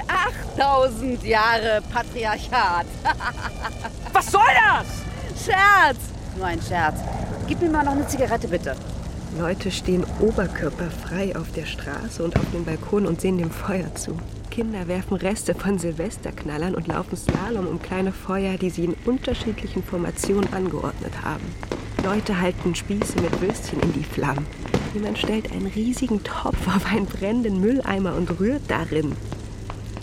8000 0.56 1.22
Jahre 1.24 1.82
Patriarchat? 1.92 2.86
Was 4.14 4.32
soll 4.32 4.40
das? 4.40 5.44
Scherz! 5.44 5.98
Nur 6.38 6.46
ein 6.46 6.62
Scherz. 6.62 7.00
Gib 7.46 7.60
mir 7.60 7.68
mal 7.68 7.84
noch 7.84 7.92
eine 7.92 8.08
Zigarette, 8.08 8.48
bitte. 8.48 8.74
Leute 9.38 9.70
stehen 9.70 10.06
oberkörperfrei 10.20 11.36
auf 11.36 11.52
der 11.52 11.66
Straße 11.66 12.24
und 12.24 12.34
auf 12.34 12.50
dem 12.54 12.64
Balkon 12.64 13.04
und 13.04 13.20
sehen 13.20 13.36
dem 13.36 13.50
Feuer 13.50 13.94
zu. 13.94 14.16
Kinder 14.50 14.88
werfen 14.88 15.18
Reste 15.18 15.54
von 15.54 15.78
Silvesterknallern 15.78 16.74
und 16.74 16.86
laufen 16.86 17.18
Slalom 17.18 17.66
um 17.66 17.82
kleine 17.82 18.12
Feuer, 18.12 18.56
die 18.56 18.70
sie 18.70 18.84
in 18.84 18.96
unterschiedlichen 19.04 19.84
Formationen 19.84 20.50
angeordnet 20.54 21.12
haben. 21.22 21.44
Leute 22.04 22.38
halten 22.38 22.74
Spieße 22.74 23.18
mit 23.22 23.40
Würstchen 23.40 23.80
in 23.80 23.94
die 23.94 24.04
Flammen. 24.04 24.46
Jemand 24.92 25.16
stellt 25.16 25.50
einen 25.50 25.68
riesigen 25.68 26.22
Topf 26.22 26.68
auf 26.68 26.84
einen 26.84 27.06
brennenden 27.06 27.60
Mülleimer 27.60 28.14
und 28.14 28.38
rührt 28.38 28.60
darin. 28.68 29.16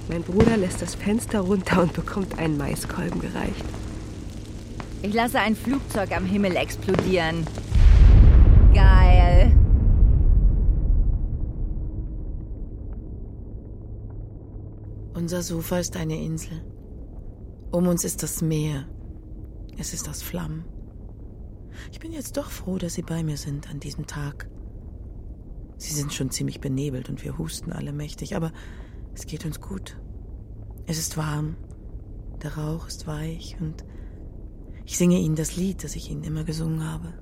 Mein 0.10 0.24
Bruder 0.24 0.58
lässt 0.58 0.82
das 0.82 0.96
Fenster 0.96 1.42
runter 1.42 1.84
und 1.84 1.94
bekommt 1.94 2.40
einen 2.40 2.58
Maiskolben 2.58 3.22
gereicht. 3.22 3.64
Ich 5.04 5.14
lasse 5.14 5.40
ein 5.40 5.56
Flugzeug 5.56 6.12
am 6.18 6.26
Himmel 6.26 6.56
explodieren. 6.56 7.46
Geil. 8.74 9.56
Unser 15.14 15.44
Sofa 15.44 15.78
ist 15.78 15.96
eine 15.98 16.20
Insel. 16.20 16.64
Um 17.72 17.88
uns 17.88 18.04
ist 18.04 18.24
das 18.24 18.42
Meer. 18.42 18.88
Es 19.78 19.94
ist 19.94 20.10
aus 20.10 20.24
Flammen. 20.24 20.66
Ich 21.92 22.00
bin 22.00 22.12
jetzt 22.12 22.38
doch 22.38 22.50
froh, 22.50 22.78
dass 22.78 22.94
Sie 22.94 23.02
bei 23.02 23.24
mir 23.24 23.38
sind 23.38 23.70
an 23.70 23.80
diesem 23.80 24.08
Tag. 24.08 24.50
Sie 25.78 25.94
sind 25.94 26.14
schon 26.14 26.30
ziemlich 26.30 26.62
benebelt 26.62 27.10
und 27.10 27.24
wir 27.24 27.38
husten 27.38 27.72
alle 27.72 27.92
mächtig, 27.92 28.36
aber 28.36 28.52
es 29.14 29.26
geht 29.26 29.46
uns 29.46 29.60
gut. 29.60 29.98
Es 30.86 30.98
ist 30.98 31.18
warm, 31.18 31.56
der 32.44 32.58
Rauch 32.58 32.88
ist 32.88 33.08
weich 33.08 33.58
und 33.60 33.84
ich 34.86 34.98
singe 34.98 35.20
Ihnen 35.20 35.36
das 35.36 35.56
Lied, 35.56 35.84
das 35.84 35.96
ich 35.96 36.12
Ihnen 36.12 36.24
immer 36.24 36.44
gesungen 36.44 36.84
habe. 36.84 37.14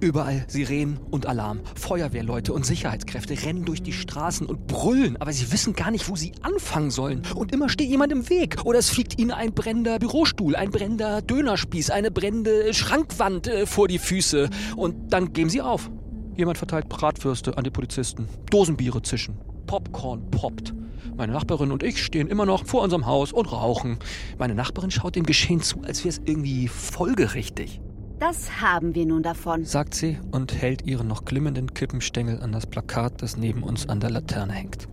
Überall 0.00 0.44
Sirenen 0.48 0.98
und 1.10 1.26
Alarm. 1.26 1.60
Feuerwehrleute 1.74 2.54
und 2.54 2.64
Sicherheitskräfte 2.64 3.34
rennen 3.44 3.66
durch 3.66 3.82
die 3.82 3.92
Straßen 3.92 4.46
und 4.46 4.66
brüllen, 4.66 5.18
aber 5.18 5.32
sie 5.32 5.52
wissen 5.52 5.74
gar 5.74 5.90
nicht, 5.90 6.08
wo 6.08 6.16
sie 6.16 6.32
anfangen 6.40 6.90
sollen. 6.90 7.22
Und 7.34 7.52
immer 7.52 7.68
steht 7.68 7.90
jemand 7.90 8.10
im 8.10 8.30
Weg. 8.30 8.64
Oder 8.64 8.78
es 8.78 8.88
fliegt 8.88 9.18
ihnen 9.18 9.30
ein 9.30 9.52
brennender 9.52 9.98
Bürostuhl, 9.98 10.56
ein 10.56 10.70
brennender 10.70 11.20
Dönerspieß, 11.20 11.90
eine 11.90 12.10
brennende 12.10 12.72
Schrankwand 12.72 13.46
äh, 13.46 13.66
vor 13.66 13.88
die 13.88 13.98
Füße. 13.98 14.48
Und 14.76 15.12
dann 15.12 15.34
geben 15.34 15.50
sie 15.50 15.60
auf. 15.60 15.90
Jemand 16.34 16.56
verteilt 16.56 16.88
Bratwürste 16.88 17.58
an 17.58 17.64
die 17.64 17.70
Polizisten. 17.70 18.26
Dosenbiere 18.50 19.02
zischen. 19.02 19.36
Popcorn 19.66 20.30
poppt. 20.30 20.72
Meine 21.16 21.32
Nachbarin 21.32 21.72
und 21.72 21.82
ich 21.82 22.02
stehen 22.02 22.28
immer 22.28 22.46
noch 22.46 22.64
vor 22.64 22.82
unserem 22.82 23.04
Haus 23.04 23.32
und 23.32 23.52
rauchen. 23.52 23.98
Meine 24.38 24.54
Nachbarin 24.54 24.90
schaut 24.90 25.16
dem 25.16 25.26
Geschehen 25.26 25.60
zu, 25.60 25.82
als 25.82 26.02
wäre 26.04 26.08
es 26.08 26.22
irgendwie 26.24 26.68
folgerichtig. 26.68 27.80
Das 28.20 28.60
haben 28.60 28.94
wir 28.94 29.06
nun 29.06 29.22
davon, 29.22 29.64
sagt 29.64 29.94
sie 29.94 30.18
und 30.30 30.52
hält 30.52 30.86
ihren 30.86 31.08
noch 31.08 31.24
glimmenden 31.24 31.72
Kippenstängel 31.72 32.42
an 32.42 32.52
das 32.52 32.66
Plakat, 32.66 33.22
das 33.22 33.38
neben 33.38 33.62
uns 33.62 33.88
an 33.88 33.98
der 33.98 34.10
Laterne 34.10 34.52
hängt. 34.52 34.88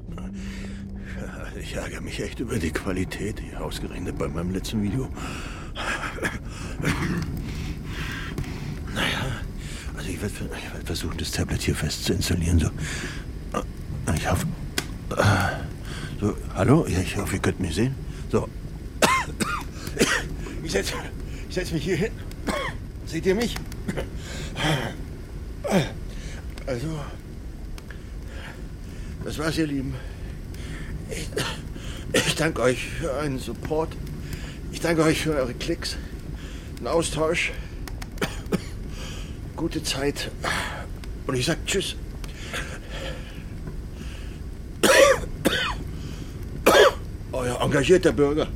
Ich 1.59 1.75
ärgere 1.75 1.99
mich 1.99 2.21
echt 2.21 2.39
über 2.39 2.57
die 2.57 2.71
Qualität, 2.71 3.41
hier 3.41 3.61
ausgerechnet 3.61 4.17
bei 4.17 4.29
meinem 4.29 4.51
letzten 4.51 4.81
Video. 4.81 5.09
Naja, 8.95 9.25
also 9.97 10.09
ich 10.09 10.21
werde 10.21 10.39
werd 10.39 10.85
versuchen, 10.85 11.17
das 11.17 11.31
Tablet 11.31 11.61
hier 11.61 11.75
fest 11.75 12.05
zu 12.05 12.13
installieren. 12.13 12.59
So. 12.59 12.69
Ich 14.15 14.31
hoffe. 14.31 14.47
So, 16.21 16.37
hallo? 16.55 16.87
Ja, 16.87 16.99
ich 16.99 17.17
hoffe, 17.17 17.35
ihr 17.35 17.41
könnt 17.41 17.59
mich 17.59 17.75
sehen. 17.75 17.93
So. 18.31 18.47
Ich 20.63 20.71
setze 20.71 20.93
ich 21.49 21.55
setz 21.55 21.73
mich 21.73 21.83
hier 21.83 21.97
hin. 21.97 22.11
Seht 23.07 23.25
ihr 23.25 23.35
mich? 23.35 23.55
Also, 26.65 26.87
das 29.23 29.37
war's, 29.39 29.57
ihr 29.57 29.67
Lieben. 29.67 29.93
Ich, 31.09 31.29
ich 32.27 32.35
danke 32.35 32.61
euch 32.61 32.89
für 32.89 33.09
euren 33.11 33.39
Support. 33.39 33.95
Ich 34.73 34.81
danke 34.81 35.03
euch 35.03 35.21
für 35.21 35.33
eure 35.33 35.53
Klicks, 35.53 35.95
den 36.79 36.87
Austausch, 36.87 37.53
gute 39.55 39.81
Zeit. 39.83 40.29
Und 41.25 41.35
ich 41.35 41.45
sag 41.45 41.65
Tschüss. 41.65 41.95
Euer 47.31 47.61
engagierter 47.61 48.11
Bürger. 48.11 48.47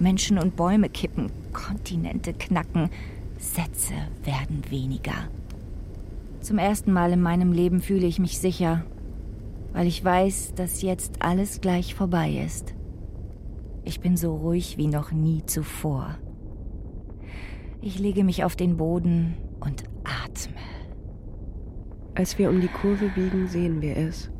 Menschen 0.00 0.38
und 0.38 0.56
Bäume 0.56 0.88
kippen, 0.88 1.30
Kontinente 1.56 2.34
knacken, 2.34 2.90
Sätze 3.38 3.94
werden 4.22 4.62
weniger. 4.68 5.14
Zum 6.40 6.58
ersten 6.58 6.92
Mal 6.92 7.12
in 7.12 7.22
meinem 7.22 7.50
Leben 7.52 7.80
fühle 7.80 8.06
ich 8.06 8.18
mich 8.18 8.38
sicher, 8.38 8.84
weil 9.72 9.86
ich 9.86 10.04
weiß, 10.04 10.52
dass 10.54 10.82
jetzt 10.82 11.22
alles 11.22 11.60
gleich 11.62 11.94
vorbei 11.94 12.42
ist. 12.44 12.74
Ich 13.84 14.00
bin 14.00 14.16
so 14.16 14.36
ruhig 14.36 14.76
wie 14.76 14.86
noch 14.86 15.12
nie 15.12 15.44
zuvor. 15.46 16.18
Ich 17.80 17.98
lege 17.98 18.22
mich 18.22 18.44
auf 18.44 18.54
den 18.54 18.76
Boden 18.76 19.36
und 19.60 19.84
atme. 20.04 20.54
Als 22.14 22.38
wir 22.38 22.50
um 22.50 22.60
die 22.60 22.68
Kurve 22.68 23.08
biegen, 23.08 23.48
sehen 23.48 23.80
wir 23.80 23.96
es. 23.96 24.30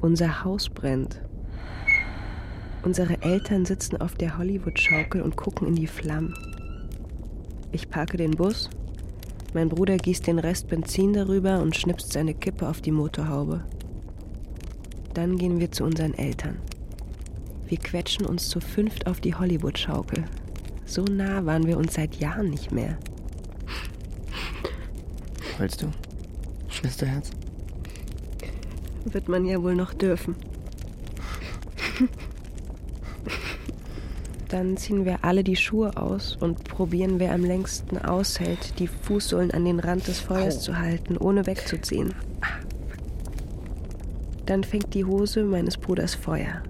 Unser 0.00 0.44
Haus 0.44 0.68
brennt. 0.68 1.22
Unsere 2.84 3.22
Eltern 3.22 3.64
sitzen 3.64 3.98
auf 3.98 4.14
der 4.14 4.36
Hollywood-Schaukel 4.36 5.22
und 5.22 5.36
gucken 5.36 5.66
in 5.66 5.74
die 5.74 5.86
Flammen. 5.86 6.34
Ich 7.72 7.88
parke 7.88 8.18
den 8.18 8.32
Bus. 8.32 8.68
Mein 9.54 9.70
Bruder 9.70 9.96
gießt 9.96 10.26
den 10.26 10.38
Rest 10.38 10.68
Benzin 10.68 11.14
darüber 11.14 11.60
und 11.60 11.74
schnipst 11.74 12.12
seine 12.12 12.34
Kippe 12.34 12.68
auf 12.68 12.82
die 12.82 12.90
Motorhaube. 12.90 13.64
Dann 15.14 15.38
gehen 15.38 15.60
wir 15.60 15.72
zu 15.72 15.84
unseren 15.84 16.12
Eltern. 16.12 16.58
Wir 17.68 17.78
quetschen 17.78 18.26
uns 18.26 18.50
zu 18.50 18.60
fünft 18.60 19.06
auf 19.06 19.20
die 19.20 19.34
Hollywood-Schaukel. 19.34 20.24
So 20.84 21.04
nah 21.04 21.46
waren 21.46 21.66
wir 21.66 21.78
uns 21.78 21.94
seit 21.94 22.16
Jahren 22.16 22.50
nicht 22.50 22.70
mehr. 22.70 22.98
Willst 25.56 25.80
du? 25.80 25.86
Schwesterherz? 26.68 27.30
Wird 29.06 29.28
man 29.28 29.46
ja 29.46 29.62
wohl 29.62 29.74
noch 29.74 29.94
dürfen. 29.94 30.36
Dann 34.54 34.76
ziehen 34.76 35.04
wir 35.04 35.24
alle 35.24 35.42
die 35.42 35.56
Schuhe 35.56 35.96
aus 35.96 36.36
und 36.36 36.62
probieren, 36.62 37.18
wer 37.18 37.32
am 37.32 37.42
längsten 37.42 37.98
aushält, 37.98 38.78
die 38.78 38.86
Fußsohlen 38.86 39.50
an 39.50 39.64
den 39.64 39.80
Rand 39.80 40.06
des 40.06 40.20
Feuers 40.20 40.58
Au. 40.58 40.60
zu 40.60 40.78
halten, 40.78 41.16
ohne 41.16 41.44
wegzuziehen. 41.44 42.14
Dann 44.46 44.62
fängt 44.62 44.94
die 44.94 45.04
Hose 45.04 45.42
meines 45.42 45.76
Bruders 45.76 46.14
Feuer. 46.14 46.62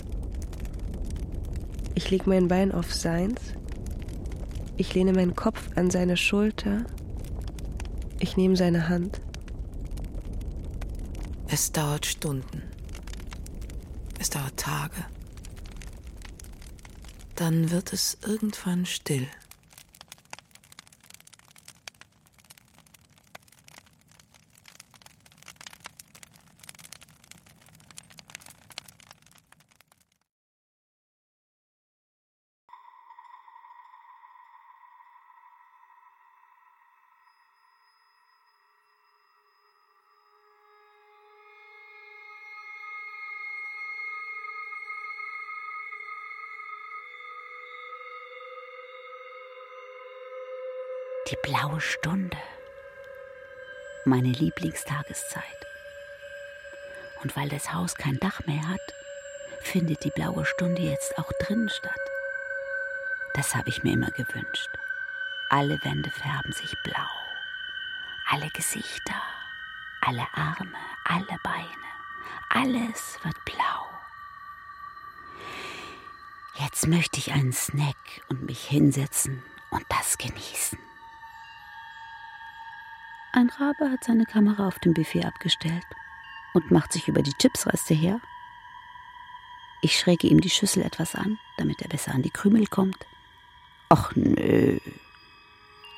Ich 1.95 2.11
lege 2.11 2.26
mein 2.26 2.49
Bein 2.49 2.72
auf 2.72 2.95
seins. 2.95 3.39
Ich 4.78 4.95
lehne 4.95 5.12
meinen 5.12 5.37
Kopf 5.37 5.68
an 5.74 5.91
seine 5.91 6.16
Schulter. 6.16 6.87
Ich 8.18 8.39
nehme 8.39 8.57
seine 8.57 8.89
Hand. 8.89 9.20
Es 11.49 11.70
dauert 11.70 12.07
Stunden. 12.07 12.62
Es 14.18 14.30
dauert 14.30 14.57
Tage 14.57 15.05
dann 17.35 17.70
wird 17.70 17.93
es 17.93 18.18
irgendwann 18.26 18.87
still. 18.87 19.28
Die 51.35 51.51
blaue 51.51 51.80
Stunde. 51.80 52.37
Meine 54.05 54.28
Lieblingstageszeit. 54.28 55.43
Und 57.22 57.35
weil 57.37 57.49
das 57.49 57.72
Haus 57.72 57.97
kein 57.97 58.20
Dach 58.20 58.47
mehr 58.47 58.68
hat, 58.68 58.95
findet 59.61 60.05
die 60.05 60.11
blaue 60.11 60.45
Stunde 60.45 60.82
jetzt 60.82 61.18
auch 61.18 61.32
drinnen 61.41 61.68
statt. 61.68 61.99
Das 63.35 63.55
habe 63.57 63.68
ich 63.68 63.82
mir 63.82 63.95
immer 63.95 64.11
gewünscht. 64.11 64.68
Alle 65.51 65.82
Wände 65.82 66.11
färben 66.11 66.53
sich 66.53 66.72
blau. 66.85 67.09
Alle 68.30 68.51
Gesichter, 68.51 69.20
alle 70.03 70.26
Arme, 70.35 70.78
alle 71.05 71.39
Beine. 71.43 71.66
Alles 72.51 73.18
wird 73.24 73.45
blau. 73.45 73.89
Jetzt 76.61 76.87
möchte 76.87 77.18
ich 77.18 77.32
einen 77.32 77.53
Snack 77.53 78.22
und 78.28 78.43
mich 78.43 78.64
hinsetzen 78.64 79.43
und 79.70 79.85
das 79.89 80.16
genießen. 80.16 80.78
Ein 83.37 83.51
Rabe 83.51 83.91
hat 83.91 84.05
seine 84.05 84.26
Kamera 84.26 84.68
auf 84.68 84.78
dem 84.78 84.95
Buffet 84.95 85.24
abgestellt 85.24 85.85
und 86.53 86.70
macht 86.70 86.93
sich 86.93 87.09
über 87.09 87.20
die 87.20 87.32
Chipsreste 87.32 87.93
her. 87.93 88.20
Ich 89.82 89.99
schräge 89.99 90.28
ihm 90.28 90.41
die 90.41 90.51
Schüssel 90.51 90.85
etwas 90.85 91.16
an, 91.16 91.41
damit 91.57 91.82
er 91.82 91.89
besser 91.89 92.14
an 92.14 92.22
die 92.22 92.30
Krümel 92.30 92.68
kommt. 92.68 93.09
Och 93.93 94.12
nö. 94.14 94.78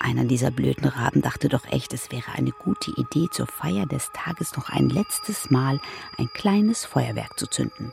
Einer 0.01 0.25
dieser 0.25 0.51
blöden 0.51 0.87
Raben 0.87 1.21
dachte 1.21 1.51
doch 1.51 1.67
echt, 1.67 1.93
es 1.93 2.11
wäre 2.11 2.33
eine 2.33 2.53
gute 2.53 2.91
Idee, 2.93 3.29
zur 3.31 3.47
Feier 3.47 3.85
des 3.85 4.11
Tages 4.15 4.57
noch 4.57 4.71
ein 4.71 4.89
letztes 4.89 5.51
Mal 5.51 5.79
ein 6.17 6.31
kleines 6.33 6.87
Feuerwerk 6.87 7.39
zu 7.39 7.47
zünden. 7.47 7.93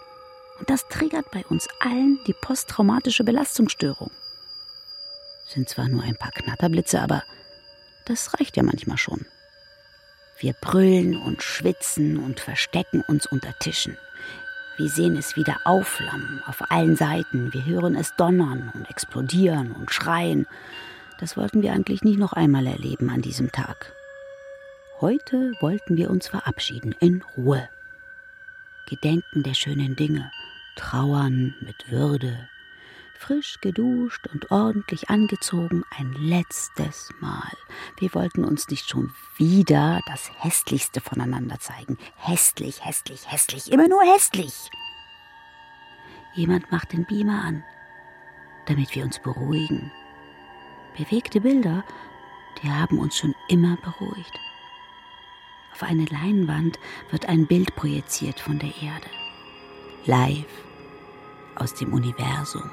Und 0.60 0.70
das 0.70 0.88
triggert 0.88 1.32
bei 1.32 1.46
uns 1.48 1.68
allen 1.82 2.18
die 2.28 2.36
posttraumatische 2.42 3.26
Belastungsstörung. 3.26 4.12
Sind 5.50 5.68
zwar 5.68 5.90
nur 5.90 6.04
ein 6.04 6.16
paar 6.16 6.32
Knatterblitze, 6.32 7.02
aber 7.02 7.24
das 8.06 8.34
reicht 8.40 8.56
ja 8.56 8.64
manchmal 8.64 8.98
schon. 8.98 9.26
Wir 10.44 10.52
brüllen 10.52 11.16
und 11.16 11.42
schwitzen 11.42 12.18
und 12.18 12.42
verstecken 12.42 13.02
uns 13.08 13.26
unter 13.26 13.58
Tischen. 13.60 13.96
Wir 14.76 14.90
sehen 14.90 15.16
es 15.16 15.38
wieder 15.38 15.56
aufflammen 15.64 16.44
auf 16.46 16.70
allen 16.70 16.98
Seiten. 16.98 17.54
Wir 17.54 17.66
hören 17.66 17.96
es 17.96 18.14
donnern 18.18 18.70
und 18.74 18.90
explodieren 18.90 19.72
und 19.72 19.90
schreien. 19.90 20.46
Das 21.18 21.38
wollten 21.38 21.62
wir 21.62 21.72
eigentlich 21.72 22.04
nicht 22.04 22.20
noch 22.20 22.34
einmal 22.34 22.68
erleben 22.68 23.10
an 23.10 23.22
diesem 23.22 23.54
Tag. 23.54 23.94
Heute 25.00 25.54
wollten 25.62 25.96
wir 25.96 26.10
uns 26.10 26.28
verabschieden 26.28 26.94
in 27.00 27.24
Ruhe. 27.38 27.70
Gedenken 28.90 29.44
der 29.44 29.54
schönen 29.54 29.96
Dinge, 29.96 30.30
trauern 30.76 31.56
mit 31.62 31.90
Würde, 31.90 32.50
frisch 33.24 33.62
geduscht 33.62 34.28
und 34.34 34.52
ordentlich 34.52 35.10
angezogen, 35.10 35.86
ein 35.98 36.12
letztes 36.12 37.10
Mal. 37.22 37.56
Wir 37.98 38.14
wollten 38.14 38.44
uns 38.44 38.68
nicht 38.68 38.90
schon 38.90 39.14
wieder 39.38 40.02
das 40.08 40.30
Hässlichste 40.40 41.00
voneinander 41.00 41.58
zeigen. 41.60 41.98
Hässlich, 42.18 42.84
hässlich, 42.84 43.32
hässlich, 43.32 43.72
immer 43.72 43.88
nur 43.88 44.02
hässlich. 44.02 44.70
Jemand 46.34 46.70
macht 46.70 46.92
den 46.92 47.06
Beamer 47.06 47.42
an, 47.46 47.64
damit 48.66 48.94
wir 48.94 49.06
uns 49.06 49.20
beruhigen. 49.20 49.90
Bewegte 50.98 51.40
Bilder, 51.40 51.86
die 52.62 52.70
haben 52.70 53.00
uns 53.00 53.18
schon 53.18 53.34
immer 53.48 53.78
beruhigt. 53.78 54.40
Auf 55.72 55.84
eine 55.84 56.06
Leinwand 56.06 56.78
wird 57.10 57.30
ein 57.30 57.48
Bild 57.48 57.74
projiziert 57.76 58.42
von 58.42 58.60
der 58.60 58.74
Erde. 58.82 59.08
Live 60.06 60.66
aus 61.56 61.74
dem 61.74 61.94
Universum, 61.94 62.70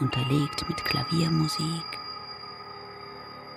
unterlegt 0.00 0.68
mit 0.68 0.84
Klaviermusik. 0.84 1.84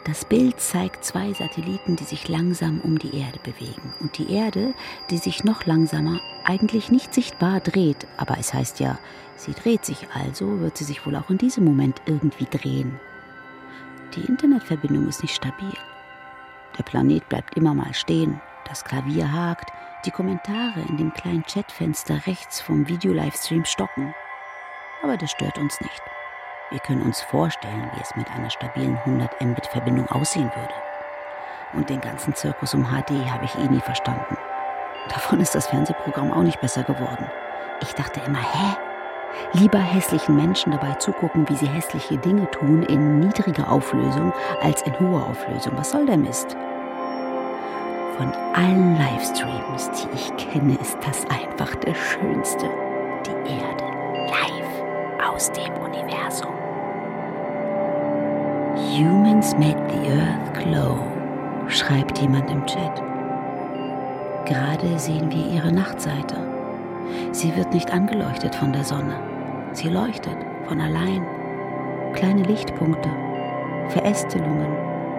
Das 0.05 0.23
Bild 0.23 0.59
zeigt 0.59 1.03
zwei 1.03 1.33
Satelliten, 1.33 1.95
die 1.95 2.03
sich 2.03 2.27
langsam 2.27 2.79
um 2.81 2.99
die 2.99 3.19
Erde 3.19 3.39
bewegen 3.43 3.93
und 3.99 4.19
die 4.19 4.31
Erde, 4.31 4.75
die 5.09 5.17
sich 5.17 5.43
noch 5.43 5.65
langsamer, 5.65 6.19
eigentlich 6.43 6.91
nicht 6.91 7.11
sichtbar 7.11 7.59
dreht, 7.59 8.05
aber 8.17 8.37
es 8.37 8.53
heißt 8.53 8.79
ja, 8.79 8.99
sie 9.35 9.53
dreht 9.53 9.83
sich 9.83 10.07
also, 10.13 10.59
wird 10.59 10.77
sie 10.77 10.83
sich 10.83 11.07
wohl 11.07 11.15
auch 11.15 11.31
in 11.31 11.39
diesem 11.39 11.65
Moment 11.65 12.03
irgendwie 12.05 12.45
drehen. 12.45 12.99
Die 14.15 14.25
Internetverbindung 14.25 15.07
ist 15.07 15.23
nicht 15.23 15.33
stabil. 15.33 15.73
Der 16.77 16.83
Planet 16.83 17.27
bleibt 17.27 17.57
immer 17.57 17.73
mal 17.73 17.93
stehen, 17.95 18.39
das 18.69 18.83
Klavier 18.83 19.31
hakt, 19.31 19.71
die 20.05 20.11
Kommentare 20.11 20.81
in 20.87 20.97
dem 20.97 21.13
kleinen 21.13 21.43
Chatfenster 21.45 22.27
rechts 22.27 22.61
vom 22.61 22.87
Video-Livestream 22.87 23.65
stocken. 23.65 24.13
Aber 25.01 25.17
das 25.17 25.31
stört 25.31 25.57
uns 25.57 25.81
nicht. 25.81 26.01
Wir 26.75 26.81
können 26.81 27.03
uns 27.03 27.21
vorstellen, 27.21 27.89
wie 27.95 28.01
es 28.01 28.17
mit 28.17 28.29
einer 28.31 28.49
stabilen 28.49 28.97
100 29.05 29.39
Mbit-Verbindung 29.39 30.11
aussehen 30.11 30.51
würde. 30.53 30.73
Und 31.71 31.89
den 31.89 32.01
ganzen 32.01 32.35
Zirkus 32.35 32.73
um 32.73 32.83
HD 32.83 33.31
habe 33.31 33.45
ich 33.45 33.55
eh 33.55 33.69
nie 33.69 33.79
verstanden. 33.79 34.35
Davon 35.07 35.39
ist 35.39 35.55
das 35.55 35.67
Fernsehprogramm 35.67 36.33
auch 36.33 36.43
nicht 36.43 36.59
besser 36.59 36.83
geworden. 36.83 37.31
Ich 37.81 37.93
dachte 37.93 38.19
immer, 38.27 38.39
hä? 38.39 38.75
Lieber 39.53 39.79
hässlichen 39.79 40.35
Menschen 40.35 40.73
dabei 40.73 40.95
zugucken, 40.95 41.47
wie 41.47 41.55
sie 41.55 41.65
hässliche 41.65 42.17
Dinge 42.17 42.51
tun 42.51 42.83
in 42.83 43.21
niedriger 43.21 43.71
Auflösung 43.71 44.33
als 44.61 44.81
in 44.81 44.99
hoher 44.99 45.27
Auflösung. 45.27 45.77
Was 45.77 45.91
soll 45.91 46.05
der 46.05 46.17
Mist? 46.17 46.57
Von 48.17 48.33
allen 48.53 48.97
Livestreams, 48.97 49.91
die 49.91 50.09
ich 50.13 50.35
kenne, 50.35 50.77
ist 50.81 50.97
das 51.07 51.25
einfach 51.29 51.73
der 51.75 51.95
schönste. 51.95 52.69
Die 53.25 53.61
Erde 53.61 53.85
live 54.27 55.25
aus 55.25 55.49
dem 55.53 55.73
Universum. 55.77 56.64
Humans 58.75 59.53
made 59.55 59.79
the 59.89 60.09
earth 60.11 60.53
glow, 60.53 60.97
schreibt 61.69 62.19
jemand 62.19 62.51
im 62.51 62.65
Chat. 62.65 63.01
Gerade 64.45 64.99
sehen 64.99 65.31
wir 65.31 65.47
ihre 65.47 65.71
Nachtseite. 65.71 66.35
Sie 67.31 67.55
wird 67.55 67.73
nicht 67.73 67.93
angeleuchtet 67.93 68.53
von 68.53 68.73
der 68.73 68.83
Sonne. 68.83 69.15
Sie 69.71 69.87
leuchtet 69.87 70.35
von 70.67 70.81
allein. 70.81 71.25
Kleine 72.15 72.43
Lichtpunkte, 72.43 73.09
Verästelungen, 73.87 74.75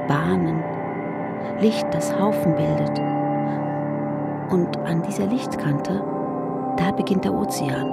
Bahnen, 0.06 0.62
Licht, 1.58 1.86
das 1.92 2.14
Haufen 2.18 2.54
bildet. 2.56 2.98
Und 4.50 4.76
an 4.84 5.02
dieser 5.08 5.26
Lichtkante, 5.28 6.04
da 6.76 6.90
beginnt 6.90 7.24
der 7.24 7.32
Ozean. 7.32 7.90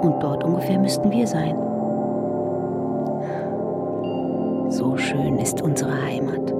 Und 0.00 0.22
dort 0.22 0.44
ungefähr 0.44 0.78
müssten 0.78 1.10
wir 1.10 1.26
sein. 1.26 1.73
So 4.76 4.96
schön 4.96 5.38
ist 5.38 5.62
unsere 5.62 6.02
Heimat. 6.02 6.52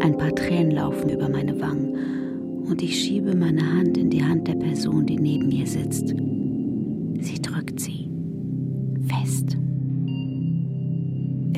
Ein 0.00 0.16
paar 0.16 0.32
Tränen 0.36 0.70
laufen 0.70 1.10
über 1.10 1.28
meine 1.28 1.60
Wangen 1.60 2.62
und 2.64 2.80
ich 2.80 2.96
schiebe 2.96 3.34
meine 3.34 3.74
Hand 3.74 3.98
in 3.98 4.08
die 4.08 4.24
Hand 4.24 4.46
der 4.46 4.54
Person, 4.54 5.04
die 5.04 5.18
neben 5.18 5.48
mir 5.48 5.66
sitzt. 5.66 6.14
Sie 7.20 7.42
drückt 7.42 7.80
sie 7.80 8.08
fest. 9.08 9.58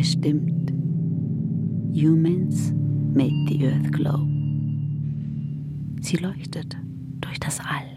Es 0.01 0.13
stimmt. 0.13 0.73
Humans 1.93 2.73
made 3.13 3.35
the 3.49 3.67
earth 3.67 3.93
glow. 3.93 4.27
Sie 6.01 6.17
leuchtet 6.17 6.75
durch 7.21 7.39
das 7.39 7.61
All. 7.61 7.90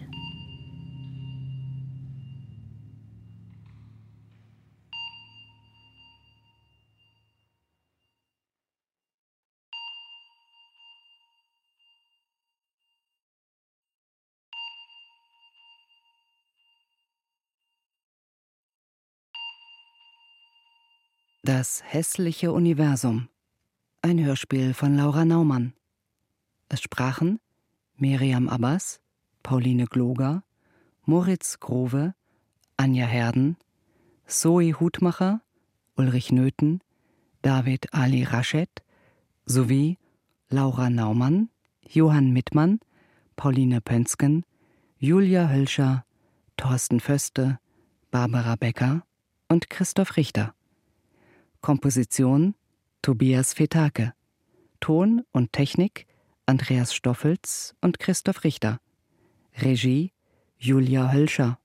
Das 21.45 21.83
hässliche 21.83 22.53
Universum. 22.53 23.27
Ein 24.01 24.23
Hörspiel 24.23 24.73
von 24.73 24.95
Laura 24.95 25.25
Naumann. 25.25 25.73
Es 26.69 26.81
sprachen 26.81 27.41
Miriam 27.97 28.47
Abbas, 28.47 29.01
Pauline 29.43 29.87
Gloger, 29.87 30.45
Moritz 31.01 31.59
Grove, 31.59 32.13
Anja 32.77 33.05
Herden, 33.05 33.57
Zoe 34.25 34.79
Hutmacher, 34.79 35.41
Ulrich 35.97 36.31
Nöthen, 36.31 36.79
David 37.41 37.93
Ali 37.93 38.23
Raschet 38.23 38.81
sowie 39.45 39.97
Laura 40.47 40.89
Naumann, 40.89 41.49
Johann 41.81 42.31
Mittmann, 42.31 42.79
Pauline 43.35 43.81
Pönsken, 43.81 44.45
Julia 44.97 45.49
Hölscher, 45.49 46.05
Thorsten 46.55 47.01
Föste, 47.01 47.59
Barbara 48.11 48.55
Becker 48.55 49.05
und 49.49 49.69
Christoph 49.69 50.15
Richter. 50.15 50.55
Komposition 51.63 52.55
Tobias 53.01 53.53
Fetake. 53.53 54.11
Ton 54.81 55.21
und 55.31 55.53
Technik 55.53 56.07
Andreas 56.45 56.93
Stoffels 56.93 57.73
und 57.79 57.99
Christoph 57.99 58.43
Richter. 58.43 58.81
Regie 59.55 60.11
Julia 60.57 61.13
Hölscher. 61.13 61.59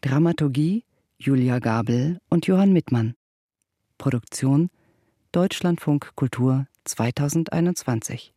Dramaturgie 0.00 0.86
Julia 1.18 1.58
Gabel 1.58 2.18
und 2.30 2.46
Johann 2.46 2.72
Mittmann. 2.72 3.14
Produktion 3.98 4.70
Deutschlandfunk 5.32 6.12
Kultur 6.16 6.66
2021 6.84 8.32